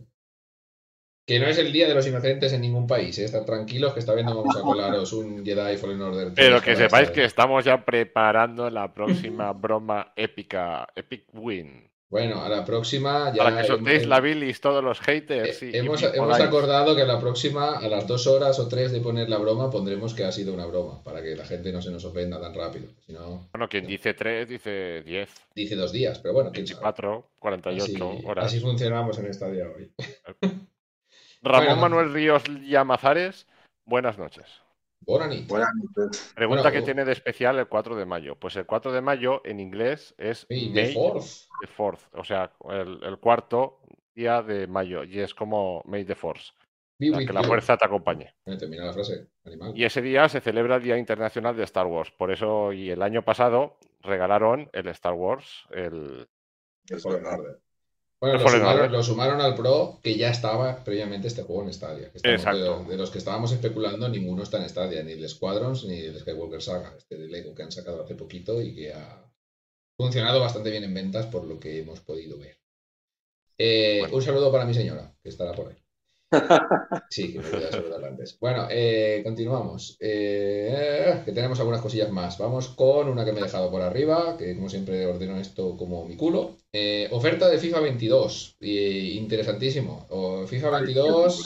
[1.26, 3.24] Que no es el día de los inocentes en ningún país, ¿eh?
[3.24, 6.32] Estad tranquilos que está viendo vamos a colaros un Jedi Fallen Order.
[6.34, 11.88] Pero 3 que sepáis esta- que estamos ya preparando la próxima broma épica, Epic Win.
[12.10, 13.42] Bueno, a la próxima ya...
[13.42, 15.62] Para que soltéis la bilis todos los haters.
[15.62, 18.92] eh, y- hemos, hemos acordado que a la próxima, a las dos horas o tres
[18.92, 21.82] de poner la broma, pondremos que ha sido una broma, para que la gente no
[21.82, 22.86] se nos ofenda tan rápido.
[23.04, 26.82] Si no, Bueno, quien dice 3 dice 10, dice dos días, pero bueno, quién sabe.
[26.84, 28.44] 24, 48 Así, horas.
[28.46, 29.90] así funcionamos en esta día hoy.
[31.45, 31.80] Ramón Bueno.
[31.80, 33.47] Manuel Ríos Llamazares,
[33.84, 34.47] buenas noches.
[35.07, 36.32] Buenas noches.
[36.34, 38.36] Pregunta o- tiene de especial el 4 de mayo.
[38.36, 41.24] Pues el 4 de mayo en inglés es Sí, May de Fourth.
[41.61, 43.80] the Fourth, o sea, el, el cuarto
[44.14, 46.53] día de mayo, y es como May the Force,
[46.99, 47.49] Be que la you.
[47.49, 48.32] fuerza te acompañe.
[48.45, 49.72] Termina la frase, animal.
[49.76, 52.11] Y ese día se celebra el Día Internacional de Star Wars.
[52.12, 56.26] Por eso, y el año pasado regalaron el Star Wars, el...
[56.88, 57.59] El Order.
[58.24, 58.90] Bueno, lo sumaron, Order.
[58.90, 62.10] lo sumaron al Pro, que ya estaba previamente este juego en Stadia.
[62.10, 62.84] que Exacto.
[62.84, 66.18] De, de los que estábamos especulando, ninguno está en Stadia, ni el Squadrons ni el
[66.18, 69.30] Skywalker Saga, este de Lego que han sacado hace poquito y que ha
[69.98, 72.56] funcionado bastante bien en ventas por lo que hemos podido ver.
[73.58, 74.16] Eh, Bueno.
[74.16, 75.76] Un saludo para mi señora, que estará por ahí.
[77.09, 78.39] Sí, que me voy a saludar antes.
[78.41, 79.97] Bueno, eh, continuamos.
[80.01, 82.39] Eh, que tenemos algunas cosillas más.
[82.39, 86.05] Vamos con una que me he dejado por arriba, que como siempre ordeno esto como
[86.07, 86.57] mi culo.
[86.72, 88.57] Eh, oferta de FIFA 22.
[88.61, 90.07] eh, interesantísimo.
[90.11, 91.43] O FIFA 22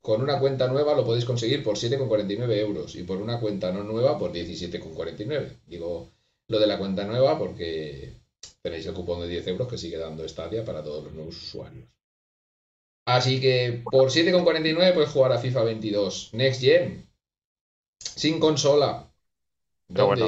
[0.00, 3.84] con una cuenta nueva lo podéis conseguir por 7,49 euros y por una cuenta no
[3.84, 5.60] nueva por 17,49.
[5.66, 6.10] Digo
[6.48, 8.16] lo de la cuenta nueva porque
[8.62, 11.88] tenéis el cupón de 10 euros que sigue dando Stadia para todos los nuevos usuarios.
[13.04, 17.08] Así que por 7,49 puedes jugar a FIFA 22 Next Gen.
[17.98, 19.12] Sin consola.
[19.88, 20.26] Pero bueno.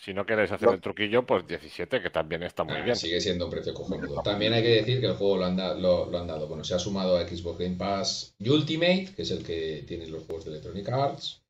[0.00, 2.96] Si no queréis hacer el truquillo, pues 17, que también está muy bien.
[2.96, 4.22] Sigue siendo un precio cojonudo.
[4.22, 6.48] También hay que decir que el juego lo han, lo, han, dado.
[6.48, 10.24] Bueno, se ha sumado a Xbox Game Pass Ultimate, que es el que tiene los
[10.24, 11.42] juegos de Electronic Arts.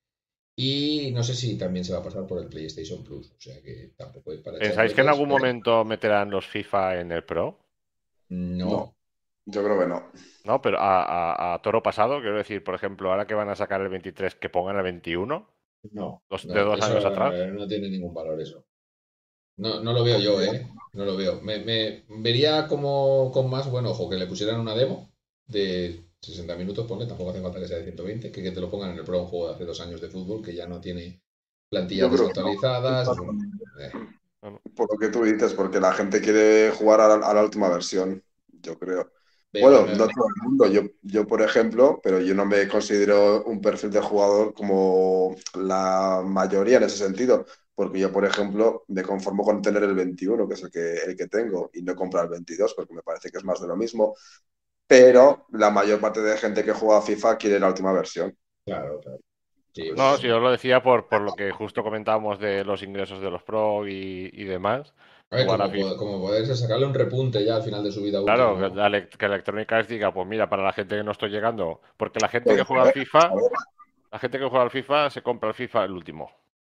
[0.56, 3.32] Y no sé si también se va a pasar por el PlayStation Plus.
[3.32, 4.58] O sea que tampoco hay para.
[4.58, 7.58] ¿Pensáis que en algún momento meterán los FIFA en el Pro?
[8.28, 8.94] No.
[9.46, 10.10] Yo creo que no.
[10.44, 13.88] No, pero a, toro pasado, quiero decir, por ejemplo, ahora que van a sacar el
[13.88, 15.50] 23, que pongan el 21.
[15.92, 16.22] No.
[16.30, 17.34] de dos años atrás.
[17.52, 18.64] No tiene ningún valor eso.
[19.56, 20.66] No, no lo veo yo, ¿eh?
[20.94, 21.40] No lo veo.
[21.42, 25.12] Me, me vería como con más buen ojo que le pusieran una demo
[25.46, 28.70] de 60 minutos, ponle, tampoco hace falta que sea de 120, que, que te lo
[28.70, 30.80] pongan en el Pro, un juego de hace dos años de fútbol que ya no
[30.80, 31.22] tiene
[31.68, 33.08] plantillas desactualizadas.
[33.80, 33.92] Eh.
[34.74, 38.22] Por lo que tú dices, porque la gente quiere jugar a la, última versión,
[38.62, 39.10] yo creo.
[39.60, 40.66] Bueno, no todo el mundo.
[40.66, 46.22] Yo, yo, por ejemplo, pero yo no me considero un perfil de jugador como la
[46.24, 50.54] mayoría en ese sentido, porque yo, por ejemplo, me conformo con tener el 21, que
[50.54, 53.38] es el que, el que tengo, y no comprar el 22, porque me parece que
[53.38, 54.14] es más de lo mismo
[54.86, 58.36] pero la mayor parte de gente que juega a FIFA quiere la última versión.
[58.64, 59.18] Claro, claro.
[59.96, 63.30] no, si yo lo decía por, por, lo que justo comentábamos de los ingresos de
[63.30, 64.94] los Pro y, demás.
[65.28, 68.22] Como, poder sacarle un repunte ya al final de su vida.
[68.22, 72.28] Claro, que, Electrónica diga, pues mira, para la gente que no estoy llegando, porque la
[72.28, 73.30] gente que juega al FIFA,
[74.12, 76.30] la gente que juega al FIFA se compra el FIFA el último.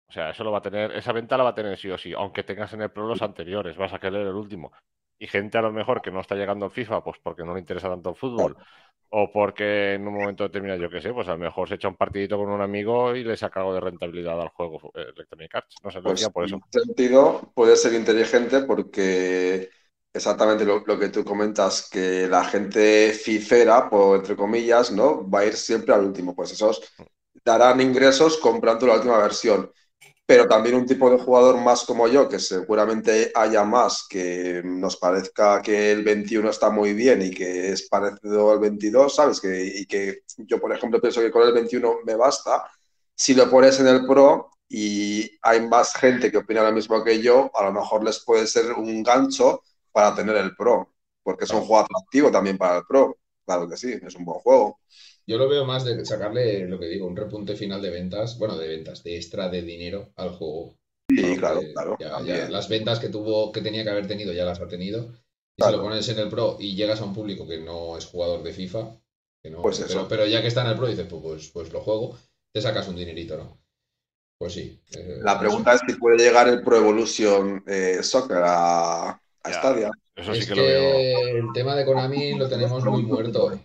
[0.08, 1.98] O sea, eso lo va a tener, esa venta la va a tener sí o
[1.98, 4.72] sí, aunque tengas en el Pro los anteriores, vas a querer el último
[5.20, 7.60] y gente a lo mejor que no está llegando al FIFA, pues porque no le
[7.60, 8.56] interesa tanto el fútbol,
[9.12, 11.88] o porque en un momento determinado, yo qué sé, pues a lo mejor se echa
[11.88, 15.56] un partidito con un amigo y le saca algo de rentabilidad al juego eh, Electronic
[15.56, 15.76] Arts.
[15.84, 16.56] No sé, pues, por eso.
[16.56, 19.70] En ese sentido, puede ser inteligente porque
[20.14, 25.28] exactamente lo, que tú comentas, que la gente fifera, por, entre comillas, ¿no?
[25.28, 26.36] Va a ir siempre al último.
[26.36, 26.82] Pues esos
[27.44, 29.72] darán ingresos comprando la última versión
[30.30, 34.96] pero también un tipo de jugador más como yo, que seguramente haya más, que nos
[34.96, 39.42] parezca que el 21 está muy bien y que es parecido al 22, ¿sabes?
[39.42, 42.64] Que, y que yo, por ejemplo, pienso que con el 21 me basta.
[43.16, 47.20] Si lo pones en el Pro y hay más gente que opina lo mismo que
[47.20, 51.52] yo, a lo mejor les puede ser un gancho para tener el Pro, porque es
[51.52, 53.18] un juego atractivo también para el Pro.
[53.48, 54.80] Claro que sí, es un buen juego.
[55.30, 58.58] Yo lo veo más de sacarle, lo que digo, un repunte final de ventas, bueno,
[58.58, 60.74] de ventas, de extra de dinero al juego.
[61.08, 62.24] Sí, claro, claro.
[62.50, 65.14] las ventas que tuvo, que tenía que haber tenido, ya las ha tenido.
[65.56, 68.08] Y si lo pones en el Pro y llegas a un público que no es
[68.08, 68.92] jugador de FIFA,
[69.44, 71.74] que no, pues pero, pero, ya que está en el Pro, dices, pues, pues, pues,
[71.74, 72.18] lo juego,
[72.52, 73.62] te sacas un dinerito, ¿no?
[74.40, 74.82] Pues sí.
[74.98, 79.92] Eh, la pregunta es si puede llegar el Pro Evolution eh, Soccer a, a Stadia.
[80.16, 81.38] Eso sí que, lo veo.
[81.38, 83.60] El tema de Konami lo tenemos muy muerto.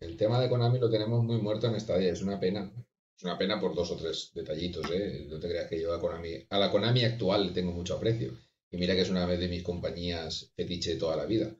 [0.00, 2.72] El tema de Konami lo tenemos muy muerto en Stadia, es una pena.
[3.16, 5.26] Es una pena por dos o tres detallitos, ¿eh?
[5.28, 8.32] No te creas que yo a Konami, a la Konami actual le tengo mucho aprecio.
[8.70, 11.50] Y mira que es una de mis compañías fetiche de toda la vida.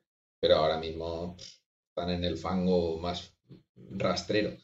[0.41, 1.37] Pero ahora mismo
[1.89, 3.35] están en el fango más
[3.77, 4.57] rastrero.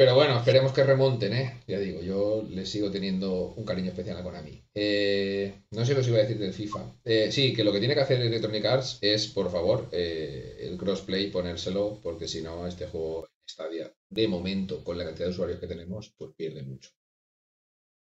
[0.00, 1.60] Pero bueno, esperemos que remonten, ¿eh?
[1.66, 4.64] Ya digo, yo le sigo teniendo un cariño especial a Konami.
[4.74, 6.94] Eh, no sé qué os iba a decir del FIFA.
[7.04, 10.78] Eh, sí, que lo que tiene que hacer Electronic Arts es, por favor, eh, el
[10.78, 15.60] crossplay ponérselo, porque si no, este juego Stadia, de momento, con la cantidad de usuarios
[15.60, 16.88] que tenemos, pues pierde mucho.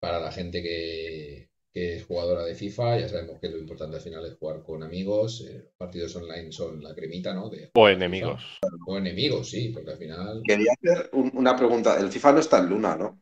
[0.01, 4.03] Para la gente que, que es jugadora de FIFA, ya sabemos que lo importante al
[4.03, 7.51] final es jugar con amigos, eh, partidos online son la cremita, ¿no?
[7.75, 8.43] o enemigos.
[8.87, 10.43] O enemigos, sí, porque al final...
[10.43, 13.21] Quería hacer una pregunta, el FIFA no está en Luna, ¿no?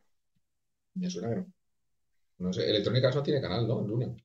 [0.93, 1.53] Me suena que no.
[2.37, 3.81] No sé, Electrónica no tiene canal, ¿no?
[3.81, 4.15] En Luna.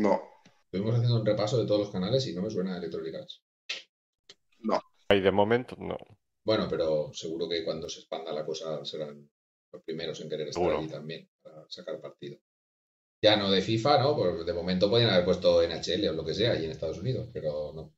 [0.00, 0.20] No.
[0.64, 3.14] Estuvimos haciendo un repaso de todos los canales y no me suena Electronic
[4.62, 4.80] No.
[5.10, 5.96] Ahí de momento no.
[6.44, 9.30] Bueno, pero seguro que cuando se expanda la cosa serán
[9.70, 12.36] los primeros en querer estar allí también para sacar partido
[13.20, 14.16] ya no de FIFA, ¿no?
[14.16, 17.28] Pues de momento podrían haber puesto NHL o lo que sea allí en Estados Unidos,
[17.32, 17.92] pero no.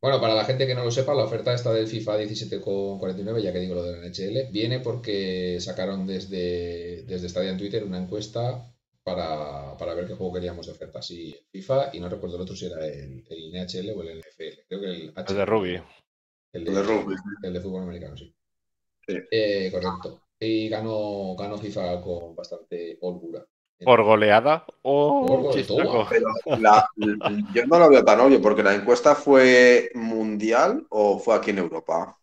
[0.00, 3.52] Bueno, para la gente que no lo sepa, la oferta esta del FIFA 17,49, ya
[3.52, 7.98] que digo lo de la NHL, viene porque sacaron desde, desde Stadia en Twitter una
[7.98, 8.72] encuesta
[9.02, 11.02] para, ver qué juego queríamos de oferta.
[11.02, 14.60] Si FIFA, y no recuerdo el otro si era el, NHL o el NFL.
[14.68, 15.82] Creo que el, el de rugby.
[16.52, 17.14] El de, rugby.
[17.42, 18.32] El de fútbol americano, sí.
[19.08, 20.22] Eh, correcto.
[20.38, 23.44] Y ganó, ganó FIFA con bastante holgura.
[23.84, 25.52] ¿Por goleada o
[27.54, 31.58] Yo no lo veo tan obvio, porque la encuesta fue mundial o fue aquí en
[31.58, 32.18] Europa.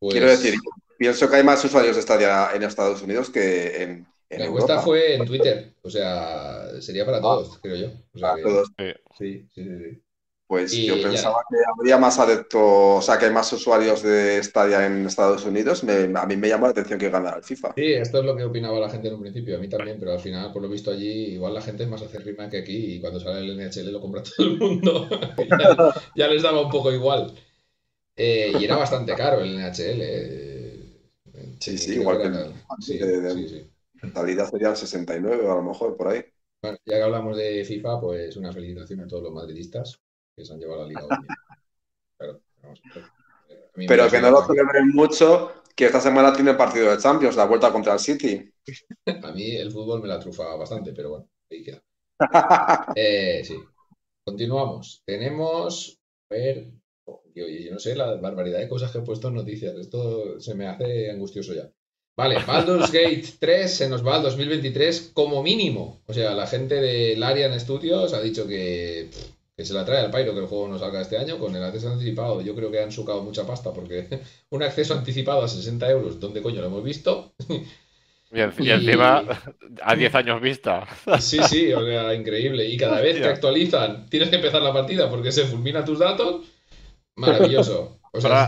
[0.00, 0.58] Quiero pues decir,
[0.96, 4.80] pienso que hay más usuarios de Stadia en Estados Unidos que en, en La encuesta
[4.80, 7.22] fue en Twitter, o sea, sería para ah.
[7.22, 7.88] todos, creo yo.
[8.20, 8.72] para todos.
[9.18, 10.02] Sí, sí, sí.
[10.46, 14.84] Pues yo pensaba que habría más adeptos, o sea, que hay más usuarios de Stadia
[14.84, 15.82] en Estados Unidos.
[15.82, 17.72] a mí me llama la atención que ganara el FIFA.
[17.74, 20.12] Sí, esto es lo que opinaba la gente en un principio, a mí también, pero
[20.12, 23.00] al final, por lo visto allí, igual la gente es más acérrima que aquí y
[23.00, 25.08] cuando sale el NHL lo compra todo el mundo.
[26.14, 27.32] ya, les daba un poco igual.
[28.14, 30.00] Eh, y era bastante caro el NHL.
[30.02, 30.80] Eh.
[31.58, 33.70] Sí, sí, igual que, el, sí, sí, sí.
[34.02, 36.22] En serían 69 a lo mejor por ahí.
[36.60, 40.03] Bueno, ya que hablamos de FIFA, pues una felicitación a todos los madridistas
[40.36, 41.02] que se han llevado la liga
[43.74, 47.46] Pero que no lo celebren mucho, que esta semana tiene el partido de Champions, la
[47.46, 48.52] vuelta contra el City.
[49.22, 51.82] a mí el fútbol me la trufa bastante, pero bueno, ahí queda.
[52.94, 53.56] Eh, sí.
[54.24, 55.02] Continuamos.
[55.04, 55.98] Tenemos.
[56.30, 56.70] A ver.
[57.34, 59.74] yo, yo no sé la barbaridad de cosas que he puesto en noticias.
[59.76, 61.68] Esto se me hace angustioso ya.
[62.16, 66.02] Vale, Baldur's Gate 3 se nos va al 2023 como mínimo.
[66.06, 69.10] O sea, la gente de Larian Studios ha dicho que
[69.56, 71.62] que se la trae al Pyro que el juego no salga este año con el
[71.62, 72.40] acceso anticipado.
[72.40, 74.08] Yo creo que han sucado mucha pasta porque
[74.50, 77.34] un acceso anticipado a 60 euros, ¿dónde coño lo hemos visto?
[78.32, 79.22] Y, encima
[79.82, 80.86] a 10 años vista.
[81.20, 82.66] Sí, sí, o sea, increíble.
[82.66, 86.44] Y cada vez que actualizan, tienes que empezar la partida porque se fulmina tus datos.
[87.16, 88.00] Maravilloso.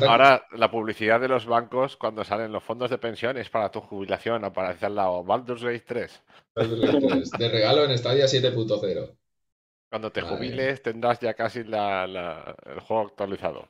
[0.09, 3.81] ahora, la publicidad de los bancos cuando salen los fondos de pensión es para tu
[3.81, 6.23] jubilación, aparece al lado Baldur's Gate 3.
[6.57, 7.31] Baldur's Gate 3.
[7.31, 9.17] De regalo en Stadia 7.0.
[9.97, 13.66] Cuando te jubiles tendrás ya casi el juego actualizado.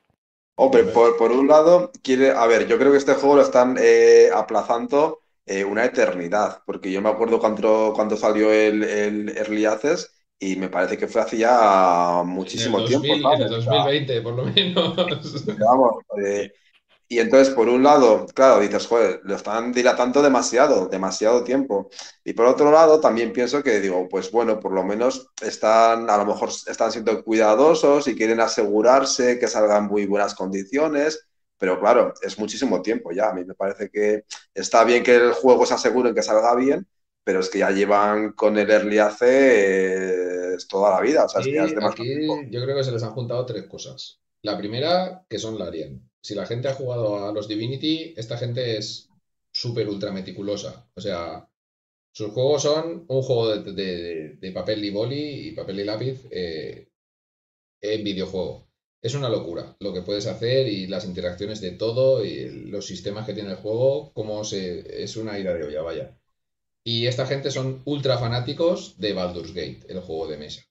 [0.57, 2.33] Hombre, por, un lado, quiere.
[2.33, 6.63] A ver, yo creo que este juego lo están eh, aplazando eh, una eternidad.
[6.67, 11.07] Porque yo me acuerdo cuando, cuando salió el, el Early Access y me parece que
[11.07, 13.07] fue hace ya muchísimo tiempo.
[13.07, 14.97] En el 2020, por lo menos.
[14.97, 16.53] Vamos, eh,
[17.09, 21.89] y entonces, por un lado, claro, dices, joder, lo están dilatando demasiado, demasiado tiempo.
[22.25, 26.17] Y por otro lado, también pienso que digo, pues bueno, por lo menos están, a
[26.17, 31.29] lo mejor están siendo cuidadosos y quieren asegurarse que salgan muy buenas condiciones.
[31.59, 33.31] Pero claro, es muchísimo tiempo ya.
[33.31, 36.89] A mí me parece que está bien que el juego se asegure que salga bien,
[37.23, 41.25] pero es que ya llevan con el Early Access toda la vida.
[41.25, 44.21] O sea, es aquí yo creo que se les han juntado tres cosas.
[44.43, 48.77] La primera, que son Larian si la gente ha jugado a los Divinity, esta gente
[48.77, 49.09] es
[49.53, 50.91] súper ultra meticulosa.
[50.97, 51.49] O sea,
[52.11, 56.89] sus juegos son un juego de, papel y boli y papel y lápiz eh,
[57.81, 58.67] en videojuego.
[59.01, 63.25] Es una locura lo que puedes hacer y las interacciones de todo y los sistemas
[63.25, 66.19] que tiene el juego, como se, es una ida de olla, vaya.
[66.83, 70.63] Y esta gente son ultra fanáticos de Baldur's Gate, el juego de mesa.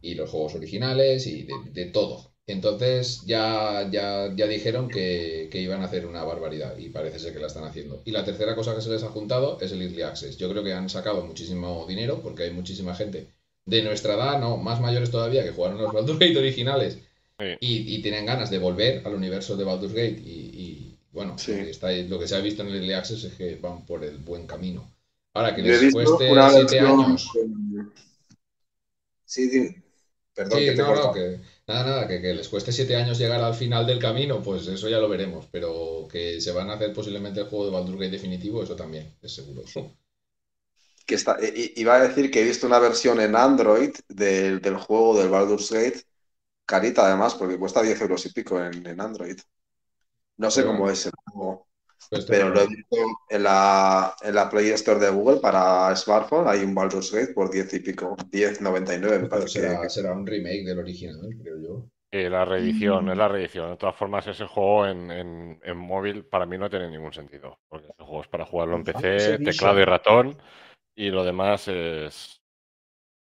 [0.00, 2.29] Y los juegos originales y de todo.
[2.46, 7.38] Entonces ya, ya, ya dijeron que, iban a hacer una barbaridad y parece ser que
[7.38, 8.02] la están haciendo.
[8.04, 10.36] Y la tercera cosa que se les ha juntado es el Early Access.
[10.36, 13.28] Yo creo que han sacado muchísimo dinero porque hay muchísima gente
[13.66, 16.98] de nuestra edad, no, más mayores todavía, que jugaron los Baldur's Gate originales
[17.60, 20.20] y, tienen ganas de volver al universo de Baldur's Gate.
[20.24, 23.84] Y, bueno, está, lo que se ha visto en el Early Access es que van
[23.86, 24.90] por el buen camino.
[25.34, 27.28] Ahora que les cueste siete años.
[29.24, 29.74] Sí,
[30.34, 34.00] Perdón, que no, que Nada, nada, que, les cueste siete años llegar al final del
[34.00, 35.46] camino, pues eso ya lo veremos.
[35.52, 39.16] Pero que se van a hacer posiblemente el juego de Baldur's Gate definitivo, eso también,
[39.22, 39.62] es seguro.
[41.06, 41.38] Que está,
[41.74, 46.04] iba a decir que he visto una versión en Android del, juego del Baldur's Gate,
[46.64, 49.36] carita además, porque cuesta 10 euros y pico en, Android.
[50.36, 51.66] No sé cómo es el juego.
[52.08, 52.96] Pues pero lo he visto
[53.28, 56.48] en la, en la Play Store de Google para smartphone.
[56.48, 59.60] Hay un Baldur's Gate por 10 y pico, 10.99 me parece.
[59.60, 62.30] Será, será, un remake del original, creo yo.
[62.30, 63.70] la reedición, es la reedición.
[63.70, 67.60] De todas formas, ese juego en, móvil para mí no tiene ningún sentido.
[67.68, 70.36] Porque ese juego es para jugarlo en PC, teclado y ratón.
[70.96, 72.40] Y lo demás es.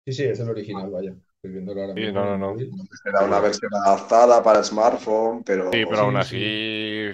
[0.05, 1.13] Sí, sí, es el original, vaya.
[1.35, 2.13] Estoy viéndolo ahora mismo.
[2.13, 2.85] no, no, no.
[3.03, 5.71] Será una versión adaptada para smartphone, pero.
[5.71, 7.11] Sí, pero aún así.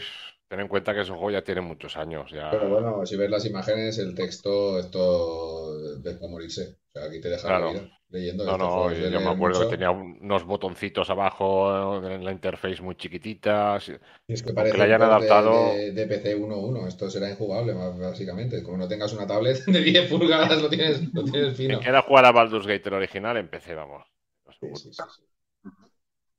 [0.48, 2.32] Ten en cuenta que ese juego ya tiene muchos años.
[2.32, 2.50] Ya...
[2.52, 6.78] Pero bueno, si ves las imágenes, el texto, esto ves para morirse.
[6.88, 8.46] O sea, aquí te deja vida leyendo.
[8.46, 13.90] No, no, yo, me acuerdo que tenía unos botoncitos abajo en la interface muy chiquititas.
[14.28, 15.74] Y es que parece que hayan adaptado.
[15.74, 16.88] De, PC 1.1.
[16.88, 18.64] Esto será injugable, básicamente.
[18.64, 21.80] Como no tengas una tablet de 10 pulgadas, lo tienes, lo tienes fino.
[21.80, 24.06] queda jugar a Baldur's Gate el original en PC, vamos.
[24.60, 25.04] Sí, sí, sí.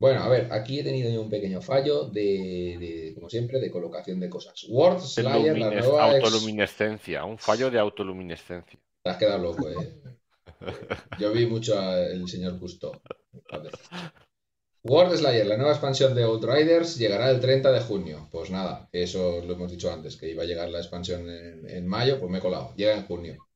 [0.01, 4.21] Bueno, a ver, aquí he tenido yo un pequeño fallo de, como siempre, de colocación
[4.21, 4.65] de cosas.
[4.69, 6.13] Word Slayer, la nueva.
[6.13, 8.79] Autoluminescencia, un fallo de autoluminescencia.
[9.03, 10.01] Te has quedado loco, eh.
[11.19, 13.01] Yo vi mucho al señor Custo.
[14.85, 18.29] World Slayer, la nueva expansión de Outriders, llegará el 30 de junio.
[18.31, 21.87] Pues nada, eso lo hemos dicho antes, que iba a llegar la expansión en, en
[21.87, 22.73] mayo, pues me he colado.
[22.77, 23.48] Llega en junio.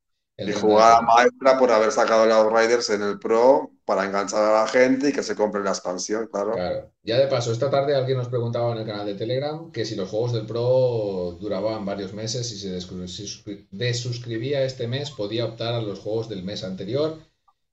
[0.46, 4.68] Y jugada maestra por haber sacado los Outriders en el Pro para enganchar a la
[4.68, 6.52] gente y que se compre la expansión, claro.
[6.52, 6.90] Claro.
[7.02, 9.96] Ya de paso, esta tarde alguien nos preguntaba en el canal de Telegram que si
[9.96, 12.70] los juegos del Pro duraban varios meses y se
[13.70, 17.18] desuscribía este mes podía optar a los juegos del mes anterior.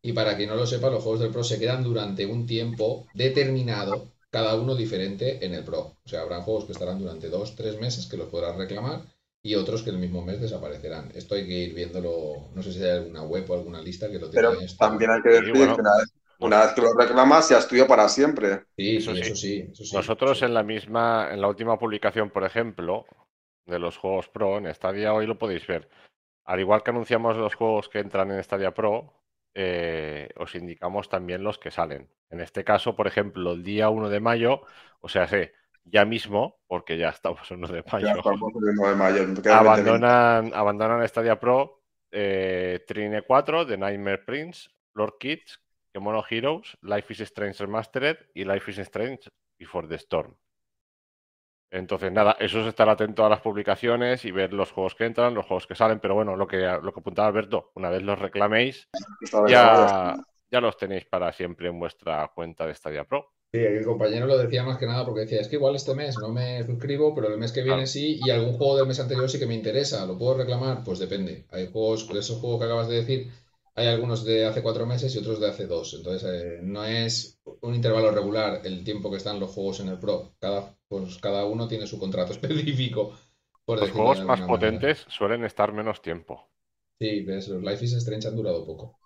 [0.01, 3.05] Y para quien no lo sepa, los juegos del Pro se quedan durante un tiempo
[3.13, 5.97] determinado, cada uno diferente en el Pro.
[6.03, 9.01] O sea, habrá juegos que estarán durante dos, tres meses que los podrás reclamar
[9.41, 11.11] y otros que el mismo mes desaparecerán.
[11.15, 14.19] Esto hay que ir viéndolo, no sé si hay alguna web o alguna lista que
[14.19, 14.51] lo tenga.
[14.51, 15.81] Pero también hay que decir que
[16.39, 18.63] una vez, que lo reclamas ya estudio para siempre.
[18.77, 19.71] Sí, eso, sí.
[19.93, 23.05] Nosotros en la misma, en la última publicación, por ejemplo,
[23.65, 25.89] de los juegos Pro en Stadia hoy lo podéis ver.
[26.45, 29.13] Al igual que anunciamos los juegos que entran en Stadia Pro,
[29.53, 32.09] eh, os indicamos también los que salen.
[32.29, 34.61] En este caso, por ejemplo, el día 1 de mayo,
[35.01, 35.53] o sea, sé,
[35.83, 38.07] ya mismo, porque ya estamos en 1 de mayo,
[39.51, 41.79] abandonan, abandonan Stadia Pro
[42.11, 45.59] eh, Trine 4, The Nightmare Prince, Lord Kids,
[45.93, 50.35] Kemono Heroes, Life is Strange Remastered y Life is Strange Before the Storm.
[51.71, 55.35] Entonces, nada, eso es estar atento a las publicaciones y ver los juegos que entran,
[55.35, 58.17] los juegos que salen, pero bueno, lo que, lo que apuntaba Alberto, una vez los
[58.17, 58.89] reclaméis,
[59.47, 60.15] ya,
[60.49, 63.33] ya los tenéis para siempre en vuestra cuenta de Stadia Pro.
[63.51, 66.15] Sí, el compañero lo decía más que nada porque decía, es que igual este mes
[66.19, 69.27] no me suscribo, pero el mes que viene sí, y algún juego del mes anterior
[69.27, 70.83] sí que me interesa, ¿lo puedo reclamar?
[70.83, 71.45] Pues depende.
[71.49, 73.31] Hay juegos, esos juegos que acabas de decir,
[73.73, 75.95] hay algunos de hace cuatro meses y otros de hace dos.
[75.95, 79.97] Entonces, eh, no es un intervalo regular el tiempo que están los juegos en el
[79.97, 80.35] Pro.
[80.39, 83.17] Cada, pues, cada uno tiene su contrato específico.
[83.65, 86.49] los juegos más potentes suelen estar menos tiempo.
[86.99, 88.99] Sí, ves, los Life is Strange han durado poco.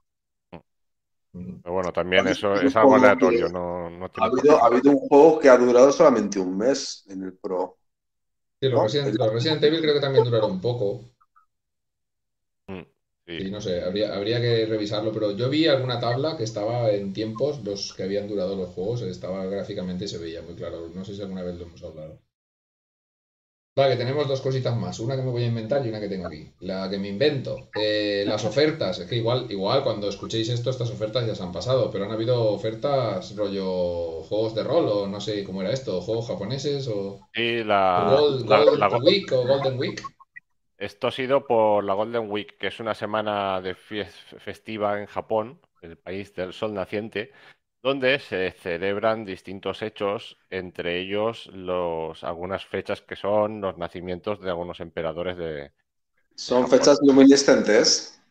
[1.34, 3.50] Pero bueno, también eso es algo aleatorio.
[3.50, 7.80] No, ha, habido, un juego que ha durado solamente un mes en el Pro.
[8.62, 11.10] Sí, los, Resident, Evil creo que también duraron un poco.
[12.68, 12.84] Mm,
[13.26, 13.52] sí.
[13.52, 17.64] no sé, habría, habría que revisarlo, pero yo vi alguna tabla que estaba en tiempos,
[17.64, 20.88] los que habían durado los juegos, estaba gráficamente y se veía muy claro.
[20.94, 22.20] No sé si alguna vez lo hemos hablado.
[23.76, 25.00] Vale, tenemos dos cositas más.
[25.00, 26.48] Una que me voy a inventar y una que tengo aquí.
[26.60, 27.70] La que me invento.
[27.76, 29.00] Eh, las ofertas.
[29.00, 32.12] Es que igual, igual cuando escuchéis esto, estas ofertas ya se han pasado, pero han
[32.12, 37.20] habido ofertas rollo juegos de rol o no sé cómo era esto, juegos japoneses o...
[37.34, 38.16] Sí, la,
[38.48, 40.02] Golden Week o Golden Week.
[40.78, 45.60] Esto ha sido por la Golden Week, que es una semana de festiva en Japón,
[45.82, 47.32] el país del sol naciente,
[47.84, 54.50] donde se celebran distintos hechos, entre ellos los, algunas fechas que son los nacimientos de
[54.50, 55.72] algunos emperadores de...
[56.34, 58.22] ¿Son fechas luminiscentes?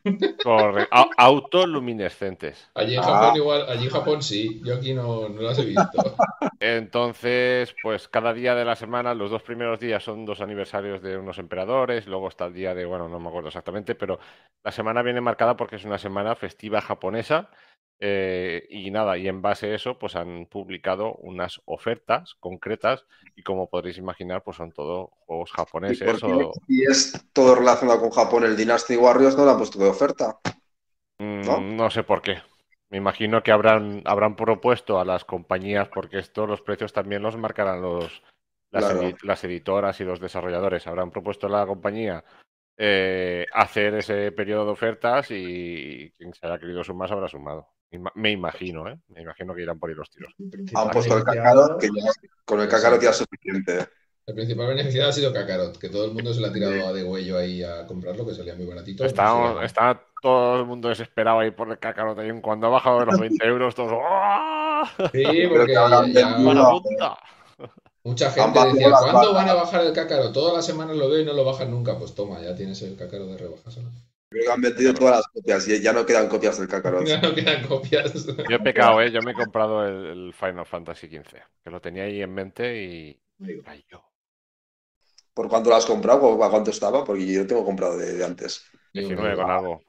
[1.16, 2.70] autoluminescentes.
[2.74, 3.36] Allí en Japón ah.
[3.36, 6.16] igual, allí en Japón sí, yo aquí no, no, las he visto.
[6.60, 11.16] Entonces, pues cada día de la semana, los dos primeros días son dos aniversarios de
[11.16, 14.18] unos emperadores, luego está el día de, bueno, no me acuerdo exactamente, pero
[14.64, 17.50] la semana viene marcada porque es una semana festiva japonesa
[18.04, 23.44] eh, y nada, y en base a eso, pues han publicado unas ofertas concretas y
[23.44, 26.20] como podréis imaginar, pues son todo juegos japoneses.
[26.66, 30.36] ¿Y, es todo relacionado con Japón, el Dynasty Warriors no lo han puesto de oferta.
[31.18, 31.90] Mm, ¿No?
[31.90, 32.42] sé por qué.
[32.90, 37.36] Me imagino que habrán, habrán propuesto a las compañías, porque esto los precios también los
[37.36, 38.24] marcarán los,
[38.72, 40.88] las, editoras y los desarrolladores.
[40.88, 42.24] Habrán propuesto a la compañía
[42.76, 47.68] eh, hacer ese periodo de ofertas y quien se haya querido sumar habrá sumado.
[48.14, 48.98] Me imagino, ¿eh?
[49.08, 50.34] Me imagino que irán por ahí los tiros.
[50.74, 51.88] Han puesto el Kakarot, que
[52.44, 53.86] con el Kakarot ya es suficiente.
[54.24, 56.92] El principal beneficiado ha sido Kakarot, que todo el mundo se le ha tirado a
[56.92, 59.04] de huello ahí a comprarlo, que salía muy baratito.
[59.04, 62.18] Está, todo el mundo desesperado ahí por el Kakarot.
[62.24, 63.92] Y cuando ha bajado de los 20 euros, todos.
[64.02, 64.90] ¡ah!
[65.12, 67.18] Sí, porque ya,
[68.04, 70.32] mucha gente decía, ¿cuándo van a bajar el Kakarot?
[70.32, 71.98] Todas las semanas lo veo y no lo bajan nunca.
[71.98, 73.78] Pues toma, ya tienes el Kakarot de rebajas.
[74.28, 77.04] Creo que han metido todas las copias y ya no quedan copias del Kakarot.
[77.06, 78.26] Ya no quedan copias.
[78.26, 79.10] Yo he pecado, ¿eh?
[79.10, 83.20] Yo me he comprado el, Final Fantasy XV, que lo tenía ahí en mente y.
[83.66, 84.02] Ay, yo.
[85.34, 86.22] ¿Por cuánto lo has comprado?
[86.22, 87.04] ¿O ¿A cuánto estaba?
[87.04, 88.64] Porque yo lo tengo comprado de, antes.
[88.92, 89.80] 19 con algo.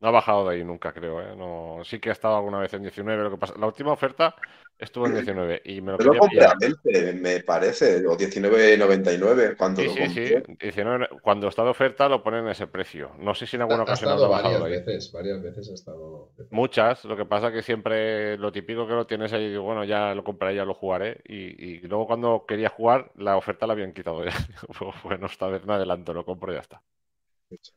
[0.00, 1.20] No ha bajado de ahí nunca, creo.
[1.20, 1.34] ¿eh?
[1.36, 3.22] No, sí que ha estado alguna vez en 19.
[3.24, 4.34] Lo que pasa, la última oferta
[4.78, 10.08] estuvo en 19 y me lo Pero compré me parece, o 19.99 cuando sí, sí,
[10.08, 13.10] sí, 19, cuando está de oferta lo ponen en ese precio.
[13.18, 16.30] No sé si en alguna ocasión ha estado varias veces, varias veces ha estado.
[16.50, 20.14] Muchas, lo que pasa que siempre lo típico que lo tienes ahí, digo, bueno, ya
[20.14, 24.24] lo compraré, ya lo jugaré y, luego cuando quería jugar la oferta la habían quitado
[24.24, 24.32] ya.
[25.02, 26.82] bueno, esta vez me adelanto, lo compro y ya está.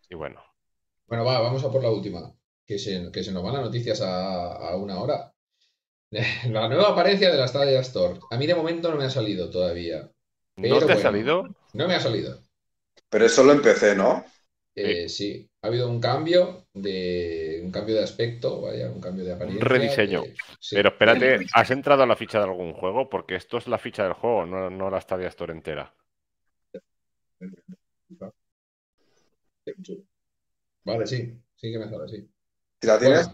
[0.10, 0.51] Y bueno.
[1.12, 2.34] Bueno, va, vamos a por la última,
[2.66, 5.34] que se, que se nos van las noticias a, a una hora.
[6.50, 8.18] La nueva apariencia de la Stadia Store.
[8.32, 10.10] A mí de momento no me ha salido todavía.
[10.56, 11.54] ¿No te ha salido?
[11.74, 12.40] No me ha salido.
[13.10, 14.24] Pero eso lo empecé, ¿no?
[14.74, 15.50] Eh, sí.
[15.62, 19.66] ha habido un cambio de un cambio de aspecto, vaya, un cambio de apariencia.
[19.66, 20.24] Un rediseño.
[20.72, 23.10] Pero espérate, ¿has entrado a la ficha de algún juego?
[23.10, 25.94] Porque esto es la ficha del juego, no, no la Stadia Store entera.
[30.84, 32.30] Vale, sí, sí que me sale así.
[32.82, 33.30] la tienes?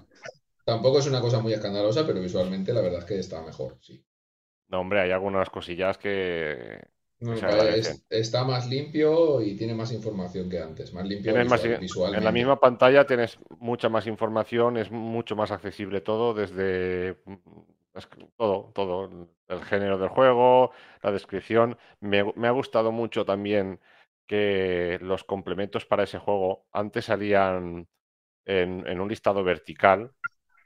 [0.65, 4.03] tampoco es una cosa muy escandalosa, pero visualmente la verdad es que está mejor, sí.
[4.67, 6.81] No, hombre, hay algunas cosillas que,
[8.09, 11.33] está más limpio y tiene más información que antes, más limpio
[11.79, 12.17] visualmente.
[12.17, 17.17] En la misma pantalla tienes mucha más información, es mucho más accesible todo, desde
[18.35, 20.71] todo, todo, el género del juego,
[21.01, 21.77] la descripción.
[22.01, 23.79] Me, me ha gustado mucho también
[24.27, 27.87] que los complementos para ese juego antes salían
[28.45, 30.11] en, un listado vertical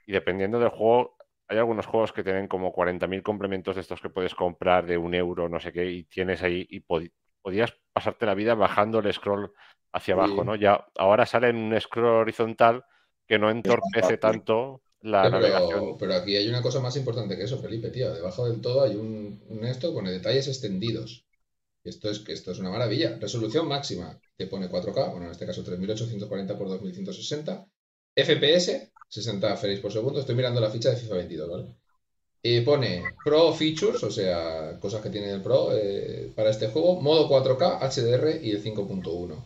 [0.06, 1.16] y dependiendo del juego,
[1.48, 5.14] hay algunos juegos que tienen como 40.000 complementos de estos que puedes comprar de un
[5.14, 9.52] euro, no sé qué, y tienes ahí y podías pasarte la vida bajando el scroll
[9.92, 10.56] hacia abajo, ¿no?
[10.56, 12.84] Ya ahora sale en un scroll horizontal
[13.26, 15.96] que no entorpece tanto la navegación.
[15.98, 18.12] Pero aquí hay una cosa más importante que eso, Felipe, tío.
[18.12, 21.26] Debajo del todo hay un, un esto con detalles extendidos.
[21.84, 23.18] Esto es, esto es una maravilla.
[23.18, 27.66] Resolución máxima, te pone 4K, bueno, en este caso 3840 x 2160.
[28.14, 30.20] FPS, 60 frames por segundo.
[30.20, 31.66] Estoy mirando la ficha de FIFA 22, ¿vale?
[32.42, 37.00] Y pone Pro Features, o sea, cosas que tiene el Pro eh, para este juego,
[37.00, 39.44] modo 4K, HDR y el 5.1.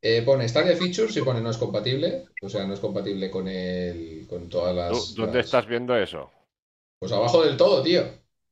[0.00, 3.48] Eh, pone Stadia Features y pone no es compatible, o sea, no es compatible con
[3.48, 5.14] el, con todas las.
[5.14, 6.30] ¿Dónde estás viendo eso?
[6.98, 8.04] Pues abajo del todo, tío.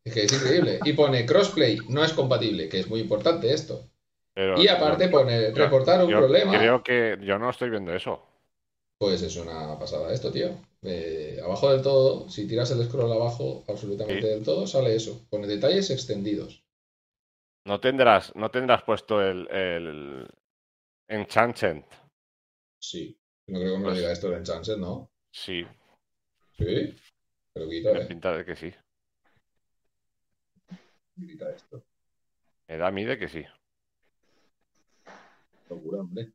[0.05, 0.81] Es que es increíble.
[0.85, 3.89] Y pone crossplay, no es compatible, que es muy importante esto.
[4.35, 6.59] y aparte pone reportar un problema.
[6.59, 8.27] Creo que yo no estoy viendo eso.
[8.99, 10.51] Pues es una pasada esto, tío.
[10.83, 15.27] Eh, abajo del todo, si tiras el scroll abajo, absolutamente del todo, sale eso.
[15.31, 16.63] Pone detalles extendidos.
[17.65, 20.29] No tendrás, no tendrás puesto el, el
[21.09, 21.85] Enchanted.
[22.81, 23.17] Sí.
[23.49, 25.11] No creo que me lo pues diga esto el Enchanted, ¿no?
[25.33, 25.65] Sí.
[26.59, 26.95] Sí.
[27.53, 28.73] Pero quita, Me pinta de que sí
[31.55, 31.83] esto.
[32.69, 33.45] Me da a mí de que sí.
[35.69, 36.33] Locura, hombre.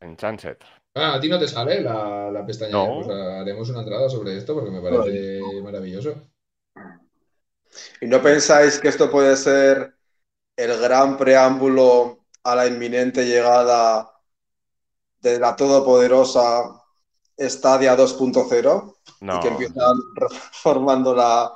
[0.00, 0.58] Enchanted.
[0.94, 2.76] Ah, a ti no te sale la, la pestaña.
[2.86, 6.30] Pues haremos una entrada sobre esto porque me parece maravilloso.
[8.00, 9.94] ¿Y no pensáis que esto puede ser
[10.56, 14.12] el gran preámbulo a la inminente llegada
[15.20, 16.82] de la todopoderosa
[17.38, 18.96] Stadia 2.0?
[19.22, 19.36] No.
[19.36, 21.52] Y que empiezan reformando la,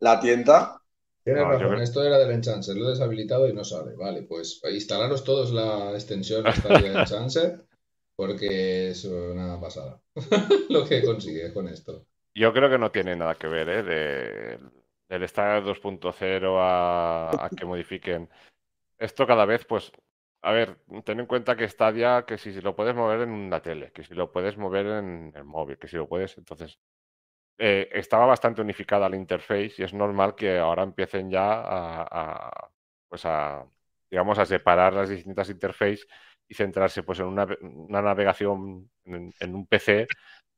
[0.00, 0.81] la tienda.
[1.24, 3.94] Tienes razón, esto era del Enchancer, lo he deshabilitado y no sale.
[3.94, 6.50] Vale, pues instalaros todos la extensión de
[7.00, 7.64] Enchancer
[8.16, 10.00] porque es una pasada
[10.68, 12.06] lo que consigue con esto.
[12.34, 13.82] Yo creo que no tiene nada que ver, ¿eh?
[13.82, 14.58] De,
[15.08, 18.28] del estar 2.0 a, a que modifiquen.
[18.98, 19.92] Esto cada vez, pues,
[20.42, 23.60] a ver, ten en cuenta que Stadia, que si, si lo puedes mover en la
[23.60, 26.78] tele, que si lo puedes mover en el móvil, que si lo puedes, entonces
[27.64, 32.70] eh, estaba bastante unificada la interface y es normal que ahora empiecen ya a,
[33.08, 33.64] pues a
[34.10, 36.08] digamos, a separar las distintas interfaces
[36.48, 37.46] y centrarse pues en una,
[38.02, 40.08] navegación en, un PC,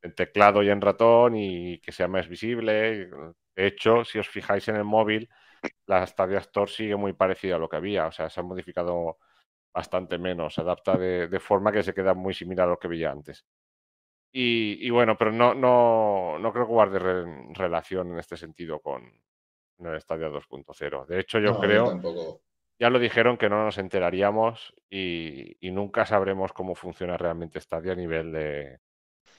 [0.03, 3.11] en teclado y en ratón y que sea más visible.
[3.55, 5.29] De hecho, si os fijáis en el móvil,
[5.87, 9.19] la Stadia Store sigue muy parecida a lo que había, o sea, se ha modificado
[9.75, 12.89] bastante menos, se adapta de, de forma que se queda muy similar a lo que
[12.89, 13.45] veía antes.
[14.37, 16.99] Y, bueno, pero no, no, no creo que guarde
[17.55, 19.05] relación en este sentido con
[19.79, 21.07] el Estadio 2.0.
[21.07, 22.41] De hecho, yo creo,
[22.79, 27.97] ya lo dijeron que no nos enteraríamos y, nunca sabremos cómo funciona realmente Stadia a
[27.97, 28.81] nivel de,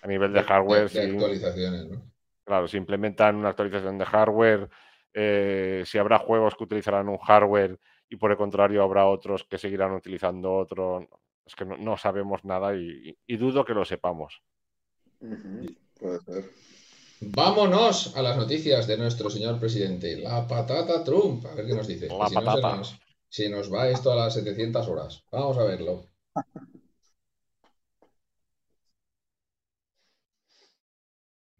[0.01, 0.89] a nivel de, hardware.
[0.89, 2.01] De, actualizaciones, ¿no?
[2.45, 4.69] Claro, si implementan una actualización de hardware,
[5.13, 9.57] eh, si habrá juegos que utilizarán un hardware y por el contrario habrá otros que
[9.57, 11.07] seguirán utilizando otro.
[11.45, 14.41] Es que no, sabemos nada y, dudo que lo sepamos.
[17.21, 20.17] Vámonos a las noticias de nuestro señor presidente.
[20.17, 21.45] La patata Trump.
[21.45, 22.07] A ver qué nos dice.
[23.29, 25.23] si, nos, va esto a las 700 horas.
[25.31, 26.05] Vamos a verlo.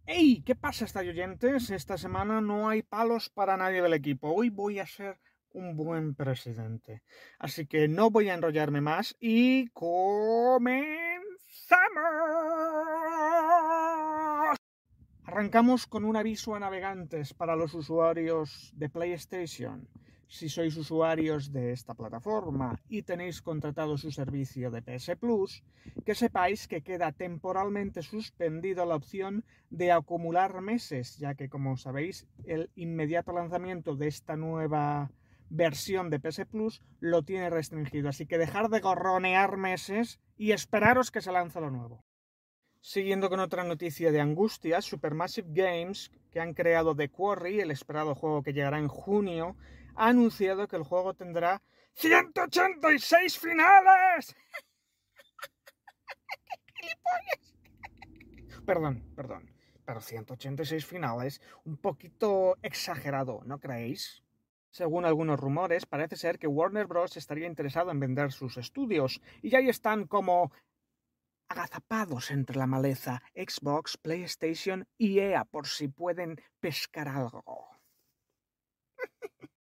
[0.08, 0.44] ¡Ey!
[0.44, 1.72] ¿Qué pasa, esta oyentes?
[1.72, 4.30] Esta semana no hay palos para nadie del equipo.
[4.30, 5.18] Hoy voy a ser
[5.50, 7.02] un buen presidente.
[7.40, 11.26] Así que no voy a enrollarme más y comenzamos.
[15.36, 19.86] Arrancamos con un aviso a navegantes para los usuarios de PlayStation.
[20.30, 25.62] Si sois usuarios de esta plataforma y tenéis contratado su servicio de PS Plus,
[26.06, 32.26] que sepáis que queda temporalmente suspendido la opción de acumular meses, ya que como sabéis
[32.46, 35.12] el inmediato lanzamiento de esta nueva
[35.50, 38.08] versión de PS Plus lo tiene restringido.
[38.08, 42.06] Así que dejar de gorronear meses y esperaros que se lance lo nuevo.
[42.86, 48.14] Siguiendo con otra noticia de angustia, Supermassive Games, que han creado The Quarry, el esperado
[48.14, 49.56] juego que llegará en junio,
[49.96, 51.64] ha anunciado que el juego tendrá
[51.94, 54.36] 186 finales.
[58.68, 59.52] perdón, perdón.
[59.84, 64.22] Pero 186 finales, un poquito exagerado, ¿no creéis?
[64.70, 67.18] Según algunos rumores, parece ser que Warner Bros.
[67.18, 70.52] estaría interesado en vender sus estudios, y ahí están como
[71.48, 77.68] agazapados entre la maleza Xbox, PlayStation y EA por si pueden pescar algo.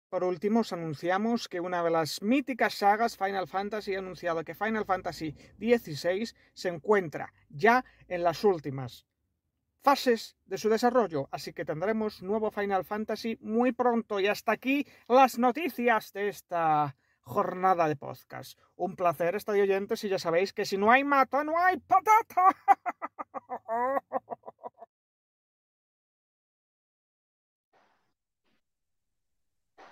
[0.08, 4.54] Por último, os anunciamos que una de las míticas sagas Final Fantasy ha anunciado que
[4.54, 9.06] Final Fantasy XVI se encuentra ya en las últimas
[9.82, 14.18] fases de su desarrollo, así que tendremos nuevo Final Fantasy muy pronto.
[14.18, 16.96] Y hasta aquí las noticias de esta
[17.28, 18.58] jornada de podcast.
[18.76, 22.48] Un placer, estadio oyentes, y ya sabéis que si no hay mata, no hay patata.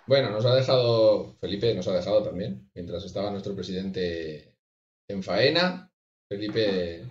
[0.06, 4.54] Bueno, nos ha dejado, Felipe nos ha dejado también, mientras estaba nuestro presidente
[5.08, 5.90] en faena.
[6.28, 7.08] Felipe.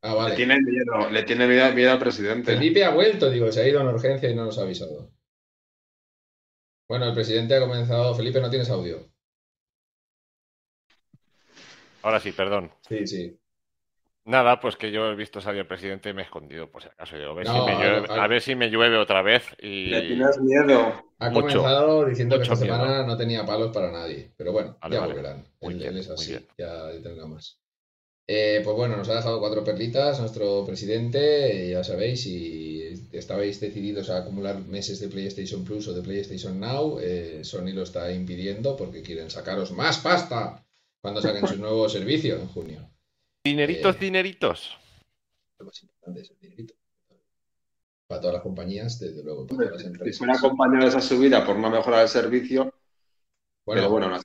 [0.00, 0.30] Ah, vale.
[0.30, 2.54] Le tiene miedo, le tiene miedo, al presidente.
[2.54, 5.10] Felipe ha vuelto, digo, se ha ido en urgencia y no nos ha avisado.
[6.88, 8.14] Bueno, el presidente ha comenzado.
[8.14, 9.08] Felipe, no tienes audio.
[12.02, 12.70] Ahora sí, perdón.
[12.88, 13.38] Sí, sí.
[14.24, 16.88] Nada, pues que yo he visto salir el presidente y me he escondido, por si
[16.88, 17.16] acaso.
[17.16, 19.44] a, ver si me llueve, a, ver si me llueve otra vez.
[19.58, 19.86] Y...
[19.86, 21.10] Le tienes miedo.
[21.18, 24.32] Ha comenzado diciendo que esta semana no tenía palos para nadie.
[24.36, 25.44] Pero bueno, ya volverán.
[25.60, 27.61] Él, es así, ya tendrá más.
[28.26, 31.70] Eh, pues bueno, nos ha dejado cuatro perlitas nuestro presidente.
[31.70, 36.98] Ya sabéis, si estabais decididos a acumular meses de PlayStation Plus o de PlayStation Now,
[37.00, 40.64] eh, Sony lo está impidiendo porque quieren sacaros más pasta
[41.00, 42.88] cuando saquen su nuevo servicio en junio.
[43.44, 44.78] Dineritos, eh, dineritos.
[45.58, 46.74] Lo más importante es el dinerito.
[48.06, 49.46] Para todas las compañías, desde luego.
[49.46, 50.14] Para todas las empresas.
[50.14, 52.72] Si fuera acompañado esa subida por no mejorar el servicio,
[53.64, 54.22] bueno, pero bueno, no es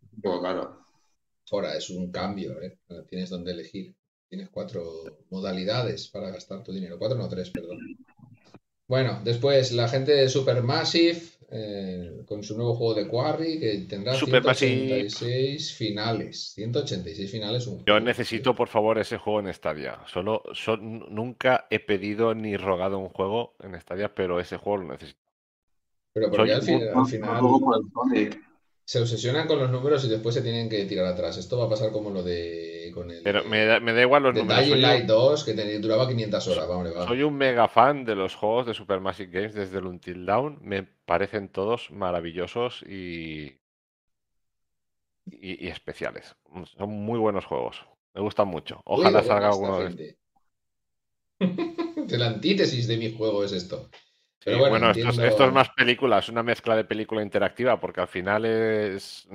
[1.52, 1.58] un.
[1.58, 2.78] Ahora es un cambio, ¿eh?
[3.10, 3.96] Tienes donde elegir.
[4.30, 4.84] Tienes cuatro
[5.30, 6.98] modalidades para gastar tu dinero.
[7.00, 7.80] Cuatro, no tres, perdón.
[8.88, 14.14] Bueno, después la gente de Supermassive eh, con su nuevo juego de Quarry que tendrá
[14.14, 16.52] 186 finales.
[16.56, 17.70] 186 finales.
[17.86, 20.00] Yo necesito, por favor, ese juego en Stadia.
[20.08, 20.44] Solo
[20.78, 25.20] nunca he pedido ni rogado un juego en Stadia, pero ese juego lo necesito.
[26.14, 26.62] Pero porque al,
[26.96, 27.42] al final
[28.88, 31.36] se obsesionan con los números y después se tienen que tirar atrás.
[31.36, 32.90] Esto va a pasar como lo de.
[32.94, 34.66] Con el, Pero me da, me da igual los de números.
[34.66, 36.68] Dying Light 2, que duraba 500 horas.
[36.70, 37.06] Vamos, va.
[37.06, 40.60] Soy un mega fan de los juegos de Supermassive Games desde el Until Down.
[40.62, 43.60] Me parecen todos maravillosos y,
[45.26, 46.38] y, especiales.
[46.78, 47.86] Son muy buenos juegos.
[48.14, 48.82] Me gustan mucho.
[48.86, 50.16] Ojalá salga alguno de
[52.18, 53.90] La antítesis de mi juego es esto
[54.46, 59.28] bueno, esto, es, más película, es una mezcla de película interactiva, porque al final es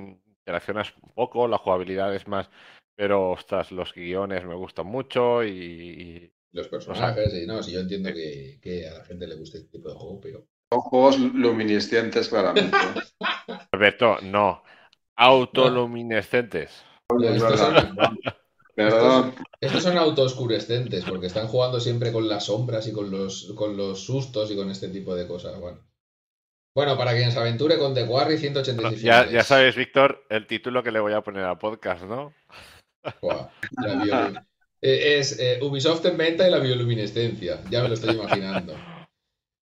[0.42, 2.50] interaccionas un poco, la jugabilidad es más,
[2.96, 6.32] pero ostras, los guiones me gustan mucho y.
[6.53, 9.88] los personajes, y no, si yo entiendo que, a la gente le guste este tipo
[9.88, 10.46] de juego, pero.
[10.72, 12.76] Son juegos luminiscentes, claramente.
[13.72, 14.62] Alberto, no.
[15.16, 16.82] Autoluminescentes.
[18.74, 19.34] Perdón.
[19.60, 24.04] Estos, son autooscurescentes porque están jugando siempre con las sombras y con los, con los
[24.04, 25.58] sustos y con este tipo de cosas.
[25.60, 25.80] Bueno.
[26.74, 30.82] Bueno, para quien se aventure con The Quarry 186 ya, ya, sabes, Víctor, el título
[30.82, 32.32] que le voy a poner al podcast, ¿no?
[34.84, 37.62] Eh, es eh, Ubisoft en venta y la bioluminescencia.
[37.70, 38.74] Ya me lo estoy imaginando.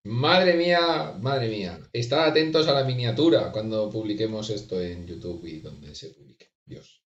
[0.04, 1.78] Madre mía, madre mía.
[1.92, 6.52] Estad atentos a la miniatura cuando publiquemos esto en YouTube y donde se publique.
[6.64, 7.02] Dios.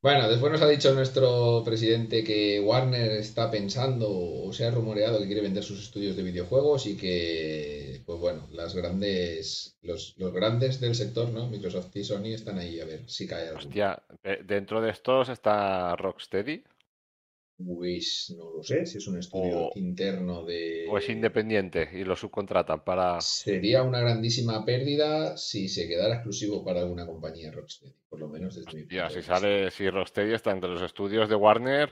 [0.00, 5.18] Bueno, después nos ha dicho nuestro presidente que Warner está pensando o se ha rumoreado
[5.18, 10.32] que quiere vender sus estudios de videojuegos y que, pues bueno, las grandes, los, los
[10.32, 11.48] grandes del sector, ¿no?
[11.48, 13.58] Microsoft y Sony están ahí a ver si cae algo.
[13.58, 14.00] Hostia,
[14.44, 16.62] dentro de estos está Rocksteady.
[17.64, 20.86] Pues no lo sé, si es un estudio interno de...
[20.88, 23.20] O es independiente y lo subcontratan para...
[23.20, 28.54] Sería una grandísima pérdida si se quedara exclusivo para alguna compañía Rocksteady, por lo menos
[28.54, 31.90] desde mi Ya, si sale, si Rocksteady está entre los estudios de Warner...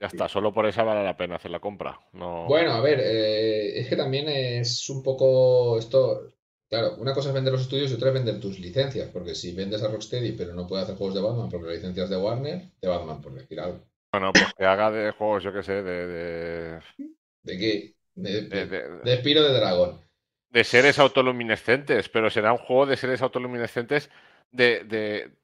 [0.00, 1.98] Ya está, solo por esa vale la pena hacer la compra.
[2.12, 2.44] No...
[2.46, 6.28] Bueno, a ver, eh, es que también es un poco esto.
[6.68, 9.54] Claro, una cosa es vender los estudios y otra es vender tus licencias, porque si
[9.54, 12.16] vendes a Rocksteady pero no puede hacer juegos de Batman porque la licencia es de
[12.18, 13.86] Warner, de Batman, por decir algo.
[14.12, 16.80] Bueno, pues que haga de juegos, yo qué sé, de...
[17.42, 17.94] ¿De, qué?
[18.14, 20.00] De, de, de, Espiro de Dragón.
[20.50, 24.10] de seres autoluminescentes, pero será un juego de seres autoluminescentes
[24.52, 25.36] de, de,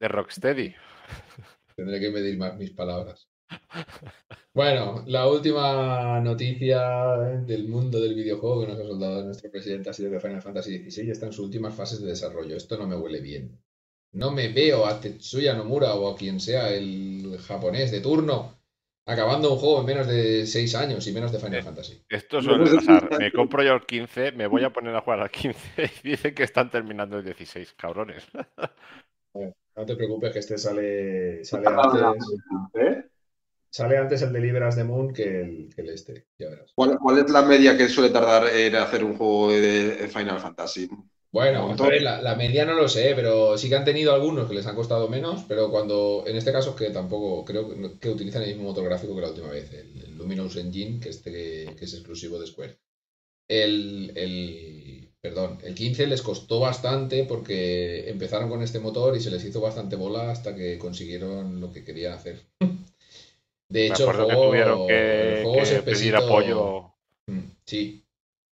[0.00, 0.74] de Rocksteady.
[1.76, 3.28] Tendré que medir más mis palabras.
[4.54, 9.92] Bueno, la última noticia del mundo del videojuego que nos ha soltado nuestro presidente ha
[9.92, 12.56] sido que Final Fantasy XVI está en sus últimas fases de desarrollo.
[12.56, 13.58] Esto no me huele bien.
[14.12, 18.54] No me veo a Tetsuya Nomura o a quien sea el japonés de turno
[19.06, 22.02] acabando un juego en menos de 6 años y menos de Final eh, Fantasy.
[22.08, 23.18] Esto suele pasar.
[23.18, 25.58] Me compro yo el 15, me voy a poner a jugar al 15
[26.04, 28.24] y dicen que están terminando el 16, cabrones.
[29.76, 33.10] No te preocupes que este sale, sale antes.
[33.74, 36.70] Sale antes el de Liberas de Moon que el, que el este, ya verás.
[36.76, 40.88] ¿Cuál, es la media que suele tardar en hacer un juego de Final Fantasy?
[41.32, 44.68] Bueno, la, la, media no lo sé, pero sí que han tenido algunos que les
[44.68, 48.62] han costado menos, pero cuando, en este caso que tampoco, creo que utilizan el mismo
[48.62, 52.46] motor gráfico que la última vez, el, Luminous Engine, que, este, que es exclusivo de
[52.46, 52.78] Square.
[53.48, 59.32] El, el, perdón, el 15 les costó bastante porque empezaron con este motor y se
[59.32, 62.40] les hizo bastante bola hasta que consiguieron lo que querían hacer.
[63.74, 66.94] De hecho, el juego, tuvieron que, pedir apoyo.
[67.26, 68.06] Mm, sí.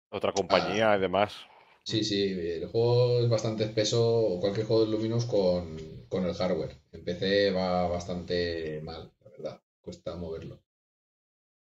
[0.09, 1.35] Otra compañía, además.
[1.83, 5.77] Sí, sí, el juego es bastante espeso, cualquier juego de Luminous con,
[6.09, 6.75] con el hardware.
[6.91, 9.61] En PC va bastante mal, la verdad.
[9.81, 10.59] Cuesta moverlo.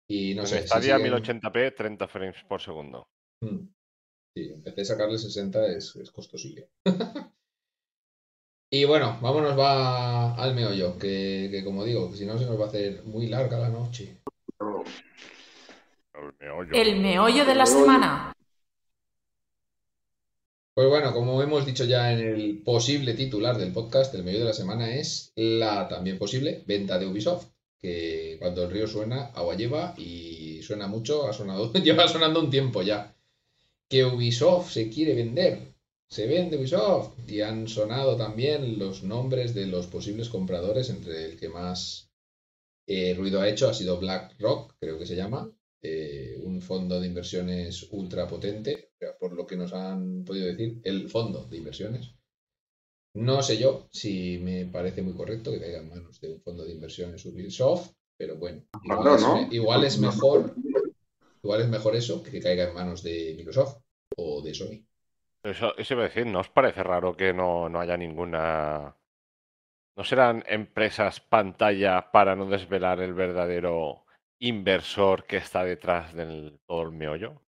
[0.08, 0.58] Y no sé.
[0.58, 3.06] Estaría 1080p, 30 frames por segundo.
[3.40, 3.68] Mm.
[4.34, 6.66] Sí, empecé a sacarle 60 es, es costosillo.
[8.74, 12.58] y bueno, vámonos va al meollo, que, que como digo, que si no se nos
[12.58, 14.16] va a hacer muy larga la noche.
[16.18, 18.32] El meollo, el meollo de la semana.
[20.74, 24.46] Pues bueno, como hemos dicho ya en el posible titular del podcast, el medio de
[24.46, 27.46] la semana es la también posible venta de Ubisoft,
[27.78, 32.50] que cuando el río suena, agua lleva y suena mucho, ha sonado, lleva sonando un
[32.50, 33.14] tiempo ya.
[33.88, 35.73] Que Ubisoft se quiere vender,
[36.14, 41.36] se vende Ubisoft y han sonado también los nombres de los posibles compradores, entre el
[41.36, 42.08] que más
[42.86, 45.50] eh, ruido ha hecho ha sido BlackRock, creo que se llama,
[45.82, 51.10] eh, un fondo de inversiones ultra potente, por lo que nos han podido decir, el
[51.10, 52.14] fondo de inversiones.
[53.14, 56.64] No sé yo si me parece muy correcto que caiga en manos de un fondo
[56.64, 58.64] de inversiones Ubisoft, pero bueno,
[59.50, 60.54] igual, es, mejor,
[61.42, 63.78] igual es mejor eso que caiga en manos de Microsoft
[64.16, 64.93] o de Sony.
[65.44, 68.96] Eso, eso iba a decir, ¿no os parece raro que no, no haya ninguna...
[69.96, 74.06] ¿No serán empresas pantalla para no desvelar el verdadero
[74.40, 77.40] inversor que está detrás del todo el meollo?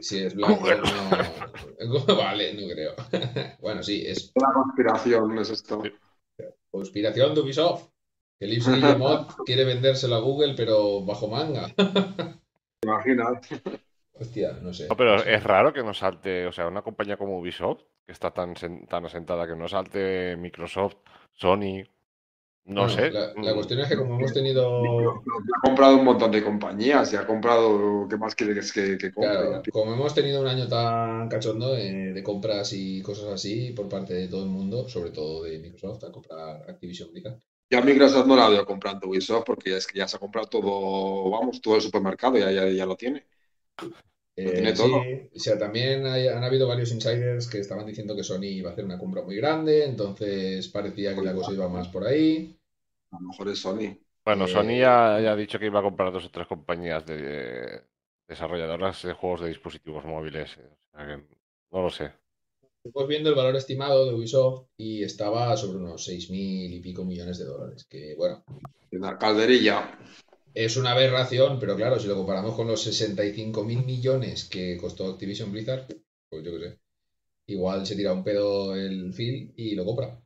[0.00, 0.64] sí, es blanco,
[2.16, 2.94] vale, no creo.
[3.60, 4.32] bueno, sí, es.
[4.34, 5.82] Una conspiración, es esto.
[6.70, 7.88] Conspiración de Ubisoft.
[8.40, 11.72] Que Lips Guillemot quiere vendérselo a Google, pero bajo manga.
[12.82, 13.40] Imagina.
[14.14, 14.88] Hostia, no sé.
[14.96, 18.54] pero es raro que no salte, o sea, una compañía como Ubisoft, que está tan,
[18.88, 20.96] tan asentada, que no salte Microsoft,
[21.32, 21.84] Sony,
[22.64, 23.10] no sé.
[23.10, 25.10] La, cuestión es que como hemos tenido...
[25.10, 28.06] Ha comprado un montón de compañías y ha comprado...
[28.08, 29.70] ¿Qué más quieres que, que compre?
[29.72, 34.28] como hemos tenido un año tan cachondo de, compras y cosas así por parte de
[34.28, 37.40] todo el mundo, sobre todo de Microsoft, a comprar Activision Blizzard.
[37.68, 40.46] Ya Microsoft no la veo comprando Ubisoft porque ya es que ya se ha comprado
[40.46, 43.26] todo, vamos, todo el supermercado, ya, ya, ya lo tiene.
[44.34, 44.96] Eh, tiene todo.
[44.96, 48.84] o sea, también han habido varios insiders que estaban diciendo que Sony iba a hacer
[48.84, 52.56] una compra muy grande, entonces parecía que la cosa iba más por ahí.
[53.10, 53.98] A lo mejor es Sony.
[54.24, 57.82] Bueno, Sony eh, ya, ha dicho que iba a comprar dos o tres compañías de
[58.26, 60.58] desarrolladoras de juegos de dispositivos móviles.
[61.70, 62.12] no lo sé.
[62.84, 67.38] Estamos viendo el valor estimado de Ubisoft y estaba sobre unos 6.000 y pico millones
[67.38, 67.84] de dólares.
[67.88, 68.44] Que bueno.
[68.90, 69.98] Una calderilla.
[70.54, 75.10] Es una aberración, pero claro, si lo comparamos con los 65 mil millones que costó
[75.10, 75.86] Activision Blizzard,
[76.28, 76.78] pues yo qué sé.
[77.46, 80.20] Igual se tira un pedo el Phil y lo compra.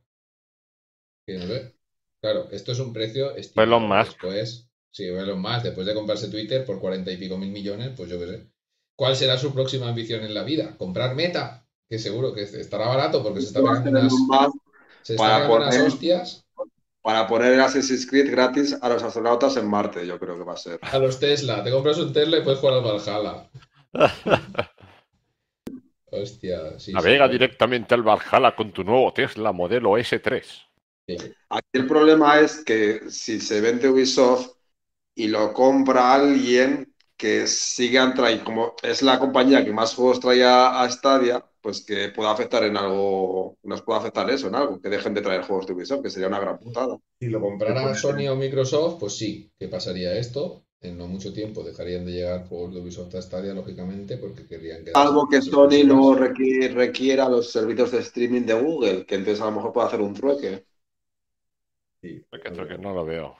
[2.21, 3.79] Claro, esto es un precio estimado.
[3.79, 4.07] más.
[4.07, 5.63] Después, sí, Elon más.
[5.63, 8.47] Después de comprarse Twitter por 40 y pico mil millones, pues yo qué sé.
[8.95, 10.75] ¿Cuál será su próxima ambición en la vida?
[10.77, 11.67] ¿Comprar Meta?
[11.87, 14.13] Que seguro que estará barato porque se está pegando unas,
[15.03, 16.46] se está unas hostias
[17.07, 20.55] para poner el Assassin's Creed gratis a los astronautas en Marte, yo creo que va
[20.55, 20.77] a ser.
[20.81, 23.49] A los Tesla, te compras un Tesla y puedes jugar al Valhalla.
[26.11, 26.91] Hostia, sí.
[26.91, 30.43] Navega directamente al Valhalla con tu nuevo Tesla modelo S3.
[31.47, 34.57] Aquí el problema es que si se vende Ubisoft
[35.15, 40.43] y lo compra alguien que sigue trayendo, como es la compañía que más juegos trae
[40.43, 44.87] a Stadia, pues que pueda afectar en algo, nos pueda afectar eso en algo, que
[44.87, 46.97] dejen de traer juegos de Ubisoft, que sería una gran putada.
[47.19, 51.63] Si lo comprara Sony o Microsoft, pues sí, que pasaría esto, en no mucho tiempo
[51.63, 54.91] dejarían de llegar juegos de Ubisoft a Stadia, lógicamente, porque querrían que...
[54.93, 59.57] Algo que Sony no requiera los servicios de streaming de Google, que entonces a lo
[59.57, 60.63] mejor puede hacer un trueque.
[62.01, 63.35] Sí, trueque no lo veo.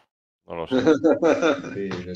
[0.47, 0.81] No lo sé.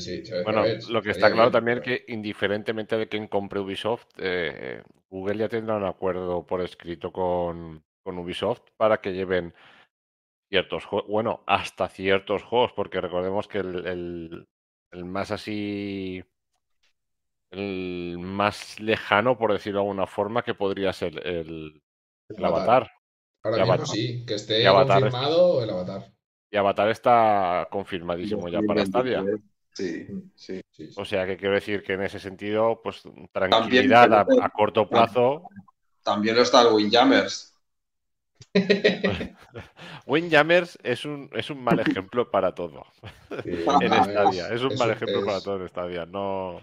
[0.00, 4.82] sí, bueno, lo que está claro también es que indiferentemente de quién compre Ubisoft, eh,
[5.10, 9.54] Google ya tendrá un acuerdo por escrito con, con Ubisoft para que lleven
[10.48, 14.46] ciertos juegos, bueno, hasta ciertos juegos, porque recordemos que el,
[14.92, 16.24] el más así,
[17.50, 21.82] el más lejano, por decirlo de alguna forma, que podría ser el,
[22.42, 22.90] Avatar.
[23.44, 26.12] Ahora mismo sí, que esté confirmado el Avatar.
[26.52, 29.24] Y Avatar está confirmadísimo ya para Stadia.
[29.72, 33.02] Sí, sí, sí, O sea que quiero decir que en ese sentido, pues
[33.32, 35.44] tranquilidad a, corto plazo.
[36.02, 37.54] También está el Windjammers.
[40.06, 42.84] Windjammers es un, es un mal ejemplo para todo
[43.30, 44.48] en Stadia.
[44.48, 46.04] Es, un mal ejemplo para todo en Stadia.
[46.04, 46.60] No...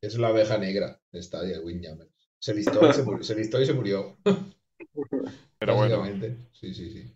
[0.00, 2.10] Es la abeja negra de Stadia, Windjammers.
[2.38, 4.16] Se listó, y se, murió, se listó y se murió.
[5.58, 6.04] Pero bueno.
[6.52, 7.15] Sí, sí, sí.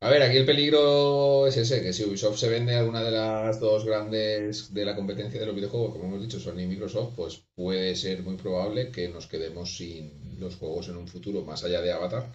[0.00, 3.58] A ver, aquí el peligro es ese, que si Ubisoft se vende alguna de las
[3.58, 7.46] dos grandes de la competencia de los videojuegos, como hemos dicho, Sony y Microsoft, pues
[7.54, 11.80] puede ser muy probable que nos quedemos sin los juegos en un futuro más allá
[11.80, 12.30] de Avatar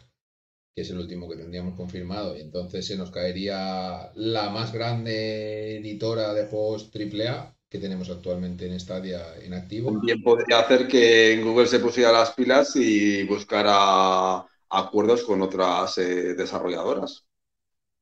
[0.76, 5.78] que es el último que tendríamos confirmado, y entonces se nos caería la más grande
[5.78, 9.92] editora de juegos AAA que tenemos actualmente en Stadia en activo.
[9.92, 16.34] También podría hacer que Google se pusiera las pilas y buscara acuerdos con otras eh,
[16.34, 17.26] desarrolladoras.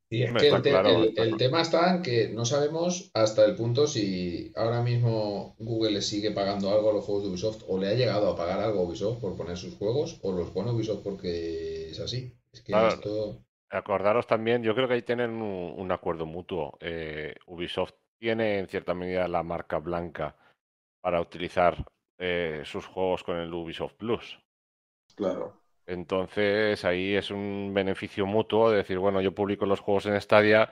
[0.09, 4.81] Y es que el, tema está en que no sabemos hasta el punto si ahora
[4.81, 8.31] mismo Google le sigue pagando algo a los juegos de Ubisoft o le ha llegado
[8.31, 11.99] a pagar algo a Ubisoft por poner sus juegos o los pone Ubisoft porque es
[11.99, 12.33] así.
[13.69, 16.77] Acordaros también, yo creo que ahí tienen un, acuerdo mutuo.
[16.79, 20.37] Eh, Ubisoft tiene en cierta medida la marca blanca
[21.01, 21.85] para utilizar
[22.17, 24.39] eh, sus juegos con el Ubisoft Plus.
[25.15, 25.66] Claro.
[25.87, 30.71] Entonces ahí es un beneficio mutuo de decir, bueno, yo publico los juegos en Stadia,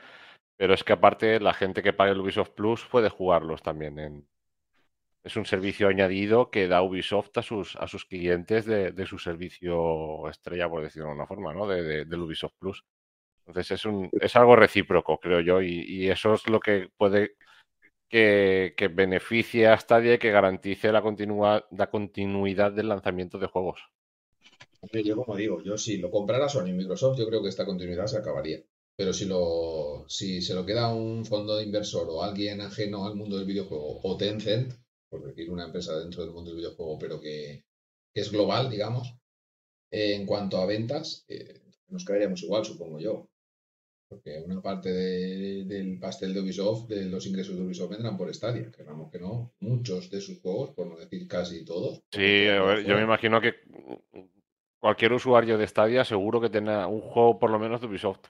[0.57, 4.27] pero es que aparte la gente que pague el Ubisoft Plus puede jugarlos también en,
[5.25, 10.29] es un servicio añadido que da Ubisoft a sus, a sus clientes de, su servicio
[10.29, 11.67] estrella, por decirlo de alguna forma, ¿no?
[11.67, 12.85] De, del Ubisoft Plus.
[13.39, 17.37] Entonces es, un, es algo recíproco, creo yo, y, eso es lo que puede
[18.09, 21.01] que, que, beneficie a Stadia y que garantice la,
[21.71, 23.94] la continuidad del lanzamiento de juegos.
[24.91, 28.17] Yo como digo, yo si lo comprara Sony Microsoft, yo creo que esta continuidad se
[28.17, 28.63] acabaría.
[28.97, 33.15] Pero si, lo, si se lo queda un fondo de inversor o alguien ajeno al
[33.15, 34.73] mundo del videojuego o Tencent,
[35.09, 37.65] por decir una empresa dentro del mundo del videojuego, pero que,
[38.13, 39.13] es global, digamos,
[39.91, 43.29] en cuanto a ventas, eh, nos quedaríamos igual, supongo yo.
[44.07, 48.71] Porque una parte del pastel de Ubisoft, de los ingresos de Ubisoft vendrán por Stadia,
[48.71, 52.01] queramos que no, muchos de sus juegos, por no decir casi todos.
[52.11, 53.55] Sí, yo me imagino que
[54.79, 58.27] cualquier usuario de Stadia seguro que tenga un juego por lo menos de Ubisoft.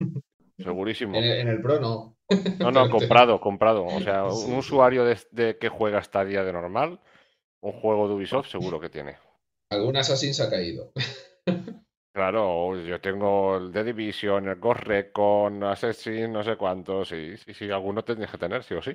[0.58, 1.16] Segurísimo.
[1.16, 2.16] En el, Pro no.
[2.60, 3.84] No, no, comprado, comprado.
[3.84, 7.00] O sea, un usuario de, que juega hasta día de normal,
[7.60, 9.16] un juego de Ubisoft seguro que tiene.
[9.70, 10.92] Algún Assassin se ha caído.
[12.14, 17.08] Claro, yo tengo el The Division, el Ghost Recon, Assassin, no sé cuántos.
[17.08, 18.92] Sí, sí, sí, alguno tendrías que tener, sí o sí.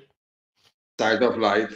[0.99, 1.72] Side of Light.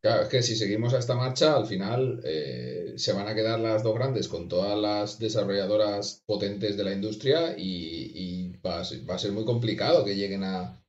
[0.00, 3.58] Claro, es que si seguimos a esta marcha, al final eh, se van a quedar
[3.58, 9.32] las dos grandes con todas las desarrolladoras potentes de la industria y, va, a ser,
[9.32, 10.80] muy complicado que lleguen a,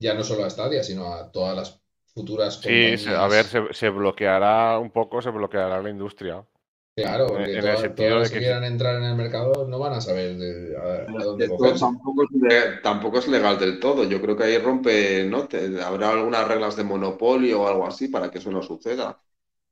[0.00, 1.80] ya no solo a Stadia, sino a todas las
[2.12, 3.02] futuras compañías.
[3.02, 6.44] Sí, a ver, se, bloqueará un poco, se bloqueará la industria.
[7.02, 10.00] Claro, porque en, el sentido de que, quieran entrar en el mercado no van a
[10.00, 14.04] saber de, a, dónde tampoco, es, tampoco, es, legal del todo.
[14.04, 15.48] Yo creo que ahí rompe, ¿no?
[15.84, 19.20] habrá algunas reglas de monopolio o algo así para que eso no suceda.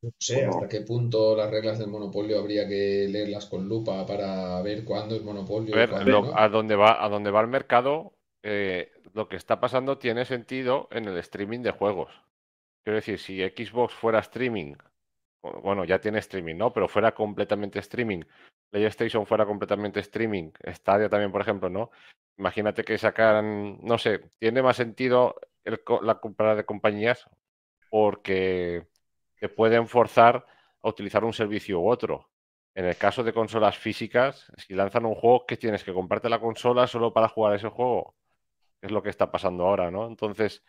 [0.03, 4.61] No sé hasta qué punto las reglas del monopolio habría que leerlas con lupa para
[4.63, 5.75] ver cuándo es monopolio.
[5.75, 5.95] A, ver,
[6.35, 8.13] a dónde va, a dónde va el mercado,
[8.43, 12.11] eh, lo que está pasando tiene sentido en el streaming de juegos.
[12.85, 14.75] Quiero decir, si Xbox fuera streaming
[15.63, 16.73] bueno, ya tiene streaming, ¿no?
[16.73, 18.23] Pero fuera completamente streaming,
[18.71, 21.91] PlayStation fuera completamente streaming, Stadia también, por ejemplo, ¿no?
[22.39, 25.37] Imagínate que sacaran, no sé, tiene más sentido
[26.03, 27.29] la compra de compañías
[27.91, 28.87] porque
[29.41, 30.47] te pueden forzar
[30.83, 32.29] a utilizar un servicio u otro.
[32.75, 36.41] En el caso de consolas físicas, si lanzan un juego, que tienes que comprarte la
[36.41, 38.15] consola solo para jugar ese juego.
[38.83, 40.07] Es lo que está pasando ahora, ¿no?
[40.07, 40.63] Entonces,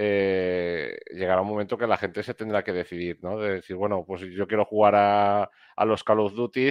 [0.00, 3.36] eh, llegará un momento que la gente se tendrá que decidir, ¿no?
[3.40, 5.50] De decir, bueno, pues yo quiero jugar a,
[5.84, 6.70] los Call of Duty,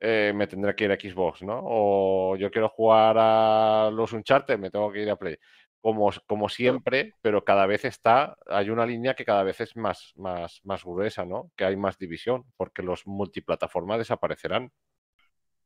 [0.00, 1.58] eh, me tendré que ir a Xbox, ¿no?
[1.64, 5.38] O yo quiero jugar a los Uncharted, me tengo que ir a Play.
[5.80, 10.12] como, como siempre, pero cada vez está, hay una línea que cada vez es más,
[10.16, 11.50] más, más gruesa, ¿no?
[11.56, 14.70] Que hay más división, porque los multiplataformas desaparecerán.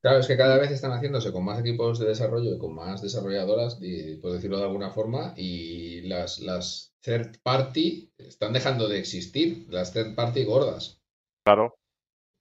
[0.05, 3.01] Claro, es que cada vez están haciéndose con más equipos de desarrollo y con más
[3.01, 3.77] desarrolladoras,
[4.21, 9.95] por decirlo de alguna forma, y las, las third party están dejando de existir, las
[9.95, 11.01] third party gordas.
[11.43, 11.79] Claro.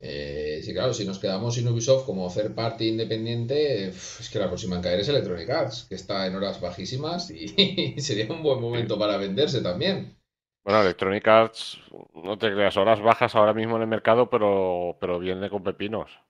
[0.01, 4.47] Eh, sí, claro, si nos quedamos sin Ubisoft como third party independiente, es que la
[4.47, 7.47] próxima en caer es Electronic Arts, que está en horas bajísimas y
[8.01, 10.17] sería un buen momento para venderse también.
[10.65, 11.79] Bueno, Electronic Arts,
[12.13, 16.22] no te creas, horas bajas ahora mismo en el mercado, pero, pero viene con pepinos.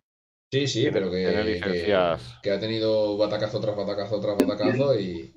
[0.53, 1.59] Sí, sí, pero que,
[2.43, 5.34] que, ha tenido batacazo tras batacazo tras batacazo y,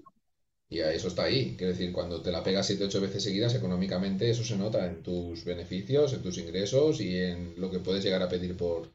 [0.68, 1.54] y eso está ahí.
[1.56, 5.46] Quiero decir, cuando te la pegas 7-8 veces seguidas, económicamente eso se nota en tus
[5.46, 8.92] beneficios, en tus ingresos y en lo que puedes llegar a pedir por,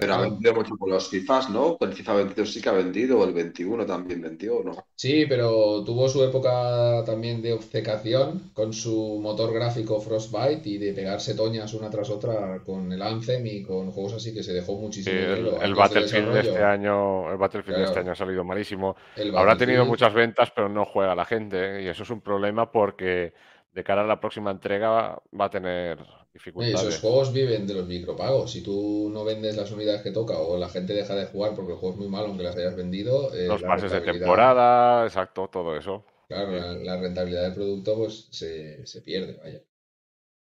[0.00, 1.76] pero ha vendido mucho por los FIFAs, ¿no?
[1.80, 4.72] El FIFA 22 sí que ha vendido, el 21 también vendió, ¿no?
[4.96, 10.92] Sí, pero tuvo su época también de obcecación con su motor gráfico Frostbite y de
[10.92, 14.74] pegarse toñas una tras otra con el Anthem y con juegos así que se dejó
[14.74, 15.16] muchísimo.
[15.16, 18.96] el, Battlefield de, este año, el Battlefield de este año ha salido malísimo.
[19.36, 21.82] Habrá tenido muchas ventas, pero no juega la gente ¿eh?
[21.84, 23.34] y eso es un problema porque
[23.72, 25.98] de cara a la próxima entrega va a tener
[26.32, 26.80] dificultades.
[26.80, 28.52] esos juegos viven de los micropagos.
[28.52, 31.72] Si tú no vendes las unidades que toca o la gente deja de jugar porque
[31.72, 33.34] el juego es muy malo aunque las hayas vendido.
[33.34, 36.04] Eh, los pases de temporada, exacto, todo eso.
[36.28, 39.62] Claro, la, rentabilidad del producto pues se, pierde, vaya.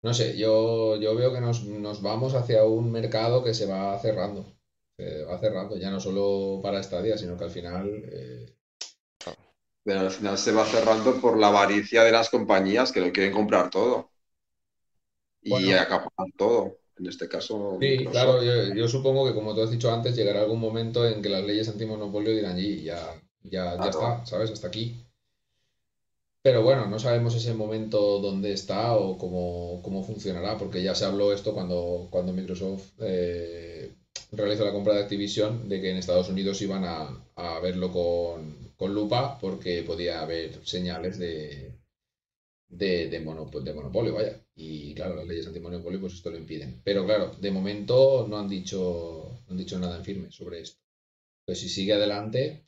[0.03, 4.53] No sé, yo, yo veo que nos, vamos hacia un mercado que se va cerrando.
[4.97, 8.55] Se va cerrando, ya no solo para Stadia, sino que al final eh,
[9.83, 13.33] pero al final se va cerrando por la avaricia de las compañías que lo quieren
[13.33, 14.10] comprar todo.
[15.43, 16.77] Y acaparar todo.
[16.97, 17.77] En este caso.
[17.81, 21.29] Sí, claro, yo, supongo que como tú has dicho antes, llegará algún momento en que
[21.29, 24.51] las leyes antimonopolio dirán, y ya, ya, ya está, ¿sabes?
[24.51, 25.03] Hasta aquí.
[26.43, 31.05] Pero bueno, no sabemos ese momento dónde está o cómo, cómo funcionará, porque ya se
[31.05, 33.91] habló esto cuando, cuando Microsoft eh,
[34.31, 38.73] realizó la compra de Activision, de que en Estados Unidos iban a, a verlo con,
[38.75, 41.70] con lupa porque podía haber señales de,
[42.71, 44.41] de, de, monopolio, vaya.
[44.55, 46.81] Y claro, las leyes antimonopolio pues esto lo impiden.
[46.83, 50.79] Pero claro, de momento no han dicho, no han dicho nada en firme sobre esto.
[51.45, 52.63] Pues si sigue adelante,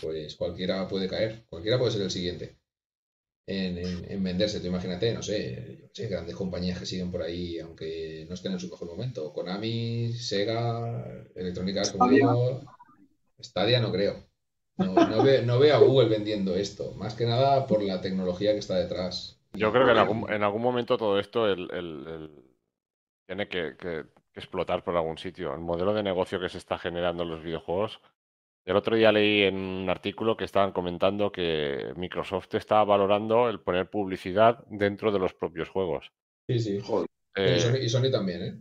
[0.00, 2.60] pues cualquiera puede caer, cualquiera puede ser el siguiente
[3.50, 4.60] en, en, venderse.
[4.60, 8.60] Tú imagínate, no sé, sé, grandes compañías que siguen por ahí, aunque no estén en
[8.60, 9.32] su mejor momento.
[9.32, 12.62] Konami, Sega, Electronic Arts, como digo,
[13.40, 14.24] Stadia no creo.
[14.76, 19.39] No, veo, a Google vendiendo esto, más que nada por la tecnología que está detrás.
[19.52, 21.46] Yo creo que en algún, momento todo esto
[23.26, 24.04] tiene que,
[24.34, 25.52] explotar por algún sitio.
[25.52, 28.00] El modelo de negocio que se está generando en los videojuegos.
[28.64, 33.60] El otro día leí en un artículo que estaban comentando que Microsoft está valorando el
[33.60, 36.12] poner publicidad dentro de los propios juegos.
[36.46, 36.78] Sí, sí.
[37.36, 38.60] Eh, y Sony también, ¿eh?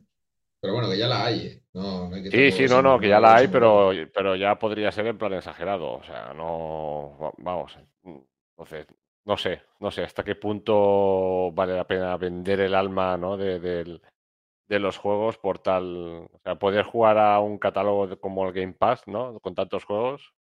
[0.62, 1.48] Pero bueno, que ya la hay.
[1.48, 1.64] ¿eh?
[1.74, 5.18] No, sí, sí, no, no, que ya la hay, pero, pero ya podría ser en
[5.18, 5.94] plan exagerado.
[5.94, 7.34] O sea, no.
[7.38, 7.78] Vamos.
[8.04, 8.88] Entonces,
[9.30, 13.38] no sé, no sé hasta qué punto vale la pena vender el alma ¿no?
[13.38, 18.54] de, de los juegos por tal, o sea, poder jugar a un catálogo como el
[18.54, 19.40] Game Pass, ¿no?
[19.40, 20.34] Con tantos juegos,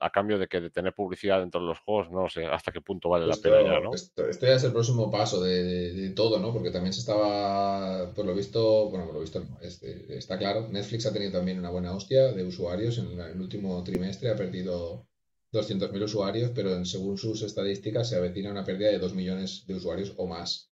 [0.00, 2.82] a cambio de que de tener publicidad dentro de los juegos, no sé hasta qué
[2.82, 3.94] punto vale la pena ya, ¿no?
[3.94, 6.52] Esto, ya es el próximo paso de, todo, ¿no?
[6.52, 10.68] Porque también se estaba, por lo visto, bueno, por lo visto no, este, está claro,
[10.68, 15.06] Netflix ha tenido también una buena hostia de usuarios en el último trimestre, ha perdido
[15.52, 20.14] 200.000 usuarios, pero según sus estadísticas se avecina una pérdida de 2 millones de usuarios
[20.16, 20.68] o más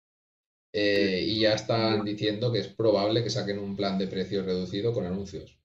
[0.73, 4.93] eh, y ya están diciendo que es probable que saquen un plan de precios reducido
[4.93, 5.59] con anuncios.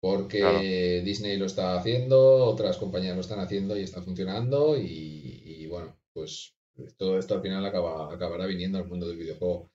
[0.00, 4.76] Porque Disney lo está haciendo, otras compañías lo están haciendo y está funcionando.
[4.76, 6.54] Y, bueno, pues
[6.98, 9.70] todo esto al final acaba, acabará viniendo al mundo del videojuego.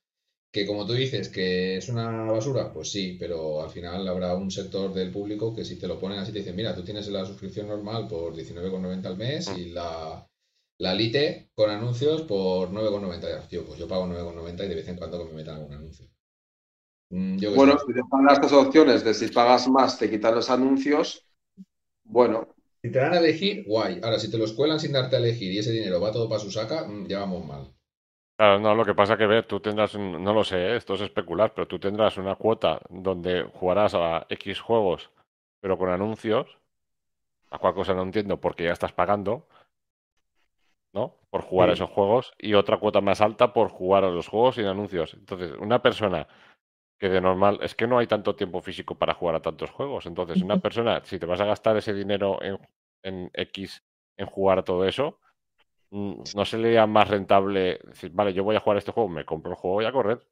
[0.52, 4.50] Que como tú dices, que es una basura, pues sí, pero al final habrá un
[4.50, 7.26] sector del público que si te lo ponen así te dicen, mira, tú tienes la
[7.26, 10.28] suscripción normal por 19,90 al mes y la,
[10.80, 13.48] la Lite con anuncios por 9,90.
[13.48, 16.08] Tío, pues yo pago 9,90 y de vez en cuando que me metan algún anuncio.
[17.12, 20.50] Mm, bueno, si te dan las dos opciones de si pagas más te quitan los
[20.50, 21.26] anuncios,
[22.04, 22.48] bueno.
[22.82, 24.00] Si te dan a elegir, guay.
[24.02, 26.40] Ahora, si te los cuelan sin darte a elegir y ese dinero va todo para
[26.42, 27.74] su saca, mm, ya vamos mal.
[28.40, 30.76] Claro, no, lo que pasa que ver, tú tendrás, no lo sé, ¿eh?
[30.78, 35.12] esto es especular, pero tú tendrás una cuota donde jugarás a X juegos,
[35.60, 36.58] pero con anuncios,
[37.50, 39.46] a cual cosa no entiendo porque ya estás pagando,
[40.94, 41.16] ¿no?
[41.30, 44.56] Por jugar a esos juegos y otra cuota más alta por jugar a los juegos
[44.56, 45.16] sin anuncios.
[45.16, 46.26] Entonces, una persona
[46.98, 50.06] que de normal es que no hay tanto tiempo físico para jugar a tantos juegos.
[50.06, 52.58] Entonces, una persona, si te vas a gastar ese dinero en,
[53.04, 53.84] en X
[54.16, 55.20] en jugar a todo eso,
[55.92, 59.58] no sería más rentable decir, vale, yo voy a jugar este juego, me compro el
[59.58, 60.26] juego y a correr,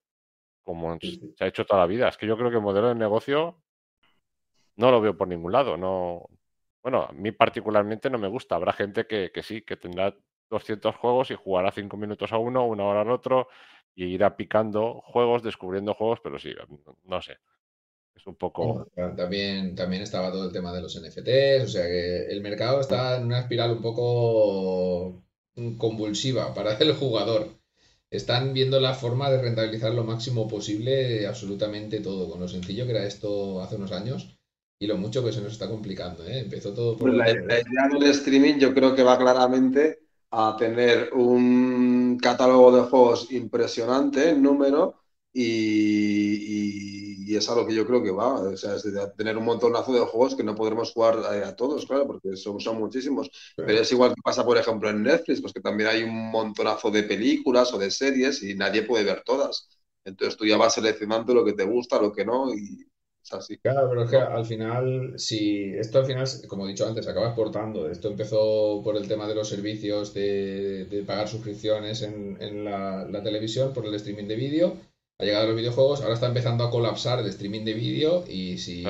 [0.63, 2.07] como se ha hecho toda la vida.
[2.09, 3.61] Es que yo creo que el modelo de negocio
[4.75, 5.77] no lo veo por ningún lado.
[5.77, 6.27] No,
[6.83, 8.55] bueno, a mí particularmente no me gusta.
[8.55, 10.15] Habrá gente que, que sí, que tendrá
[10.49, 13.47] 200 juegos y jugará 5 minutos a uno, una hora al otro
[13.97, 16.53] y irá picando juegos, descubriendo juegos, pero sí,
[17.05, 17.37] no sé.
[18.15, 18.87] Es un poco.
[19.15, 23.17] también, también estaba todo el tema de los NFTs, o sea que el mercado está
[23.17, 25.23] en una espiral un poco
[25.77, 27.49] convulsiva para el jugador.
[28.09, 32.91] Están viendo la forma de rentabilizar lo máximo posible absolutamente todo, con lo sencillo que
[32.91, 34.37] era esto hace unos años
[34.79, 36.25] y lo mucho que se nos está complicando.
[36.25, 36.39] ¿eh?
[36.39, 37.13] Empezó todo por.
[37.13, 39.99] la, idea del streaming yo creo que va claramente
[40.31, 44.95] a tener un catálogo de juegos impresionante en número
[45.33, 46.96] y,
[47.35, 48.35] es a lo que yo creo que va.
[48.35, 51.85] O sea, es de tener un montonazo de juegos que no podremos jugar a, todos,
[51.85, 53.29] claro, porque son, son muchísimos.
[53.55, 56.91] Pero es igual que pasa, por ejemplo, en Netflix, pues que también hay un montonazo
[56.91, 59.69] de películas o de series y nadie puede ver todas.
[60.05, 62.87] Entonces tú ya vas seleccionando lo que te gusta, lo que no, y
[63.21, 63.57] es así.
[63.57, 67.27] Claro, pero es que al final, si esto al final, como he dicho antes, acaba
[67.27, 67.89] exportando.
[67.89, 73.73] Esto empezó por el tema de los servicios de, pagar suscripciones en, la, la televisión,
[73.73, 74.77] por el streaming de vídeo
[75.19, 78.57] ha llegado a los videojuegos, ahora está empezando a colapsar el streaming de vídeo y
[78.57, 78.85] si,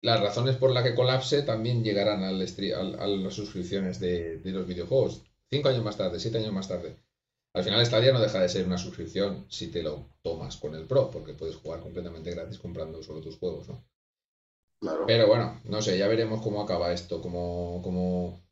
[0.00, 5.22] las razones por las que colapse también llegarán al a las suscripciones de, los videojuegos.
[5.50, 6.96] Cinco años más tarde, siete años más tarde.
[7.52, 10.86] Al final Stadia no deja de ser una suscripción si te lo tomas con el
[10.86, 13.84] Pro, porque puedes jugar completamente gratis comprando solo tus juegos, ¿no?
[14.80, 15.04] Claro.
[15.06, 18.42] Pero bueno, no sé, ya veremos cómo acaba esto, cómo, cómo,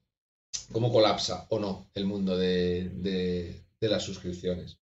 [0.71, 4.82] cómo colapsa o no el mundo de las suscripciones.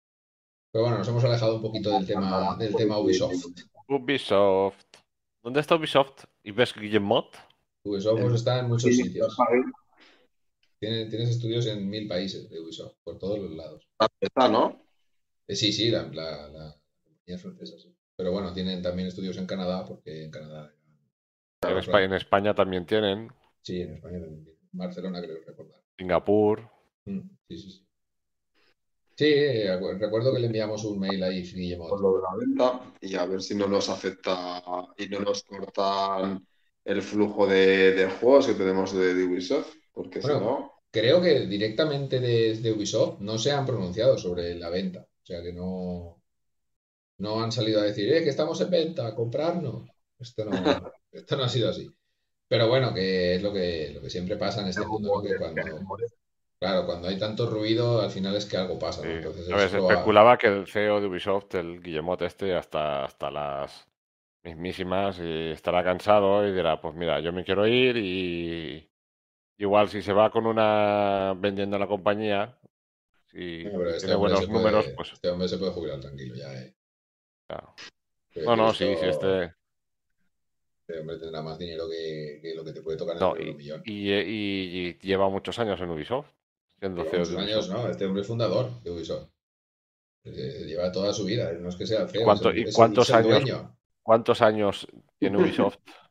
[0.72, 3.44] Pero bueno, nos hemos alejado un poquito del tema, del tema Ubisoft.
[3.88, 4.84] Ubisoft.
[5.42, 6.24] ¿Dónde está Ubisoft?
[6.42, 7.36] ¿Y ves Guillemot?
[7.84, 9.36] Ubisoft pues, está en muchos sitios.
[10.80, 13.86] Tienes, estudios en mil países de Ubisoft, por todos los lados.
[14.18, 14.82] Está, ¿no?
[15.46, 16.74] Eh, sí, sí, la, la,
[17.04, 17.94] compañía francesa, sí.
[18.16, 20.74] Pero bueno, tienen también estudios en Canadá, porque en Canadá.
[21.68, 23.30] En España, en España también tienen.
[23.60, 24.60] Sí, en España también tienen.
[24.72, 25.82] Barcelona, creo recordar.
[25.98, 26.68] Singapur.
[27.04, 27.86] Mm, sí, sí, sí.
[29.14, 29.34] Sí,
[29.98, 31.88] recuerdo que le enviamos un mail ahí, Guillermo.
[31.88, 34.62] Por lo de la venta y a ver si no nos afecta
[34.96, 36.46] y no nos cortan
[36.84, 40.72] el flujo de, juegos que tenemos de, Ubisoft, porque si no...
[40.90, 45.00] Creo que directamente desde Ubisoft no se han pronunciado sobre la venta.
[45.00, 46.22] O sea que no,
[47.18, 49.88] no han salido a decir, eh, que estamos en venta, comprarnos.
[50.18, 50.52] Esto no,
[51.12, 51.88] esto no ha sido así.
[52.46, 55.62] Pero bueno, que es lo que, lo que siempre pasa en este mundo, que cuando,
[56.62, 59.02] Claro, cuando hay tanto ruido, al final es que algo pasa.
[59.02, 63.88] se especulaba que el CEO de Ubisoft, el Guillemot este, hasta, hasta las
[64.44, 68.88] mismísimas, y estará cansado y dirá, pues mira, yo me quiero ir y
[69.58, 72.56] igual si se va con una vendiendo la compañía,
[73.26, 75.14] si este tiene buenos números, pues...
[75.14, 76.76] Este hombre se puede jubilar tranquilo ya, ¿eh?
[78.44, 79.52] No, no, sí, sí, este...
[80.86, 83.82] Este hombre tendrá más dinero que, lo que te puede tocar en el millón.
[83.84, 86.30] y lleva muchos años en Ubisoft
[86.82, 89.28] años, no, este hombre es fundador de Ubisoft.
[90.24, 92.22] Eh, lleva toda su vida, no es que sea CEO.
[92.54, 93.44] ¿Y cuántos años?
[94.02, 94.86] ¿Cuántos años
[95.18, 95.78] tiene Ubisoft?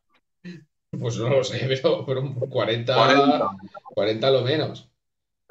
[0.99, 1.68] pues no lo sé,
[2.06, 3.52] pero, 40,
[3.95, 4.89] 40, lo menos.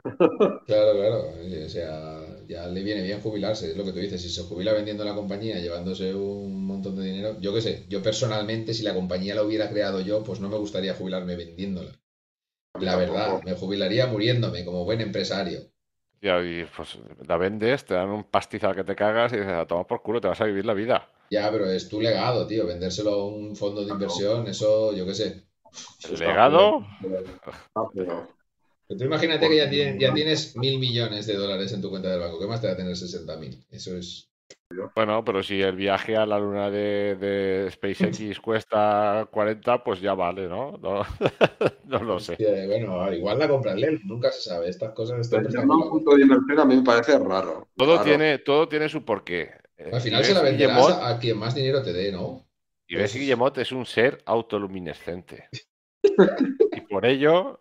[0.02, 1.24] Claro, claro.
[1.64, 4.20] O sea, ya le viene bien jubilarse, es lo que tú dices.
[4.20, 8.02] Si se jubila vendiendo la compañía, llevándose un montón de dinero, yo qué sé, yo
[8.02, 11.99] personalmente, si la compañía la hubiera creado yo, pues no me gustaría jubilarme vendiéndola.
[12.80, 15.60] La verdad, me jubilaría muriéndome como buen empresario.
[16.22, 19.86] Y, pues la vendes, te dan un pastizal que te cagas y dices, a tomar
[19.86, 21.08] por culo, te vas a vivir la vida.
[21.30, 22.66] Ya, pero es tu legado, tío.
[22.66, 25.44] Vendérselo a un fondo de inversión, eso, yo qué sé.
[26.08, 26.84] ¿El legado?
[28.88, 32.20] tú imagínate que ya, tienes, ya tienes mil millones de dólares en tu cuenta del
[32.20, 32.38] banco.
[32.38, 33.64] ¿Qué más te va a tener 60 mil?
[33.70, 34.29] Eso es.
[34.94, 40.48] Bueno, pero si el viaje a la luna de, SpaceX cuesta 40, pues ya vale,
[40.48, 40.78] ¿no?
[41.84, 42.36] No, lo sé.
[42.68, 44.68] bueno, igual la comprarle, nunca se sabe.
[44.68, 45.46] Estas cosas están.
[45.46, 47.68] un punto de inversión a mí me parece raro.
[47.76, 49.50] Todo, Tiene, todo tiene su porqué.
[49.92, 52.46] Al final se la venderás a quien más dinero te dé, ¿no?
[52.86, 55.48] Y ves que Guillemot es un ser autoluminescente.
[56.72, 57.58] y por ello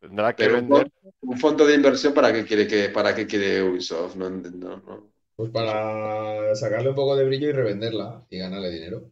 [0.00, 0.90] tendrá que vender.
[1.20, 5.11] Un fondo de inversión para qué quiere que, para qué quiere Ubisoft, no, no, no.
[5.42, 9.10] Pues para sacarle un poco de brillo y revenderla y ganarle dinero.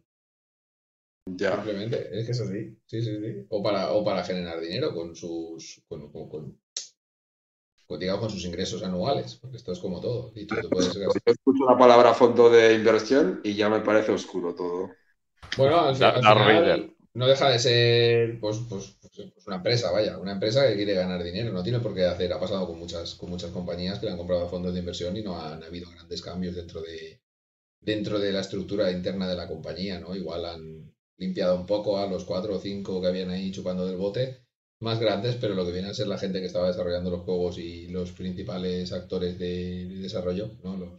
[1.25, 1.55] Ya.
[1.55, 2.77] Simplemente, es que es así.
[2.85, 3.45] Sí, sí, sí.
[3.49, 5.83] O para, o para generar dinero con sus.
[5.89, 6.57] Con, con, con,
[7.99, 9.35] digamos, con sus ingresos anuales.
[9.41, 10.31] Porque esto es como todo.
[10.33, 14.13] Y tú te puedes Yo escucho la palabra fondo de inversión y ya me parece
[14.13, 14.89] oscuro todo.
[15.57, 20.67] Bueno, al, final, no deja de ser pues, pues, pues, una empresa, vaya, una empresa
[20.67, 23.51] que quiere ganar dinero, no tiene por qué hacer, ha pasado con muchas, con muchas
[23.51, 26.81] compañías que le han comprado fondos de inversión y no han habido grandes cambios dentro
[26.81, 27.21] de,
[27.81, 30.15] dentro de la estructura interna de la compañía, ¿no?
[30.15, 33.97] Igual han limpiado un poco a los cuatro o cinco que habían ahí chupando del
[33.97, 34.45] bote,
[34.79, 37.57] más grandes, pero lo que viene a ser la gente que estaba desarrollando los juegos
[37.57, 40.77] y los principales actores de, desarrollo, ¿no?
[40.77, 40.89] Los,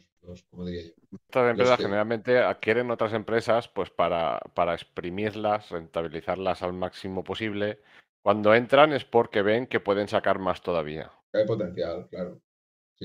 [0.50, 0.92] ¿cómo diría yo?
[1.28, 7.80] Estas empresas generalmente adquieren otras empresas pues para, para exprimirlas, rentabilizarlas al máximo posible.
[8.22, 11.10] Cuando entran es porque ven que pueden sacar más todavía.
[11.32, 12.40] Hay potencial, claro.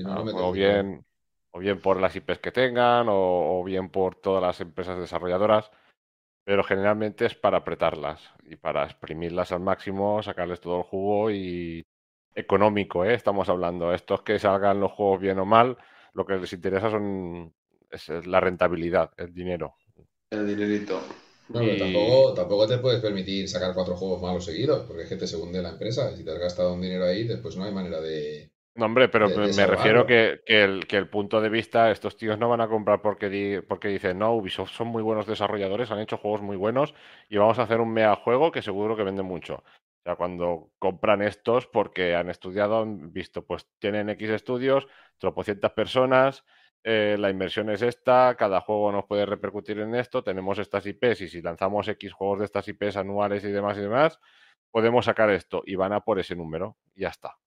[0.04, 1.04] Ah, o bien,
[1.50, 5.70] o bien por las IPs que tengan, o, bien por todas las empresas desarrolladoras,
[6.44, 11.84] pero generalmente es para apretarlas y para exprimirlas al máximo, sacarles todo el jugo y
[12.34, 13.14] económico, ¿eh?
[13.14, 13.92] estamos hablando.
[13.92, 15.76] Estos que salgan los juegos bien o mal,
[16.18, 17.54] lo que les interesa son
[17.90, 19.76] es la rentabilidad, el dinero.
[20.30, 21.00] El dinerito.
[21.48, 25.16] No, pero tampoco, tampoco te puedes permitir sacar cuatro juegos malos seguidos, porque es que
[25.16, 26.14] te se hunde la empresa.
[26.14, 29.28] Si te has gastado un dinero ahí, después no hay manera de, no, hombre, pero
[29.28, 32.68] me refiero que, que, el, que el punto de vista, estos tíos no van a
[32.68, 36.94] comprar porque, porque dicen, no, Ubisoft son muy buenos desarrolladores, han hecho juegos muy buenos
[37.28, 39.64] y vamos a hacer un mea juego que seguro que vende mucho.
[40.16, 44.86] Cuando compran estos porque han estudiado, han visto, pues tienen X estudios,
[45.18, 46.44] tropocientas personas,
[46.84, 51.22] eh, la inversión es esta, cada juego nos puede repercutir en esto, tenemos estas IPs
[51.22, 54.20] y si lanzamos X juegos de estas IPs anuales y demás y demás,
[54.70, 57.38] podemos sacar esto y van a por ese número y ya está.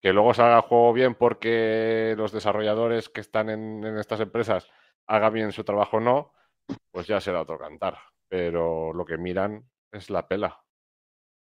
[0.00, 4.68] Que luego salga el juego bien porque los desarrolladores que están en, estas empresas
[5.06, 6.32] hagan bien su trabajo o no,
[6.90, 7.98] pues ya será otro cantar.
[8.28, 10.64] Pero lo que miran es la pela.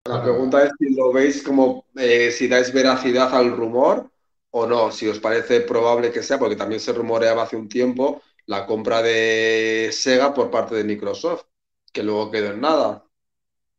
[0.08, 4.10] La pregunta es si lo veis como eh, si dais veracidad al rumor
[4.52, 8.22] o no, si os parece probable que sea, porque también se rumoreaba hace un tiempo
[8.46, 11.46] la compra de Sega por parte de Microsoft,
[11.92, 13.06] que luego quedó en nada.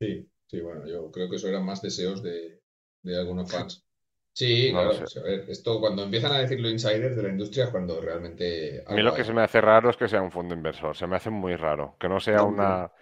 [0.01, 2.61] Sí, sí, bueno, yo creo que eso eran más deseos de,
[3.03, 3.85] de algunos fans.
[4.35, 4.99] Sí, claro.
[4.99, 8.85] Pues, a ver, esto cuando empiezan a decirlo insiders de la industria es cuando realmente.
[8.87, 10.97] A mí lo que se me hace raro es que sea un fondo inversor.
[10.97, 11.97] Se me hace muy raro.
[11.99, 12.93] Que no sea una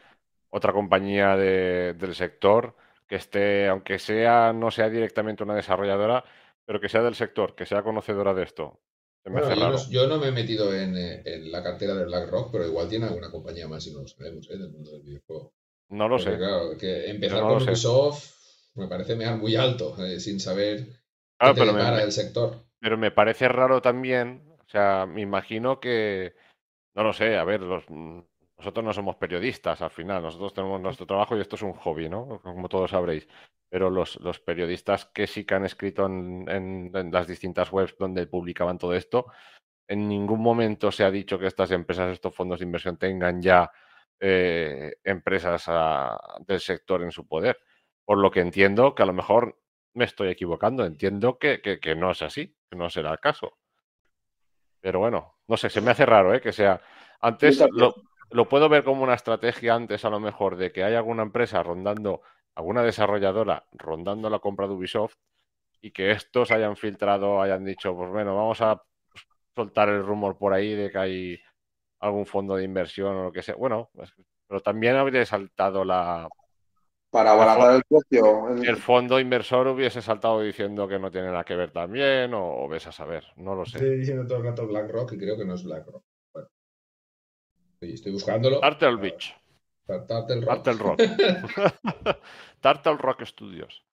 [0.50, 2.76] otra compañía del sector
[3.06, 6.24] que esté, aunque sea, no sea directamente una desarrolladora,
[6.64, 8.80] pero que sea del sector, que sea conocedora de esto.
[9.24, 9.32] Yo.
[9.32, 13.06] No, yo, no, me he metido en, en, la cartera de BlackRock, pero igual tiene
[13.06, 14.56] alguna compañía más y no lo sabemos, ¿eh?
[14.56, 15.52] Del mundo del videojuego.
[15.88, 16.36] No lo sé.
[16.36, 18.36] Claro, que empezar con Ubisoft
[18.76, 20.86] me parece muy alto, eh, sin saber
[21.38, 22.64] pero me, sector.
[22.80, 26.34] Pero me parece raro también, o sea, me imagino que,
[26.94, 27.84] no lo sé, a ver, los,
[28.58, 32.08] nosotros no somos periodistas al final, nosotros tenemos nuestro trabajo y esto es un hobby,
[32.08, 32.40] ¿no?
[32.42, 33.28] Como todos sabréis.
[33.68, 38.78] Pero los, los periodistas que sí que han escrito en, las distintas webs donde publicaban
[38.78, 39.26] todo esto,
[39.88, 43.70] en ningún momento se ha dicho que estas empresas, estos fondos de inversión tengan ya
[44.18, 47.58] eh, empresas ah, del sector en su poder.
[48.04, 49.58] Por lo que entiendo que a lo mejor
[49.94, 50.84] me estoy equivocando.
[50.84, 51.60] Entiendo que,
[51.96, 53.58] no es así, que no será el caso.
[54.80, 56.40] Pero bueno, no sé, se me hace raro, ¿eh?
[56.40, 56.80] Que sea.
[57.20, 57.94] Antes lo,
[58.48, 62.22] puedo ver como una estrategia antes, a lo mejor, de que hay alguna empresa rondando,
[62.54, 65.16] alguna desarrolladora rondando la compra de Ubisoft
[65.80, 68.82] y que estos hayan filtrado, hayan dicho, pues bueno, vamos a
[69.54, 71.40] soltar el rumor por ahí de que hay
[72.00, 73.54] algún fondo de inversión o lo que sea.
[73.54, 74.12] Bueno, pues,
[74.46, 76.28] pero también habría saltado la,
[77.16, 78.48] para abaratar el precio.
[78.62, 82.86] El fondo inversor hubiese saltado diciendo que no tiene nada que ver también, o, ves
[82.86, 83.78] a saber, no lo sé.
[83.78, 86.04] Estoy diciendo todo el rato BlackRock y creo que no es BlackRock.
[87.80, 88.60] Estoy buscándolo.
[88.60, 89.34] Turtle Beach.
[89.86, 90.62] Turtle Rock.
[90.62, 91.00] Turtle Rock.
[92.60, 93.84] Turtle Rock Studios.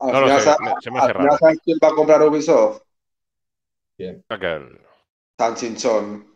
[0.00, 1.36] no lo sé, se me hace raro.
[1.38, 2.82] ¿Sabes quién va a comprar Ubisoft?
[3.96, 4.24] ¿Quién?
[4.28, 4.80] Aquel.
[5.38, 6.26] San Chinchón.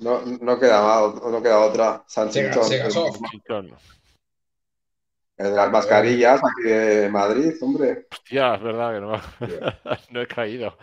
[0.00, 2.04] No, no queda más, no queda otra.
[2.06, 3.76] Sanchichón.
[5.40, 8.06] El de las mascarillas aquí de Madrid, hombre.
[8.12, 9.12] Hostia, es verdad que no,
[10.10, 10.76] no he caído.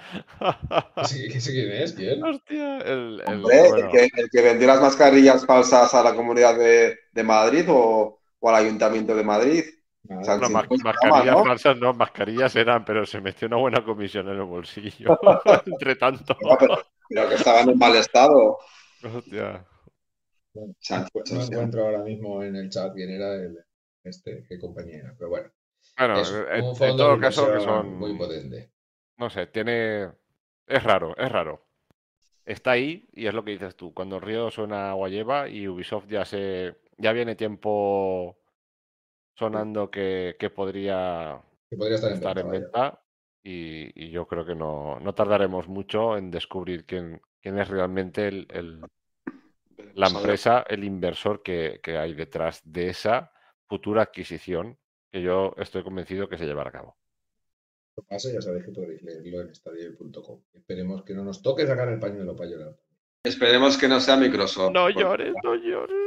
[1.31, 1.93] ¿Qué sé quién es?
[1.93, 2.23] ¿Quién?
[2.23, 7.65] Hostia, el, el, el, que, vendió las mascarillas falsas a la comunidad de, de Madrid
[7.69, 9.63] o, o, al Ayuntamiento de Madrid.
[10.09, 15.19] mascarillas falsas no, mascarillas eran, pero se metió una buena comisión en el bolsillo.
[15.67, 16.35] Entre tanto.
[17.07, 18.57] pero que estaban en mal estado.
[19.03, 19.63] Hostia.
[21.31, 23.66] no encuentro ahora mismo en el chat quién era el,
[24.07, 25.51] este, qué compañía era, pero bueno.
[25.97, 26.31] Bueno, es
[26.81, 28.71] en, todo caso que son muy potente.
[29.17, 30.11] No sé, tiene
[30.67, 31.65] es raro, es raro.
[32.45, 33.93] Está ahí y es lo que dices tú.
[33.93, 38.37] Cuando el río suena agua lleva y Ubisoft ya se ya viene tiempo
[39.35, 42.99] sonando que, que podría, que podría estar, en venta,
[43.43, 48.27] y, y, yo creo que no, no tardaremos mucho en descubrir quién, quién es realmente
[48.27, 48.81] el,
[49.93, 53.31] la empresa, el inversor que, hay detrás de esa
[53.67, 54.77] futura adquisición
[55.11, 56.97] que yo estoy convencido que se llevará a cabo.
[57.95, 60.41] Lo pasa, ya sabéis que podréis leerlo en estadio.com.
[60.53, 62.75] Esperemos que no nos toque sacar el pañuelo para llorar.
[63.23, 64.71] Esperemos que no sea Microsoft.
[64.71, 65.97] No llores, no llores.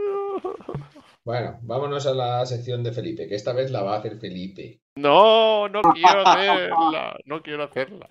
[1.24, 4.80] Bueno, vámonos a la sección de Felipe, que esta vez la va a hacer Felipe.
[4.96, 7.16] No, no quiero hacerla.
[7.26, 8.08] No quiero hacerla.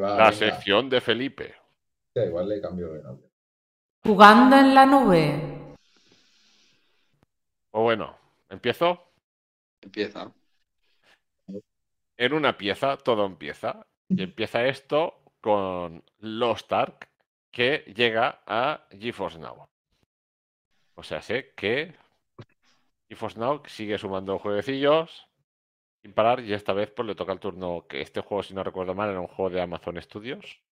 [0.00, 1.54] la sección de Felipe.
[2.14, 3.28] igual le cambio de nombre.
[4.04, 5.74] Jugando en la nube.
[7.72, 8.16] O bueno,
[8.48, 9.12] ¿empiezo?
[9.80, 10.32] Empieza.
[12.16, 13.86] En una pieza todo empieza.
[14.08, 17.08] Y empieza esto con Lost Ark,
[17.50, 19.68] que llega a GeForce Now.
[20.94, 21.94] O sea, sé que
[23.08, 25.28] GeForce Now sigue sumando jueguecillos
[26.02, 28.62] sin parar y esta vez pues le toca el turno que este juego, si no
[28.62, 30.62] recuerdo mal, era un juego de Amazon Studios.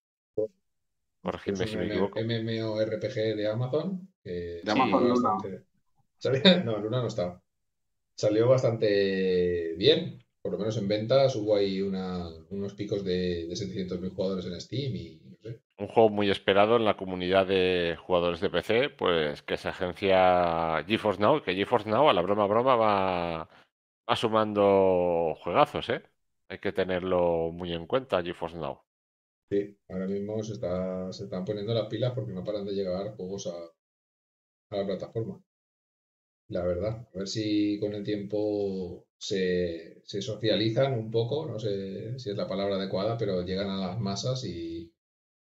[1.23, 2.21] Corregidme si me equivoco.
[2.21, 4.09] MMORPG de Amazon.
[4.23, 5.37] de Amazon Luna.
[6.65, 7.43] No, Luna no está.
[8.17, 10.19] Salió bastante bien.
[10.43, 14.95] Por lo menos en ventas hubo ahí unos picos de, de 700.000 jugadores en Steam
[14.97, 15.21] y
[15.79, 20.85] un juego muy esperado en la comunidad de jugadores de PC, pues que se agencia
[20.87, 23.49] GeForce Now, que GeForce Now a la broma broma va,
[24.09, 26.03] va sumando juegazos, ¿eh?
[26.49, 28.83] Hay que tenerlo muy en cuenta GeForce Now.
[29.49, 33.17] Sí, ahora mismo se, está, se están poniendo las pilas porque no paran de llegar
[33.17, 33.57] juegos a,
[34.71, 35.41] a la plataforma.
[36.49, 42.19] La verdad, a ver si con el tiempo se, se socializan un poco, no sé
[42.19, 44.93] si es la palabra adecuada, pero llegan a las masas y,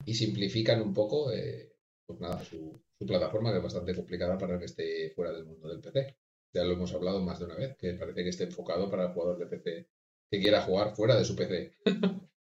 [0.05, 1.73] y simplifican un poco eh,
[2.05, 5.67] pues nada, su, plataforma, que es bastante complicada para el que esté fuera del mundo
[5.67, 6.15] del PC.
[6.53, 9.13] Ya lo hemos hablado más de una vez, que parece que esté enfocado para el
[9.13, 9.87] jugador de PC
[10.29, 11.73] que quiera jugar fuera de su PC.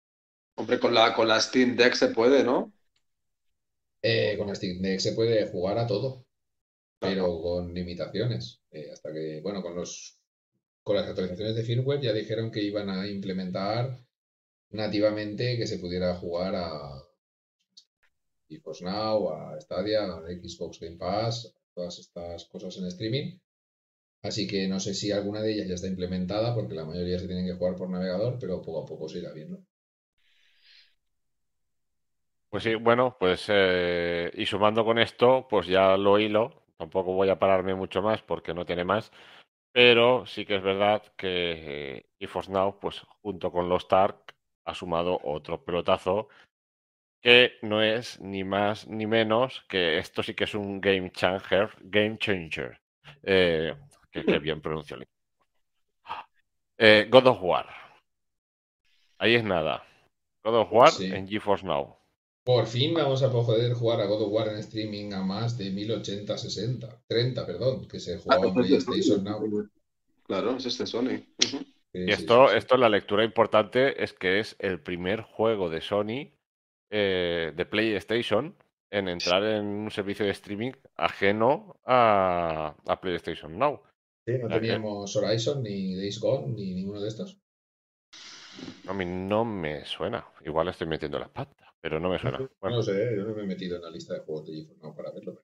[0.56, 2.73] Hombre, con la, con la Steam Deck se puede, ¿no?
[4.02, 6.26] Eh, con la Steam Deck se puede jugar a todo,
[6.98, 8.62] pero con limitaciones.
[8.70, 10.18] Eh, hasta que, bueno, con los
[10.82, 13.98] con las actualizaciones de firmware ya dijeron que iban a implementar
[14.70, 17.02] nativamente que se pudiera jugar a,
[18.48, 23.39] GeForce Now, a Stadia, a Xbox Game Pass, todas estas cosas en streaming.
[24.23, 27.27] Así que no sé si alguna de ellas ya está implementada, porque la mayoría se
[27.27, 29.59] tienen que jugar por navegador, pero poco a poco se irá viendo.
[32.51, 36.65] Pues sí, bueno, pues eh, y sumando con esto, pues ya lo hilo.
[36.78, 39.12] Tampoco voy a pararme mucho más porque no tiene más.
[39.73, 44.35] Pero sí que es verdad que eh, GeForce Now, pues junto con los Stark,
[44.65, 46.28] ha sumado otro pelotazo
[47.23, 51.70] que no es ni más ni menos que esto sí que es un game changer,
[51.81, 52.81] game changer.
[53.23, 53.74] Eh,
[54.11, 54.98] que, bien pronuncio.
[56.78, 57.66] Eh, God of War.
[59.19, 59.85] Ahí es nada.
[60.44, 61.95] God of War en GeForce Now.
[62.47, 65.73] Por fin vamos a poder jugar a God of War en streaming a más de
[65.73, 67.02] 1080-60.
[67.09, 69.68] 30, perdón, que se ah, jugaba en pues PlayStation Now.
[70.23, 71.27] Claro, es este Sony.
[71.93, 76.31] y esto, esto, la lectura importante es que es el primer juego de Sony
[76.89, 78.55] eh, de PlayStation
[78.93, 83.82] en entrar en un servicio de streaming ajeno a, PlayStation Now.
[84.24, 87.40] Sí, no teníamos Horizon, ni Days Gone, ni ninguno de estos.
[88.86, 90.24] A mí no me suena.
[90.44, 92.41] Igual estoy metiendo las patas, pero no me suena.
[92.63, 94.97] No sé, yo no me he metido en la lista de juegos de GeForce Now
[94.97, 95.41] para verlo.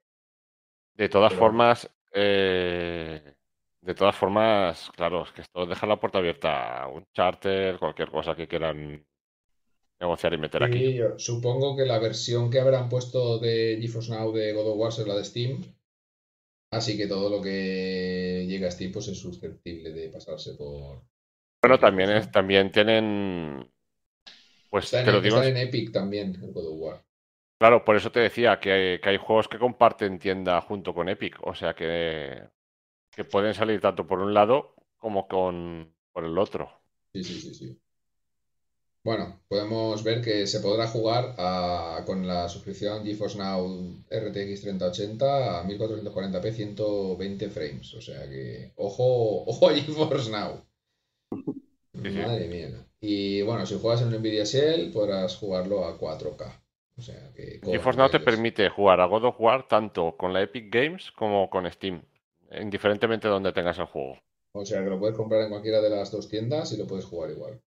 [0.92, 3.34] De todas formas, eh,
[3.80, 8.10] de todas formas, claro, es que esto deja la puerta abierta a un charter, cualquier
[8.10, 9.06] cosa que quieran
[10.00, 10.98] negociar y meter aquí.
[11.16, 15.06] supongo que la versión que habrán puesto de GeForce Now de God of War es
[15.06, 15.62] la de Steam.
[16.72, 21.04] Así que todo lo que llega a Steam pues es susceptible de pasarse por.
[21.62, 23.70] Bueno, también es, también tienen.
[24.72, 25.42] Pues está en, digo...
[25.42, 27.04] en Epic también, el God of War.
[27.58, 31.10] Claro, por eso te decía que hay, que hay juegos que comparten tienda junto con
[31.10, 31.36] Epic.
[31.42, 32.42] O sea que,
[33.10, 36.72] que pueden salir tanto por un lado como con por el otro.
[37.12, 37.78] Sí, sí, sí, sí.
[39.04, 41.34] Bueno, podemos ver que se podrá jugar
[42.06, 47.92] con la suscripción GeForce Now RTX 3080 a 1440p 120 frames.
[47.92, 50.64] O sea que, ojo, ojo a GeForce Now.
[51.92, 52.86] Madre mía.
[53.04, 56.60] Y bueno, si juegas en un Nvidia Shell, podrás jugarlo a 4K.
[56.96, 57.60] O sea que.
[57.64, 61.50] GeForce Now te permite jugar a God of War tanto con la Epic Games como
[61.50, 62.00] con Steam,
[62.60, 64.18] indiferentemente de donde tengas el juego.
[64.52, 67.04] O sea que lo puedes comprar en cualquiera de las dos tiendas y lo puedes
[67.04, 67.60] jugar igual.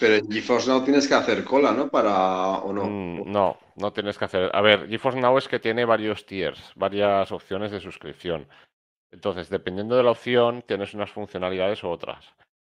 [0.00, 1.88] Pero en GeForce Now tienes que hacer cola, ¿no?
[1.88, 2.84] Para o no.
[2.84, 4.50] Mm, no, no tienes que hacer.
[4.52, 8.48] A ver, GeForce Now es que tiene varios tiers, varias opciones de suscripción.
[9.12, 12.24] Entonces, dependiendo de la opción, tienes unas funcionalidades u otras.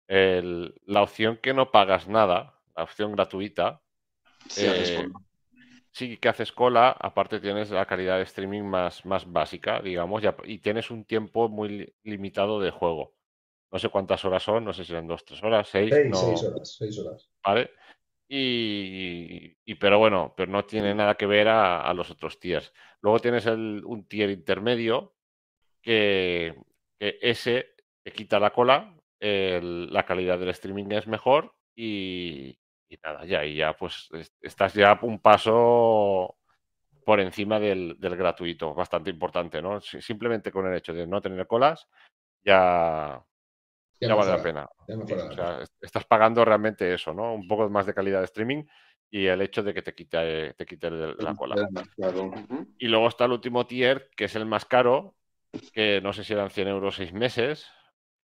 [0.06, 3.80] La opción que no pagas nada, la opción gratuita,
[4.56, 5.06] eh,
[5.90, 10.58] sí que haces cola, aparte tienes la calidad de streaming más, más básica, digamos, y,
[10.58, 13.14] tienes un tiempo muy limitado de juego.
[13.70, 15.92] No sé cuántas horas son, no sé si son dos, tres horas, seis.
[15.92, 17.30] Seis, horas, seis horas.
[17.44, 17.70] Vale.
[18.28, 22.72] Y, pero bueno, pero no tiene nada que ver a, los otros tiers.
[23.00, 25.14] Luego tienes el, un tier intermedio
[25.82, 26.56] que,
[26.98, 32.58] ese te quita la cola, la calidad del streaming es mejor y,
[33.02, 34.08] nada, ya, y ya pues
[34.40, 36.36] estás ya un paso
[37.04, 39.80] por encima del, gratuito, bastante importante, ¿no?
[39.80, 41.86] Simplemente con el hecho de no tener colas,
[42.42, 43.22] ya,
[44.00, 44.68] ya, vale la pena.
[45.80, 47.34] estás pagando realmente eso, ¿no?
[47.34, 48.64] Un poco más de calidad de streaming
[49.10, 51.68] y el hecho de que te quite, te quite la cola.
[52.78, 55.14] Y luego está el último tier, que es el más caro,
[55.72, 57.66] que no sé si eran 100 euros seis meses,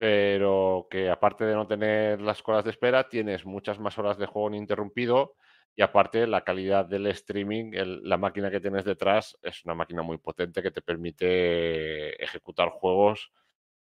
[0.03, 4.25] pero que aparte de no tener las colas de espera, tienes muchas más horas de
[4.25, 5.35] juego ininterrumpido
[5.77, 10.17] y aparte la calidad del streaming, la máquina que tienes detrás es una máquina muy
[10.17, 13.31] potente que te permite ejecutar juegos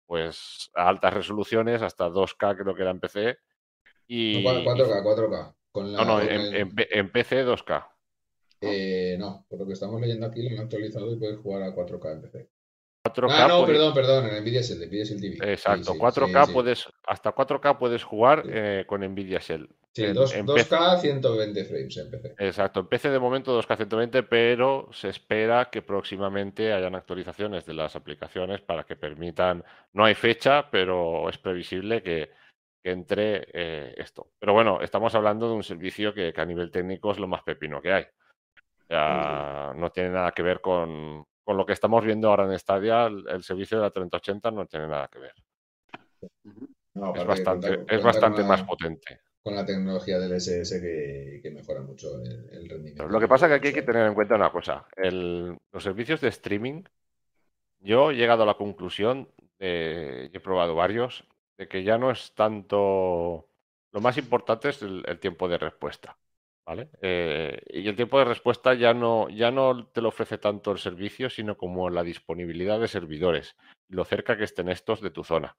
[0.07, 3.37] pues a altas resoluciones, hasta 2K creo que era en PC.
[4.07, 5.55] Y, 4K, 4K.
[5.75, 7.89] no, no, en, PC 2K.
[8.61, 11.75] Eh, no, por lo que estamos leyendo aquí lo han actualizado y puedes jugar a
[11.75, 12.56] 4K en PC.
[13.13, 15.51] 4K ah, no, perdón, perdón, en Nvidia Shell, Nvidia Shell TV.
[15.51, 19.69] Exacto, 4K puedes, hasta 4K puedes jugar eh, con Nvidia Shell.
[19.93, 22.35] Sí, 2K 120 frames en PC.
[22.37, 27.73] Exacto, en PC de momento 2K 120, pero se espera que próximamente hayan actualizaciones de
[27.73, 29.63] las aplicaciones para que permitan,
[29.93, 32.29] no hay fecha, pero es previsible que,
[32.83, 34.31] entre eh, esto.
[34.39, 37.81] Pero bueno, estamos hablando de un servicio que, a nivel técnico es lo más pepino
[37.81, 38.05] que hay.
[38.89, 43.41] no tiene nada que ver con, con lo que estamos viendo ahora en Stadia, el,
[43.41, 45.33] servicio de la 3080 no tiene nada que ver.
[47.15, 49.21] es bastante, es bastante más potente.
[49.41, 53.07] Con la tecnología del SS que, mejora mucho el, rendimiento.
[53.07, 54.85] lo que pasa es que aquí hay que tener en cuenta una cosa.
[54.97, 56.83] los servicios de streaming,
[57.79, 61.23] yo he llegado a la conclusión, de, he probado varios,
[61.57, 63.47] de que ya no es tanto...
[63.93, 66.17] Lo más importante es el tiempo de respuesta.
[66.67, 66.89] ¿Vale?
[67.01, 70.79] Eh, y el tiempo de respuesta ya no, ya no te lo ofrece tanto el
[70.79, 73.55] servicio, sino como la disponibilidad de servidores,
[73.87, 75.55] lo cerca que estén estos de tu zona.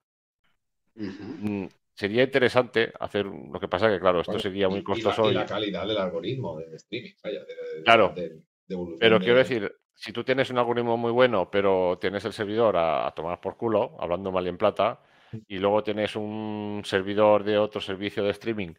[0.97, 1.65] Mm,
[1.95, 5.31] sería interesante hacer lo que pasa que, claro, esto sería muy costoso.
[5.31, 7.13] Y la, calidad del algoritmo de streaming,
[7.85, 8.15] claro.
[9.01, 13.11] pero quiero decir, si tú tienes un algoritmo muy bueno, pero tienes el servidor a,
[13.17, 15.01] tomar por culo, hablando mal y en plata,
[15.47, 18.75] y luego tienes un servidor de otro servicio de streaming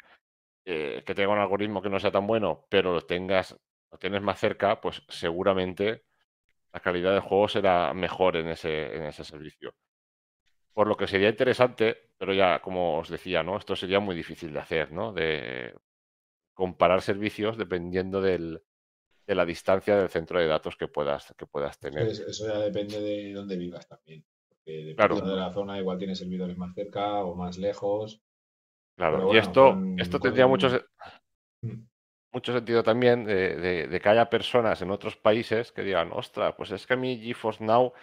[0.71, 3.57] eh, que tenga un algoritmo que no sea tan bueno, pero lo tengas,
[3.91, 6.03] lo tienes más cerca, pues seguramente
[6.71, 9.73] la calidad del juego será mejor en ese, en ese servicio.
[10.71, 13.57] Por lo que sería interesante, pero ya como os decía, ¿no?
[13.57, 15.11] Esto sería muy difícil de hacer, ¿no?
[15.11, 15.73] De
[16.53, 18.61] comparar servicios dependiendo del,
[19.25, 22.05] de la distancia del centro de datos que puedas, que puedas tener.
[22.09, 24.23] Eso, ya depende de dónde vivas también.
[24.47, 28.21] Porque de la zona igual tienes servidores más cerca o más lejos.
[28.99, 30.67] Claro, y esto, esto tendría mucho,
[31.61, 31.71] mm.
[32.34, 36.85] mucho sentido también de, que haya personas en otros países que digan, ostras, pues es
[36.85, 37.93] que a mí GeForce Now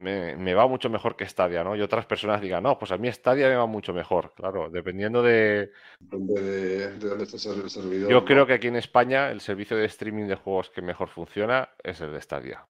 [0.00, 1.76] me, va mucho mejor que Stadia, ¿no?
[1.76, 5.22] Y otras personas digan, no, pues a mí Stadia me va mucho mejor, claro, dependiendo
[5.22, 5.70] de...
[6.00, 8.10] de, dónde esté el servidor.
[8.10, 11.68] Yo creo que aquí en España el servicio de streaming de juegos que mejor funciona
[11.80, 12.66] es el de Stadia.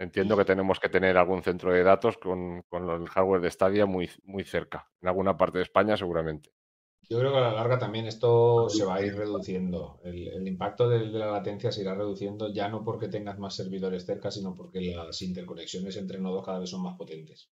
[0.00, 3.86] Entiendo que tenemos que tener algún centro de datos con, con el hardware de Stadia
[3.86, 6.50] muy, muy cerca, en alguna parte de España seguramente.
[7.10, 9.98] Yo creo que a la larga también esto se va a ir reduciendo.
[10.04, 14.30] El, impacto de, la latencia se irá reduciendo ya no porque tengas más servidores cerca,
[14.30, 17.50] sino porque las interconexiones entre nodos cada vez son más potentes.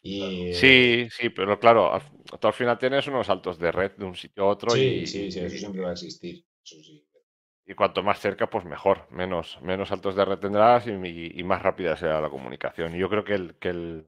[0.00, 0.54] Y...
[0.54, 2.02] Sí, sí, pero claro, al,
[2.40, 4.70] al final tienes unos saltos de red de un sitio a otro.
[4.70, 6.44] Sí, y, sí, sí, eso siempre va a existir.
[7.66, 9.08] Y cuanto más cerca, pues mejor.
[9.10, 12.94] Menos, menos saltos de red tendrás y, más rápida será la comunicación.
[12.94, 14.06] Y yo creo que, el, que, el,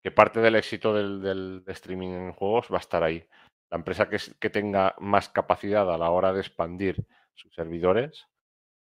[0.00, 3.26] que parte del éxito del, del streaming en juegos va a estar ahí
[3.70, 8.26] la empresa que, que, tenga más capacidad a la hora de expandir sus servidores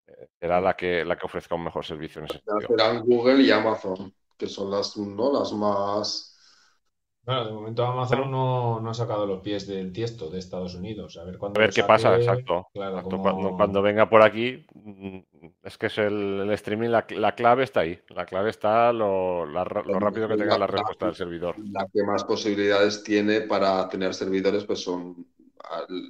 [0.06, 3.50] eh, será la que, la que ofrezca un mejor servicio en ese Serán Google y
[3.50, 5.32] Amazon, que son las, ¿no?
[5.32, 6.35] las más
[7.26, 11.16] bueno, de momento Amazon no, no, ha sacado los pies del tiesto de Estados Unidos.
[11.16, 12.68] A ver, a ver qué pasa, exacto.
[12.72, 15.18] cuando, venga por aquí, mm,
[15.64, 17.98] es que es el, streaming, la, clave está ahí.
[18.10, 21.56] La clave está lo, rápido que tenga la, respuesta del servidor.
[21.72, 25.26] La que más posibilidades tiene para tener servidores, pues son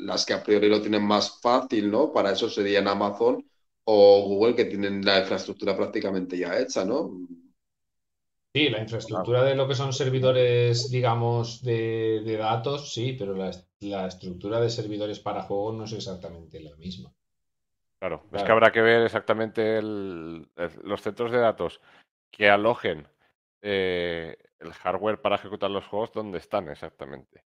[0.00, 2.12] las que a priori lo tienen más fácil, ¿no?
[2.12, 3.42] Para eso serían Amazon
[3.84, 7.10] o Google, que tienen la infraestructura prácticamente ya hecha, ¿no?
[8.56, 13.50] Sí, la infraestructura de lo que son servidores, digamos, de, datos, sí, pero la,
[14.06, 17.12] estructura de servidores para juegos no es exactamente la misma.
[17.98, 21.82] Claro, es que habrá que ver exactamente los centros de datos
[22.30, 23.06] que alojen
[23.60, 27.44] eh, el hardware para ejecutar los juegos, dónde están exactamente.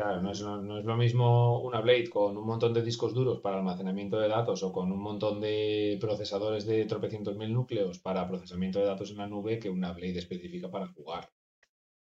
[0.00, 3.40] Claro, no es, no es, lo mismo una Blade con un montón de discos duros
[3.40, 8.26] para almacenamiento de datos o con un montón de procesadores de tropecientos mil núcleos para
[8.26, 11.30] procesamiento de datos en la nube que una Blade específica para jugar,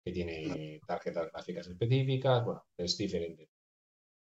[0.05, 3.51] que tiene tarjetas gráficas específicas, bueno, es diferente.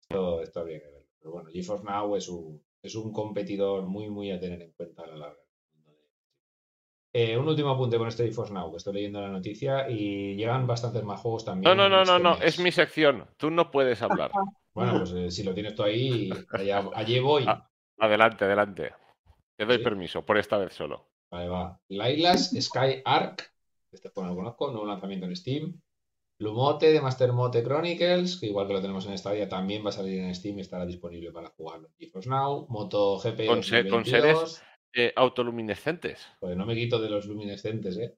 [0.07, 1.09] Todo esto habría que verlo.
[1.19, 5.05] Pero bueno, GeForce Now es un, es un competidor muy, muy a tener en cuenta
[5.05, 5.46] a la larga.
[7.19, 10.67] Eh, un último apunte con este GeForce Now, que estoy leyendo la noticia y llegan
[10.67, 11.75] bastantes más juegos también.
[11.75, 13.27] No, no, no, no, no, es mi sección.
[13.39, 14.31] Tú no puedes hablar.
[14.75, 16.29] Bueno, pues eh, si lo tienes tú ahí,
[16.95, 17.47] allí voy.
[17.99, 18.93] adelante, adelante.
[19.57, 21.09] Te doy permiso, por esta vez solo.
[21.31, 21.81] Vale, va.
[21.89, 23.51] Lailas Sky Arc,
[23.91, 25.81] este juego no lo conozco, nuevo lanzamiento en Steam.
[26.41, 29.93] Lumote de Master Mote Chronicles, que igual que lo tenemos en Stadia, también va a
[29.93, 31.89] salir en Steam y estará disponible para jugarlo.
[31.99, 34.63] GeForce Now, Moto GP con, con seres
[34.95, 36.27] eh, autoluminescentes.
[36.41, 38.17] Pues no me quito de los luminescentes, ¿eh?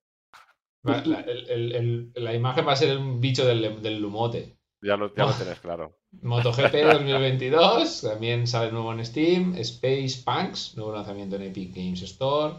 [2.15, 4.59] La, imagen va a ser un bicho del, del Lumote.
[4.81, 5.99] Ya lo, ya lo tenés claro.
[6.23, 9.55] MotoGP 2022, también sale nuevo en Steam.
[9.57, 12.55] Space Punks, nuevo lanzamiento en Epic Games Store.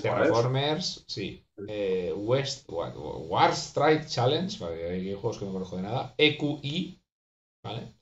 [0.00, 1.42] Terraformers, sí.
[1.68, 6.14] Eh, West, War Strike Challenge, vale, hay juegos que no conozco de nada.
[6.18, 7.00] EQI,
[7.64, 7.94] ¿vale?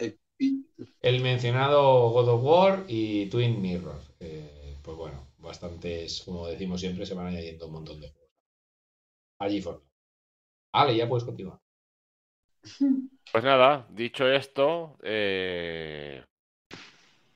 [1.00, 4.00] El mencionado God of War y Twin Mirror.
[4.18, 8.32] Eh, pues bueno, bastantes, como decimos siempre, se van añadiendo un montón de juegos.
[9.38, 9.82] Allí for
[10.72, 11.60] Vale, ya puedes continuar.
[13.32, 16.24] Pues nada, dicho esto, eh,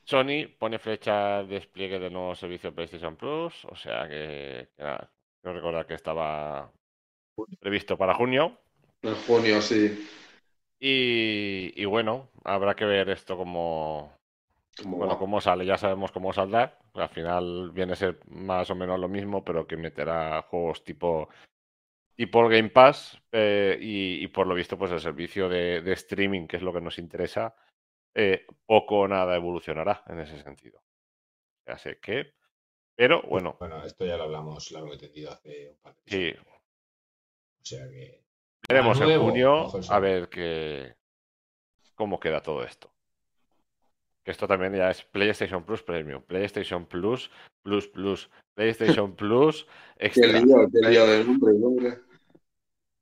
[0.05, 5.13] Sony pone fecha de despliegue del nuevo servicio PlayStation Plus, o sea que, nada,
[5.45, 6.73] no recordar que estaba
[7.61, 8.59] previsto para junio.
[9.03, 10.09] En junio, sí.
[10.81, 14.18] Y, bueno, habrá que ver esto como,
[14.85, 15.65] bueno, cómo sale.
[15.67, 16.79] Ya sabemos cómo saldrá.
[16.95, 21.29] Al final viene a ser más o menos lo mismo, pero que meterá juegos tipo
[22.19, 26.49] tipo el Game Pass eh, y, por lo visto pues el servicio de, de, streaming,
[26.49, 27.55] que es lo que nos interesa,
[28.13, 30.83] eh, poco o nada evolucionará en ese sentido.
[31.65, 32.35] Ya sé que,
[32.97, 33.57] pero bueno.
[33.61, 36.35] Bueno, esto ya lo hablamos largo y tendido hace un par de Sí.
[36.43, 38.25] O sea que.
[38.69, 40.97] Veremos en junio a ver qué,
[41.95, 42.93] cómo queda todo esto.
[44.29, 47.31] Esto también ya es PlayStation Plus Premium, PlayStation Plus,
[47.63, 50.27] Plus Plus, PlayStation Plus Extra.
[50.27, 51.99] Qué lío, qué lío de nombre,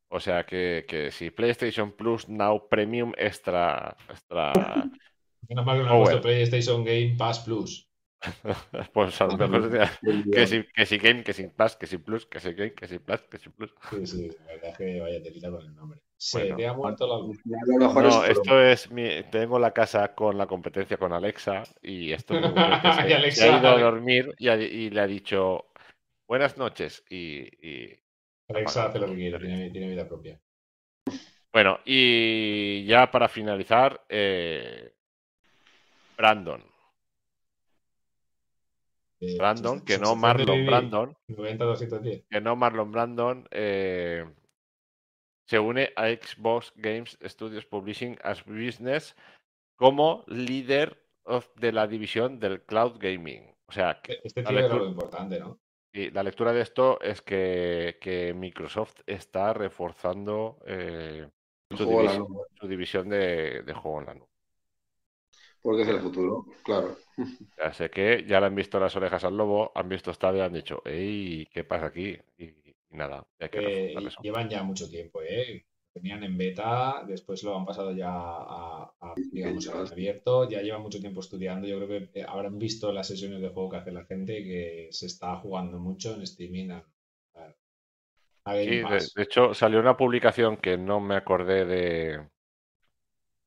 [0.09, 4.53] O sea que, que si PlayStation Plus Now Premium Extra, extra
[5.49, 7.89] Menos mal que no puesto PlayStation Game Pass Plus.
[8.95, 9.91] pues a lo mejor
[10.33, 12.87] que si, que si Game, que si Plus, que si Plus, que si Game, que
[12.87, 13.75] si Plus, que si Plus.
[13.91, 16.01] Sí, sí, la verdad es que vaya telita con el nombre.
[16.19, 17.39] Se te ha muerto la luz.
[17.45, 22.43] No, esto es mi, tengo la casa con la competencia con Alexa y esto es
[22.97, 25.67] se, Alexa, ha ido a dormir y, y, le ha dicho
[26.27, 28.03] buenas noches y, y...
[28.49, 30.41] Alexa hace lo que quiere, tiene, tiene vida propia.
[31.53, 34.93] Bueno, y ya para finalizar, eh,
[36.17, 36.63] Brandon.
[39.21, 41.17] Eh, Brandon, que no Marlon Brandon.
[41.27, 43.49] Que no Marlon Brandon.
[43.51, 44.25] Eh,
[45.47, 49.17] se une a Xbox Games Studios Publishing as Business
[49.77, 51.03] como líder
[51.57, 53.55] de la división del cloud gaming.
[53.67, 55.59] O sea, este tiene algo importante, ¿no?
[55.93, 61.27] Y la lectura de esto es que, Microsoft está reforzando eh,
[61.75, 61.87] su,
[62.69, 64.29] división, de, de juego en la nube.
[65.63, 66.97] Porque es el futuro, claro.
[67.57, 70.41] Ya sé que ya le han visto las orejas al lobo, han visto esta y
[70.41, 71.49] han dicho, ¡ey!
[71.51, 72.19] ¿Qué pasa aquí?
[72.37, 72.66] Y,
[72.97, 75.65] nada, que eh, Llevan ya mucho tiempo, ¿eh?
[75.93, 81.21] Tenían en beta, después lo han pasado ya a, digamos, abierto, ya llevan mucho tiempo
[81.21, 81.67] estudiando.
[81.67, 84.89] Yo creo que eh, habrán visto las sesiones de juego que hace la gente que
[84.91, 86.71] se está jugando mucho en streaming
[88.55, 88.83] sí,
[89.15, 92.29] de, hecho, salió una publicación que no me acordé de,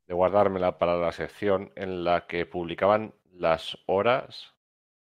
[0.08, 4.56] de guardármela para la sección en la que publicaban las horas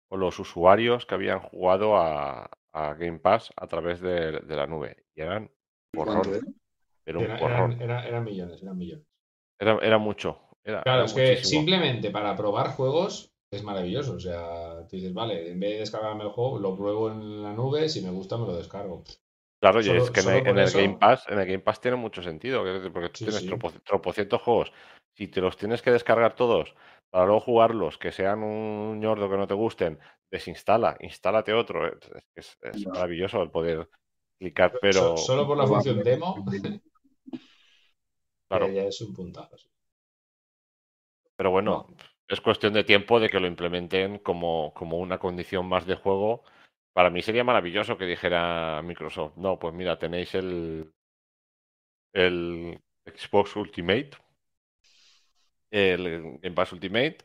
[0.08, 5.06] o los usuarios que habían jugado a, Game Pass a través de, la nube.
[5.16, 5.52] Y eran
[5.94, 6.56] porrón.
[7.04, 7.82] Pero un porrón.
[7.82, 9.06] Eran, millones, eran millones.
[9.60, 10.40] Era, mucho.
[10.64, 14.14] claro, es que simplemente para probar juegos es maravilloso.
[14.14, 17.54] O sea, tú dices, vale, en vez de descargarme el juego, lo pruebo en la
[17.54, 19.04] nube, si me gusta me lo descargo.
[19.62, 22.64] Claro, y es que en, el, Game Pass, en el Game Pass tiene mucho sentido,
[22.92, 23.46] porque tú tienes
[23.84, 24.74] tropocientos juegos.
[25.16, 26.74] Si te los tienes que descargar todos
[27.12, 30.00] para luego jugarlos, que sean un ñordo que no te gusten,
[30.32, 31.92] desinstala, instálate otro.
[32.34, 32.58] Es,
[32.88, 33.90] maravilloso el poder
[34.40, 35.18] clicar, pero.
[35.18, 36.44] Solo por la función demo.
[38.50, 38.70] claro.
[38.70, 39.58] Ya es un puntazo.
[41.36, 41.88] Pero bueno,
[42.28, 46.44] es cuestión de tiempo de que lo implementen como, como una condición más de juego.
[46.94, 50.94] Para mí sería maravilloso que dijera Microsoft, no, pues mira, tenéis el,
[52.14, 54.12] el Xbox Ultimate,
[55.72, 57.18] el Game Pass Ultimate,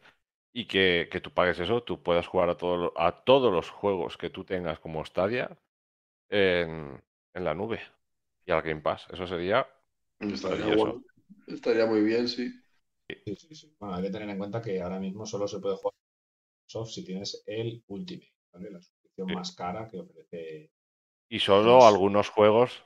[0.53, 4.17] y que, que, tú pagues eso, tú puedas jugar a, todo, a todos los juegos
[4.17, 5.57] que tú tengas como Stadia
[6.31, 7.03] en,
[7.35, 7.81] en la nube
[8.47, 9.07] y al Game Pass.
[9.13, 9.69] Eso sería.
[10.21, 10.75] Estaría,
[11.47, 12.51] Estaría muy bien, sí.
[13.09, 13.77] Sí, sí, sí.
[13.79, 15.95] Bueno, hay que tener en cuenta que ahora mismo solo se puede jugar
[16.65, 18.71] Microsoft si tienes el Ultimate, ¿vale?
[18.71, 20.71] La suscripción más cara que ofrece.
[21.29, 22.86] Y solo algunos juegos.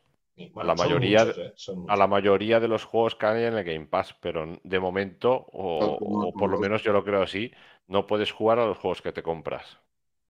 [0.54, 1.52] La mayoría, ¿eh?
[1.88, 6.32] a la mayoría de los juegos hay en el Game Pass, pero de momento, o,
[6.38, 7.50] por lo menos yo lo creo así,
[7.88, 9.78] no puedes jugar a los juegos que te compras.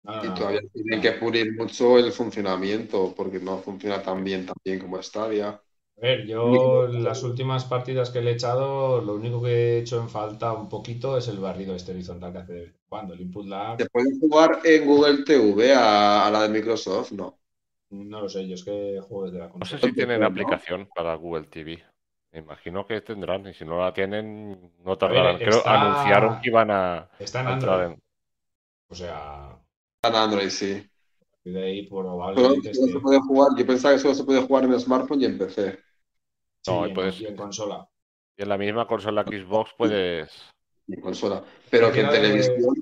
[0.05, 4.78] y todavía tienen que pulir mucho el funcionamiento, porque no funciona tan bien, tan bien
[4.78, 5.60] como Stadia.
[6.02, 10.01] A ver, yo las últimas partidas que le he echado, lo único que he hecho
[10.01, 13.77] en falta un poquito es el barrido este horizontal que hace cuando el input lag.
[13.77, 17.12] ¿Te pueden jugar en Google TV a, la de Microsoft?
[17.12, 17.39] No.
[17.91, 19.77] No lo sé, yo es que juego desde la consola.
[19.77, 21.83] No sé si tienen aplicación para Google TV.
[22.33, 25.37] Me imagino que tendrán, y si no la tienen, no tardarán.
[25.39, 27.11] Creo anunciaron que iban a.
[27.19, 27.97] Está en Android.
[28.89, 29.59] O sea.
[29.97, 30.87] Está en Android, sí.
[31.43, 32.71] De ahí probablemente.
[32.73, 33.51] Pero se puede jugar.
[33.59, 35.81] Yo pensaba que solo se puede jugar en smartphone y en PC.
[36.69, 37.89] No, y en consola.
[38.37, 40.31] Y en la misma consola Xbox puedes.
[40.87, 41.43] En consola.
[41.69, 42.75] Pero que en televisión,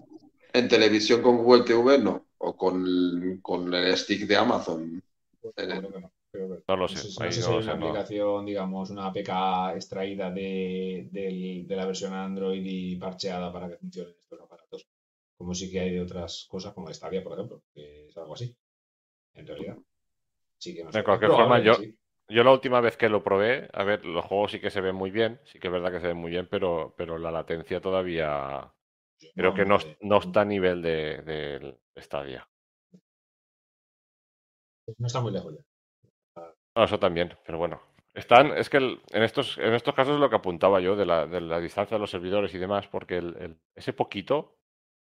[0.53, 2.28] en televisión con Google TV no.
[2.39, 5.03] O con, con el stick de Amazon.
[5.43, 6.95] no, lo sé.
[6.95, 12.63] No sé, si hay una aplicación, digamos, una APK extraída de, de, la versión Android
[12.65, 14.87] y parcheada para que funcionen estos aparatos.
[15.37, 18.55] Como sí que hay de otras cosas, como Stadia, por ejemplo, que es algo así.
[19.35, 19.77] En realidad.
[20.59, 21.75] Sí que de cualquier forma, yo,
[22.29, 24.95] yo la última vez que lo probé, a ver, los juegos sí que se ven
[24.95, 27.81] muy bien, sí que es verdad que se ven muy bien, pero, pero la latencia
[27.81, 28.73] todavía
[29.35, 32.49] creo que no, no, está a nivel de, de, Stadia.
[34.97, 36.85] No está muy lejos ya.
[36.85, 37.81] eso también, pero bueno.
[38.15, 41.27] Están, es que en, estos, en estos casos es lo que apuntaba yo de la,
[41.27, 44.57] de la distancia de los servidores y demás, porque el, ese poquito,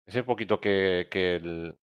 [0.05, 1.75] ese poquito que, que el,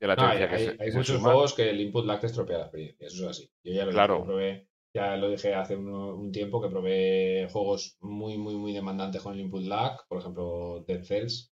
[0.00, 3.50] hay, muchos juegos que el input lag te estropea la experiencia, eso es así.
[3.62, 8.56] Yo ya lo probé, ya lo dije hace un, tiempo que probé juegos muy, muy,
[8.56, 11.52] muy demandantes con el input lag, por ejemplo Dead Cells,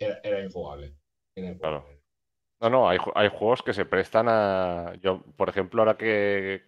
[0.00, 0.94] era, injugable.
[1.58, 1.86] Claro.
[2.60, 4.94] No, no, hay, hay, juegos que se prestan a.
[5.02, 6.64] Yo, por ejemplo, ahora que,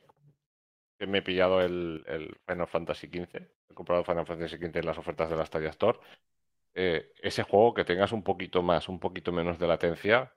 [0.98, 3.36] que me he pillado el, el, Final Fantasy XV,
[3.70, 5.98] he comprado Final Fantasy XV en las ofertas de la Stadia Store,
[6.74, 10.32] eh, ese juego que tengas un poquito más, un poquito menos de latencia,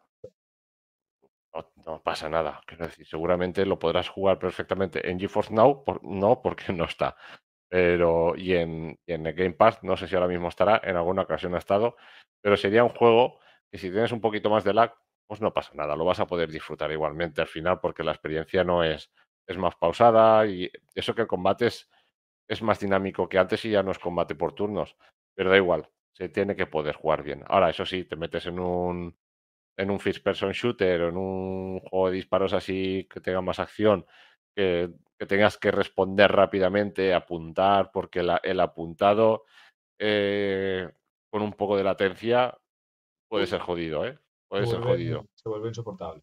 [1.86, 2.62] no, pasa nada.
[2.66, 7.16] Quiero decir, seguramente lo podrás jugar perfectamente en GeForce Now, no porque no está.
[7.70, 11.24] Pero, y en, en el Game Pass, no sé si ahora mismo estará, en alguna
[11.24, 11.96] ocasión ha estado,
[12.42, 13.40] pero sería un juego
[13.72, 14.94] que si tienes un poquito más de lag,
[15.28, 18.66] pues no pasa nada, lo vas a poder disfrutar igualmente al final porque la experiencia
[18.66, 19.10] no es,
[19.48, 21.90] es más pausada y eso que el combate es,
[22.50, 24.98] es más dinámico que antes y ya no es combate por turnos,
[25.34, 27.44] pero da igual, se tiene que poder jugar bien.
[27.48, 29.18] Ahora, eso sí, te metes en un,
[29.78, 33.60] en un first person shooter o en un juego de disparos así que tenga más
[33.60, 34.06] acción,
[34.56, 34.92] que,
[35.28, 39.46] tengas que responder rápidamente, apuntar, porque el apuntado
[40.00, 40.90] eh,
[41.30, 42.58] con un poco de latencia
[43.30, 44.18] puede ser jodido, ¿eh?
[44.50, 45.26] Puede ser jodido.
[45.36, 46.22] Se vuelve insoportable.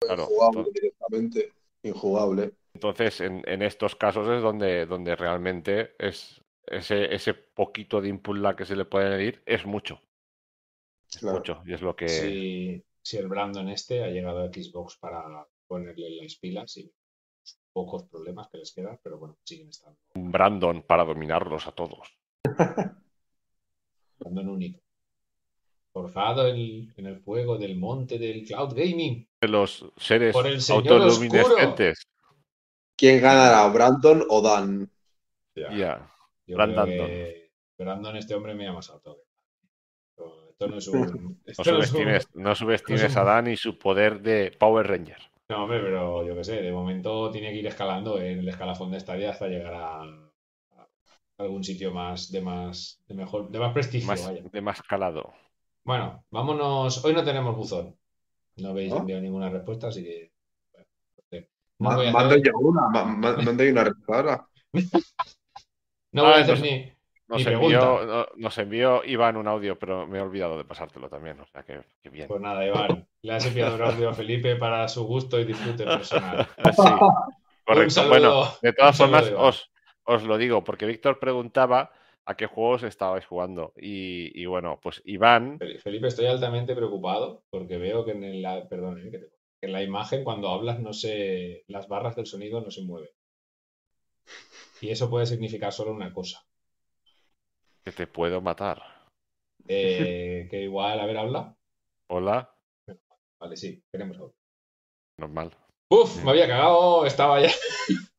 [0.00, 1.52] Claro, injugable directamente,
[1.82, 2.52] injugable.
[2.74, 8.36] Entonces, en, en, estos casos es donde, donde realmente es, ese, ese poquito de input
[8.36, 10.00] lag que se le puede añadir es mucho.
[11.22, 11.62] Mucho.
[11.64, 12.08] Y es lo que.
[12.08, 16.90] Si, si el Brandon este ha llegado a Xbox para ponerle las pilas y
[17.72, 19.98] pocos problemas que les quedan, pero bueno, siguen estando.
[20.14, 22.16] Un Brandon para dominarlos a todos.
[24.18, 24.80] Brandon único.
[25.92, 29.28] Forzado en, en, el fuego del monte del cloud gaming.
[29.40, 30.34] De los seres
[30.70, 32.02] autoluminescentes.
[32.96, 34.90] ¿Quién ganará, Brandon o Dan?
[35.54, 36.10] Ya.
[36.46, 36.90] Brandon.
[37.76, 39.22] Brandon, este hombre me llama salto.
[40.54, 41.38] Esto no es un.
[42.34, 45.18] no, subestimes, a Dan y su poder de Power Ranger.
[45.48, 48.92] No, hombre, pero yo qué sé, de momento tiene que ir escalando en el escalafón
[48.92, 50.02] de estadia hasta llegar a,
[51.38, 54.14] algún sitio más de más de mejor, de más prestigio.
[54.52, 55.34] De más calado.
[55.82, 57.04] Bueno, vámonos.
[57.04, 57.96] Hoy no tenemos buzón.
[58.56, 60.32] No habéis enviado ninguna respuesta, así que.
[61.78, 64.48] mando yo una, mando una respuesta
[66.12, 66.93] No voy a hacer ni,
[67.38, 71.40] nos, envió, nos envió Iván un audio, pero me he olvidado de pasártelo también.
[71.40, 71.80] O sea que,
[72.10, 72.28] bien.
[72.28, 75.84] Pues nada, Iván, le has enviado un audio a Felipe para su gusto y disfrute
[75.84, 76.46] personal.
[77.66, 78.08] Sí, correcto.
[78.08, 79.70] bueno, de todas formas, os,
[80.04, 81.90] os lo digo, porque Víctor preguntaba
[82.26, 83.72] a qué juegos estabais jugando.
[83.76, 85.58] Y, bueno, pues Iván.
[85.82, 89.28] Felipe, estoy altamente preocupado porque veo que en la, perdón, eh,
[89.60, 93.10] en la imagen cuando hablas no se, las barras del sonido no se mueven.
[94.80, 96.44] Y eso puede significar solo una cosa.
[97.84, 98.82] Que te puedo matar.
[99.68, 101.56] Eh, que igual, a ver, habla.
[102.08, 102.50] Hola.
[103.38, 104.34] Vale, sí, tenemos audio.
[105.18, 105.56] Normal.
[105.90, 107.50] Uf, me había cagado, estaba ya.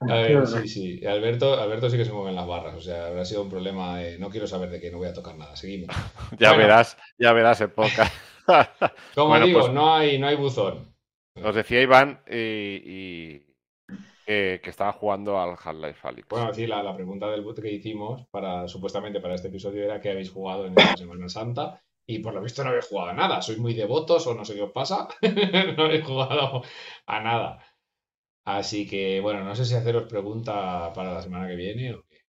[0.00, 1.06] A ver, sí, sí.
[1.06, 2.74] Alberto, Alberto sí que se mueven las barras.
[2.74, 4.00] O sea, habrá sido un problema.
[4.18, 5.56] no quiero saber de qué, no voy a tocar nada.
[5.56, 5.94] Seguimos.
[6.38, 8.10] ya verás, ya verás en poca.
[9.14, 10.94] Como digo, pues no, hay, no hay buzón.
[11.36, 13.42] Nos decía Iván y,
[14.24, 16.28] que estaba jugando al Half-Life Alyx.
[16.28, 20.10] Bueno, sí, la, pregunta del boot que hicimos para supuestamente para este episodio era qué
[20.10, 21.80] habéis jugado en esta Semana Santa.
[22.06, 23.40] Y por lo visto no habéis jugado a nada.
[23.40, 25.08] Sois muy devotos o no sé qué os pasa.
[25.76, 26.62] no habéis jugado
[27.06, 27.64] a nada.
[28.44, 32.24] Así que, bueno, no sé si haceros pregunta para la semana que viene o qué.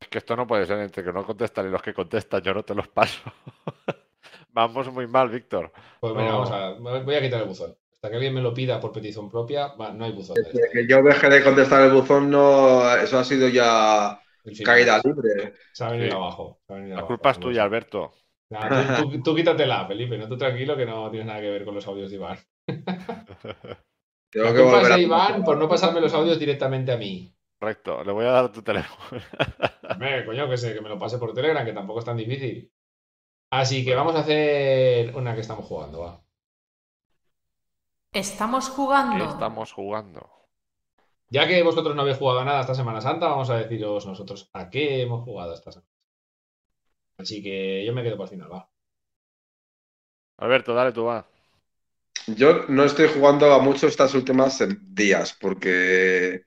[0.00, 2.54] Es que esto no puede ser entre que no contestan y los que contestan, yo
[2.54, 3.20] no te los paso.
[4.50, 5.72] vamos muy mal, Víctor.
[6.00, 6.72] Pues venga, vamos a.
[6.72, 7.76] Voy a quitar el buzón.
[7.96, 10.36] Hasta que alguien me lo pida por petición propia, no hay buzón.
[10.36, 14.20] Desde que yo dejé de contestar el buzón, no, eso ha sido ya
[14.64, 15.54] caída libre.
[15.72, 16.60] Se ha venido abajo.
[16.68, 18.12] la culpa es tuya, Alberto.
[18.50, 21.86] tú, tú, quítatela, Felipe, no tú tranquilo que no tienes nada que ver con los
[21.86, 22.38] audios de Iván.
[24.30, 27.32] Tengo que volver a Iván por no pasarme los audios directamente a mí.
[27.58, 29.22] Correcto, le voy a dar tu teléfono.
[30.26, 32.70] coño, que sé, que me lo pase por Telegram, que tampoco es tan difícil.
[33.50, 36.25] Así que vamos a hacer una que estamos jugando, va.
[38.12, 39.24] Estamos jugando.
[39.24, 40.30] Estamos jugando.
[41.28, 44.70] Ya que vosotros no habéis jugado nada esta Semana Santa, vamos a deciros nosotros a
[44.70, 45.90] qué hemos jugado esta semana.
[47.18, 48.70] Así que yo me quedo por el final, va.
[50.38, 51.26] Alberto, dale tú, va.
[52.26, 54.62] Yo no estoy jugando a mucho estas últimas
[54.94, 56.42] días porque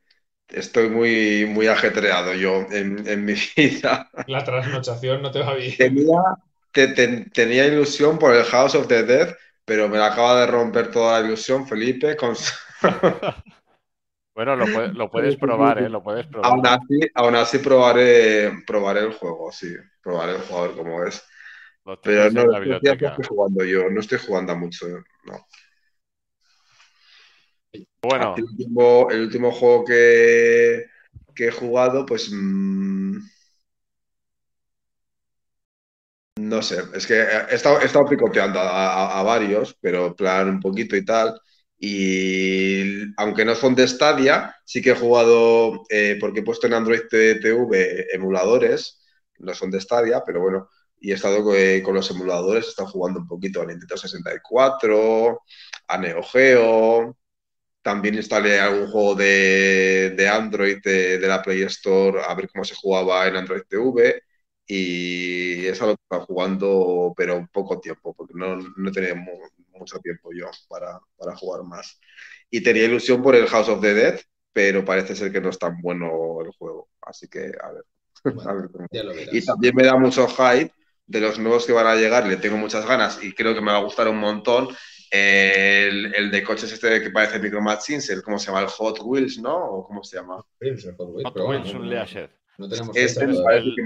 [0.48, 4.10] estoy muy, muy ajetreado yo en, mi vida.
[4.28, 5.76] La trasnochación no te va bien.
[6.72, 9.36] Tenía, ilusión por el House of the Dead,
[9.70, 12.18] pero me acaba de romper toda la ilusión, Felipe.
[12.18, 12.34] Con...
[14.36, 15.88] bueno, lo, puedes probar, ¿eh?
[15.88, 16.52] Lo puedes probar.
[16.52, 19.72] Aún así, aún así probaré, probaré el juego, sí.
[20.02, 21.24] Probaré el jugador como es.
[22.02, 24.88] Pero no, estoy jugando yo, no estoy jugando mucho,
[25.26, 25.46] no.
[28.02, 28.34] Bueno.
[28.38, 30.86] El último, juego que,
[31.38, 32.32] he jugado, pues.
[32.32, 33.20] Mm,
[36.50, 41.40] no sé, es que he estado, picoteando a, varios, pero plan un poquito y tal.
[41.78, 46.74] Y aunque no son de Stadia, sí que he jugado, eh, porque he puesto en
[46.74, 49.02] Android TV emuladores,
[49.40, 50.70] no son de Stadia, pero bueno,
[51.00, 55.42] y he estado eh, con, los emuladores, he estado jugando un poquito a Nintendo 64,
[55.88, 57.18] a Neo Geo,
[57.82, 63.28] también instalé algún juego de, Android de, la Play Store a ver cómo se jugaba
[63.28, 64.22] en Android TV
[64.72, 69.16] y es algo que estaba jugando, pero poco tiempo, porque no, no tenía
[69.74, 71.02] mucho tiempo yo para,
[71.38, 72.00] jugar más.
[72.52, 74.20] Y tenía ilusión por el House of the Dead,
[74.54, 76.88] pero parece ser que no es tan bueno el juego.
[77.02, 77.84] Así que, a ver.
[79.32, 80.72] y también me da mucho hype
[81.08, 83.72] de los nuevos que van a llegar, le tengo muchas ganas y creo que me
[83.72, 84.68] va a gustar un montón
[85.10, 88.62] el, el, de coches este que parece Micro Machines, el, ¿cómo se llama?
[88.62, 89.56] El Hot Wheels, ¿no?
[89.56, 90.36] ¿O cómo se llama?
[90.38, 92.39] Hot Wheels, un Leasher.
[92.60, 93.38] No tenemos este el,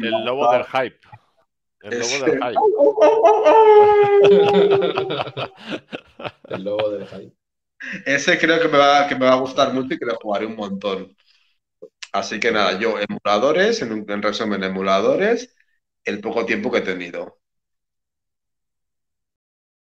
[0.02, 1.00] el, lobo del hype.
[1.84, 2.60] El lobo del hype.
[6.50, 7.36] el lobo del hype.
[8.08, 10.48] Ese creo que me, va, que me va a gustar mucho y que lo jugaré
[10.48, 11.16] un montón.
[12.14, 15.56] Así que nada, yo emuladores, en, en resumen, emuladores,
[16.04, 17.38] el poco tiempo que he tenido.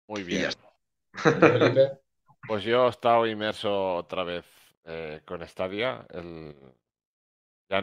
[0.07, 0.51] Muy bien.
[2.45, 4.43] Pues yo he estado inmerso otra vez
[4.83, 6.05] eh, con Stadia.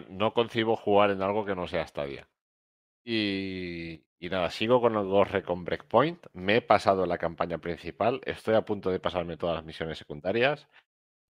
[0.08, 2.28] No concibo jugar en algo que no sea Stadia.
[3.04, 6.26] Y, nada, sigo con el gorre con Breakpoint.
[6.32, 8.20] Me he pasado la campaña principal.
[8.24, 10.68] Estoy a punto de pasarme todas las misiones secundarias.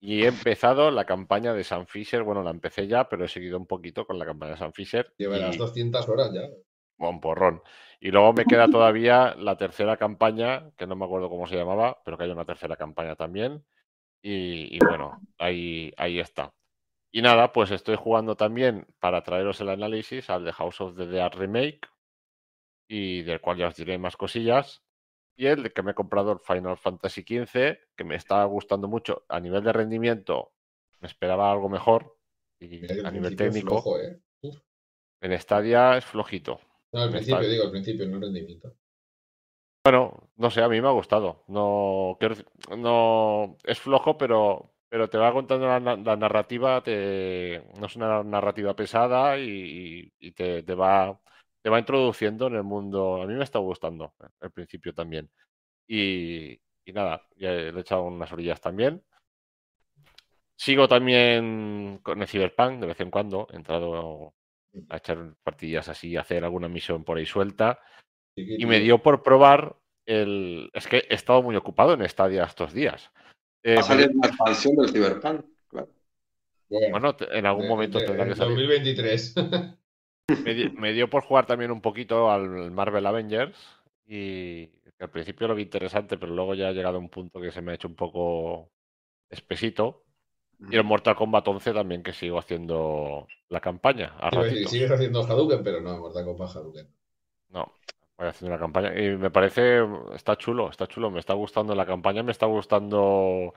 [0.00, 2.22] Y he empezado la campaña de San Fisher.
[2.22, 5.12] Bueno, la empecé ya, pero he seguido un poquito con la campaña de San Fisher.
[5.18, 6.48] Llevarás 200 horas ya.
[6.96, 7.62] Buen porrón.
[8.00, 12.00] Y luego me queda todavía la tercera campaña, que no me acuerdo cómo se llamaba,
[12.04, 13.64] pero que hay una tercera campaña también.
[14.22, 16.52] Y, bueno, ahí, ahí está.
[17.12, 21.06] Y nada, pues estoy jugando también para traeros el análisis al de House of the
[21.06, 21.88] Dead Remake,
[22.88, 24.82] y del cual ya os diré más cosillas.
[25.36, 28.88] Y el de que me he comprado el Final Fantasy XV, que me está gustando
[28.88, 29.24] mucho.
[29.28, 30.52] A nivel de rendimiento,
[31.00, 32.16] me esperaba algo mejor.
[32.58, 34.20] Y a nivel técnico, ¿eh?
[35.22, 36.60] en Stadia es flojito.
[36.92, 38.74] No, al principio, digo, al principio, no rendimiento.
[39.82, 41.44] Bueno, no sé, a mí me ha gustado.
[41.48, 42.18] No,
[42.76, 49.38] no es flojo, pero pero te va contando la, narrativa, no es una narrativa pesada
[49.38, 51.16] y, te, va,
[51.62, 53.22] te va introduciendo en el mundo.
[53.22, 55.30] A mí me está gustando al principio también.
[55.86, 59.00] Y, nada, ya le he echado unas orillas también.
[60.56, 63.46] Sigo también con el Cyberpunk de vez en cuando.
[63.52, 64.34] He entrado
[64.88, 67.78] a echar partidas así, a hacer alguna misión por ahí suelta.
[68.34, 70.68] Y me dio por probar el.
[70.72, 73.12] Es que he estado muy ocupado en Stadia estos días.
[73.62, 75.88] Eh, Va a salir una expansión del Cyberpunk, claro.
[76.68, 78.56] Bueno, en algún momento tendrá que salir.
[78.56, 79.34] 2023.
[80.78, 83.56] me, dio por jugar también un poquito al Marvel Avengers
[84.06, 87.50] y al principio lo vi interesante, pero luego ya ha llegado a un punto que
[87.50, 88.70] se me ha hecho un poco
[89.28, 90.04] espesito.
[90.70, 94.14] Y el Mortal Kombat 11 también, que sigo haciendo la campaña.
[94.66, 96.86] sigues haciendo Hadouken, pero no, Mortal Kombat Hadouken.
[97.48, 97.72] No,
[98.20, 98.98] voy haciendo la campaña.
[98.98, 99.80] Y me parece,
[100.14, 101.10] está chulo, está chulo.
[101.10, 103.54] Me está gustando la campaña, me está gustando.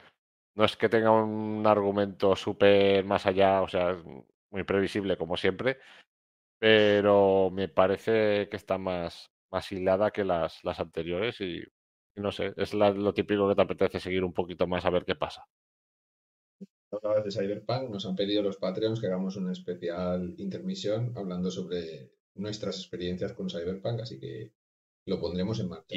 [0.55, 3.97] No es que tenga un argumento súper más allá, o sea,
[4.51, 5.79] muy previsible como siempre,
[6.59, 11.63] pero me parece que está más, más hilada que las, las anteriores y,
[12.15, 15.15] no sé, es lo típico que te apetece seguir un poquito más a ver qué
[15.15, 15.43] pasa.
[16.91, 22.77] de Cyberpunk, nos han pedido los Patreons que hagamos una especial intermisión hablando sobre nuestras
[22.77, 24.51] experiencias con Cyberpunk, así que
[25.05, 25.95] lo pondremos en marcha.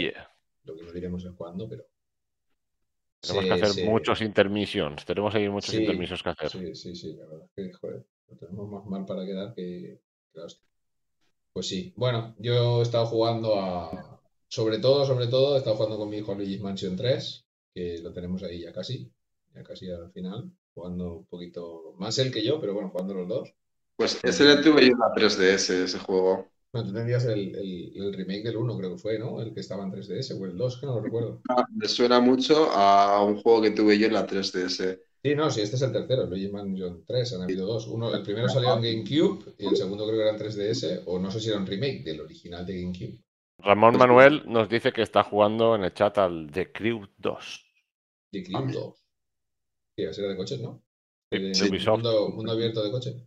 [0.64, 1.86] Lo que no diremos es cuándo, pero.
[3.20, 5.04] Tenemos que hacer muchos intermissions.
[5.04, 6.50] Tenemos ahí muchos intermissions que hacer.
[6.50, 7.14] Sí, sí, sí.
[7.14, 10.00] La verdad es que, joder, lo tenemos más mal para quedar que,
[11.52, 11.92] pues sí.
[11.96, 14.20] Bueno, yo he estado jugando a.
[14.48, 17.98] Sobre todo, sobre todo, he estado jugando con mi hijo a Luigi's Mansion 3, que
[17.98, 19.10] lo tenemos ahí ya casi.
[19.54, 20.52] Ya casi al final.
[20.74, 23.54] Jugando un poquito más él que yo, pero bueno, jugando los dos.
[23.96, 26.48] Pues ese le tuve yo en la 3DS, ese juego.
[26.72, 29.40] No, tú tenías el, el, remake del 1, creo que fue, ¿no?
[29.40, 31.40] El que estaba en 3DS, o el 2, que no lo recuerdo.
[31.48, 35.00] Ah, me suena mucho a un juego que tuve yo en la 3DS.
[35.22, 37.86] Sí, no, sí, este es el tercero, Luigi Mansion 3, han habido dos.
[37.86, 41.18] Uno, el primero salió en GameCube y el segundo creo que era en 3DS, o
[41.18, 43.20] no sé si era un remake del original de GameCube.
[43.58, 47.66] Ramón Manuel nos dice que está jugando en el chat al The Crew 2.
[48.32, 48.94] The Crew 2.
[49.96, 50.82] Sí, así era de coches, ¿no?
[51.32, 51.38] Sí,
[51.88, 53.26] Mundo, mundo, abierto de coche.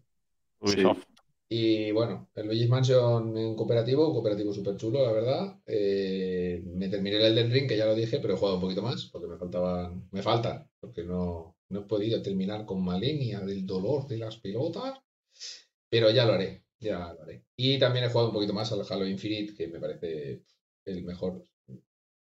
[0.60, 1.06] Ubisoft.
[1.52, 5.60] Y bueno, el Luigi's Mansion en cooperativo, un cooperativo súper chulo, la verdad.
[5.66, 8.84] Eh, me terminé el Elden Ring, que ya lo dije, pero he jugado un poquito
[8.84, 13.66] más, porque me faltaban, me faltan, porque no, no he podido terminar con Malenia del
[13.66, 15.00] dolor de las pelotas,
[15.90, 17.46] pero ya lo haré, ya lo haré.
[17.56, 20.44] Y también he jugado un poquito más al Halo Infinite, que me parece
[20.86, 21.44] el mejor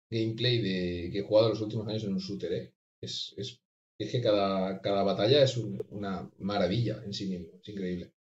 [0.10, 2.54] gameplay de, que he jugado en los últimos años en un shooter.
[2.54, 2.74] ¿eh?
[3.00, 3.62] Es, es,
[4.00, 8.12] es, que cada, cada batalla es una maravilla en sí mismo, es increíble.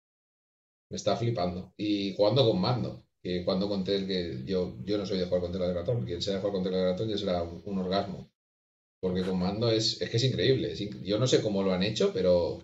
[0.90, 1.72] Me está flipando.
[1.76, 5.52] Y jugando con mando, que cuando conté que yo, yo no soy de jugar con
[5.52, 8.30] tela de ratón, quien sea de jugar con tela de ratón ya será un orgasmo.
[9.00, 10.74] Porque con mando es, es que es increíble.
[11.02, 12.62] yo no sé cómo lo han hecho, pero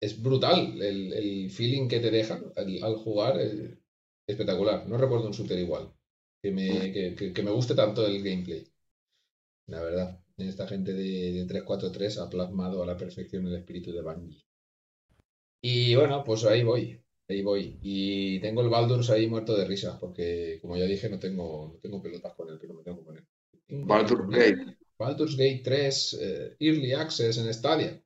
[0.00, 3.40] es brutal el, el feeling que te dejan al, jugar.
[3.40, 3.54] Es
[4.26, 4.86] espectacular.
[4.86, 5.90] No recuerdo un shooter igual.
[6.42, 8.64] Que me, que, me guste tanto el gameplay.
[9.66, 10.22] La verdad.
[10.36, 14.44] Esta gente de, de 343 ha plasmado a la perfección el espíritu de Bungie.
[15.62, 17.00] Y bueno, pues ahí voy.
[17.28, 17.78] Ahí voy.
[17.82, 21.78] Y tengo el Baldur's ahí muerto de risa, porque como ya dije, no tengo, no
[21.80, 23.24] tengo pelotas con él, que no me tengo que poner.
[23.68, 24.76] Baldur's Gate.
[24.98, 28.00] Baldur's Gate 3 eh, Early Access en Stadia.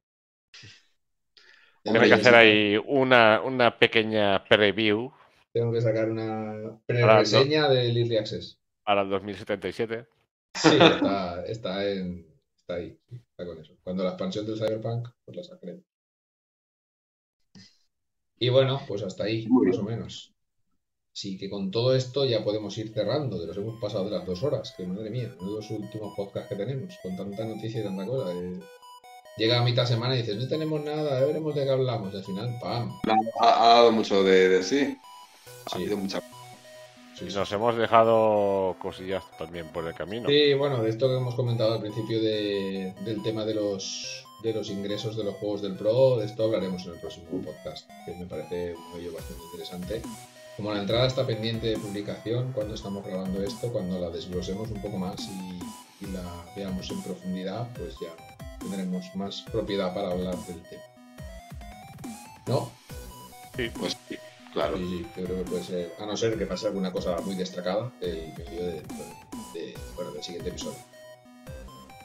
[1.85, 5.11] Tengo que hacer ahí una, una pequeña preview.
[5.53, 8.59] Tengo que sacar una pre-reseña del Early Access.
[8.85, 10.07] Para el 2077.
[10.55, 12.27] Sí, está, está, en,
[12.57, 12.99] está ahí.
[13.31, 13.74] Está con eso.
[13.82, 15.81] Cuando la expansión del Cyberpunk, pues la sacaré.
[18.43, 20.35] Y bueno, pues hasta ahí, más o menos.
[21.14, 24.27] Así que con todo esto ya podemos ir cerrando, que nos hemos pasado de las
[24.27, 27.82] dos horas, que madre mía, uno de los últimos podcasts que tenemos, con tanta noticia
[27.82, 28.32] y tanta cosa.
[29.36, 32.12] llega a mitad de semana y dices, no tenemos nada, ya veremos de qué hablamos.
[32.12, 32.90] Y al final, ¡pam!
[33.39, 34.98] Ha, dado mucho de, sí.
[35.70, 36.20] Ha habido mucha
[37.20, 40.28] y nos hemos dejado cosillas también por el camino.
[40.28, 44.70] Sí, bueno, de esto que hemos comentado al principio del tema de los, de los
[44.70, 48.27] ingresos de los juegos del Pro, de esto hablaremos en el próximo podcast, que me
[48.27, 50.02] parece un medio bastante interesante.
[50.56, 54.82] Como la entrada está pendiente de publicación cuando estamos grabando esto, cuando la desglosemos un
[54.82, 55.60] poco más y,
[56.12, 58.12] la veamos en profundidad, pues ya
[58.59, 60.82] tendremos más propiedad para hablar del tema.
[62.48, 62.73] ¿No?
[63.56, 64.16] Sí, pues sí,
[64.52, 64.77] claro.
[64.77, 67.93] Sí, yo creo que puede ser, a no ser que pase alguna cosa muy destacada,
[68.01, 68.82] el medio de,
[69.55, 70.91] del siguiente episodio.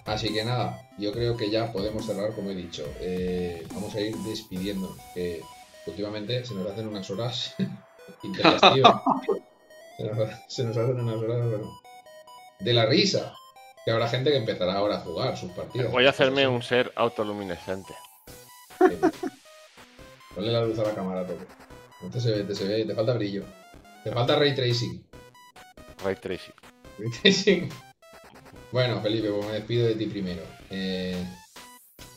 [0.08, 2.86] Así que nada, yo creo que ya podemos cerrar, como he dicho.
[3.02, 5.42] Eh, vamos a ir despidiendo, que
[5.86, 7.54] últimamente se nos hacen unas horas
[10.48, 11.82] se, nos, hacen unas horas, bueno,
[12.60, 13.34] de la risa.
[13.84, 15.92] Que habrá gente que empezará ahora a jugar sus partidas.
[15.92, 17.94] Voy a hacerme un ser autoluminescente.
[20.36, 21.46] Ponle la luz a la cámara, toque.
[22.02, 23.44] No te se ve, te se ve, te falta brillo.
[24.04, 25.04] Te falta ray tracing.
[26.04, 26.54] Ray tracing.
[26.98, 27.70] Ray tracing.
[28.72, 30.42] Bueno, Felipe, pues me despido de ti primero.
[30.70, 31.24] Eh,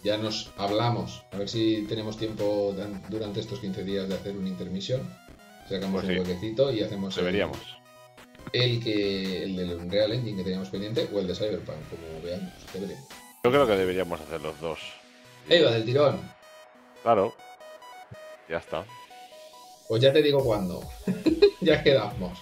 [0.02, 1.24] ya nos hablamos.
[1.32, 2.74] A ver si tenemos tiempo
[3.08, 5.08] durante estos 15 días de hacer una intermisión.
[5.68, 7.14] Sacamos pues un huequecito y hacemos.
[7.14, 7.80] Deberíamos
[8.52, 12.52] el que el del Unreal Engine que teníamos pendiente o el de Cyberpunk, como veamos.
[13.44, 14.78] Yo creo que deberíamos hacer los dos.
[15.48, 16.20] ¡Ey, va del tirón!
[17.02, 17.34] Claro.
[18.48, 18.84] Ya está.
[19.88, 20.82] Pues ya te digo cuándo.
[21.60, 22.38] ya quedamos.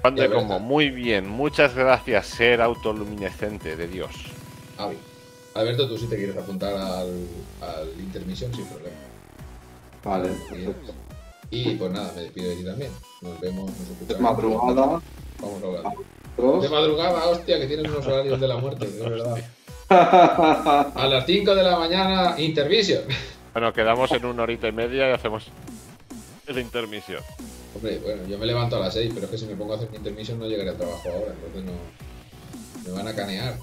[0.00, 0.58] Cuando y como.
[0.58, 1.28] Muy bien.
[1.28, 4.10] Muchas gracias, ser autoluminescente de Dios.
[4.78, 4.96] Avi.
[5.54, 7.26] Alberto, tú si te quieres apuntar al,
[7.60, 8.96] al intermisión sin problema.
[10.04, 10.30] Vale.
[11.50, 12.90] Y pues nada, me despido de ti también.
[13.20, 14.20] Nos vemos, nos escuchamos.
[14.20, 15.02] madrugada.
[15.40, 16.62] Vamos a hablar.
[16.62, 19.36] De madrugada, hostia, que tienes unos horarios de la muerte, de verdad.
[19.90, 23.02] A las 5 de la mañana, intermisión.
[23.52, 25.48] Bueno, quedamos en una horita y media y hacemos
[26.46, 27.22] la intermisión.
[27.80, 29.76] Hombre, bueno, yo me levanto a las 6, pero es que si me pongo a
[29.76, 31.72] hacer mi intermisión no llegaré al trabajo ahora, entonces no.
[32.84, 33.58] Me van a canear.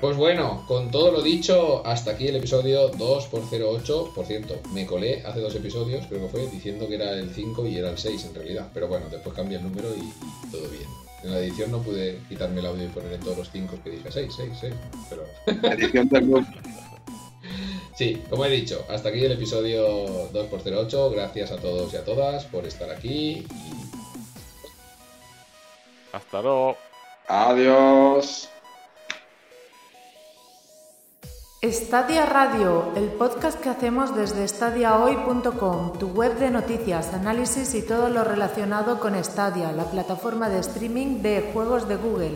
[0.00, 4.12] Pues bueno, con todo lo dicho, hasta aquí el episodio 2x08.
[4.12, 7.66] Por cierto, me colé hace dos episodios, creo que fue, diciendo que era el 5
[7.66, 8.68] y era el 6 en realidad.
[8.72, 10.84] Pero bueno, después cambié el número y, todo bien.
[11.22, 13.90] En la edición no pude quitarme el audio y poner en todos los 5 que
[13.90, 14.74] dije 6, 6, 6.
[15.10, 15.24] Pero.
[15.74, 16.46] Edición del
[17.94, 21.12] Sí, como he dicho, hasta aquí el episodio 2x08.
[21.12, 23.46] Gracias a todos y a todas por estar aquí.
[26.12, 26.76] Hasta luego.
[27.28, 28.48] Adiós.
[31.62, 38.10] Stadia Radio, el podcast que hacemos desde stadiahoy.com, tu web de noticias, análisis y todo
[38.10, 42.34] lo relacionado con Stadia, la plataforma de streaming de juegos de Google.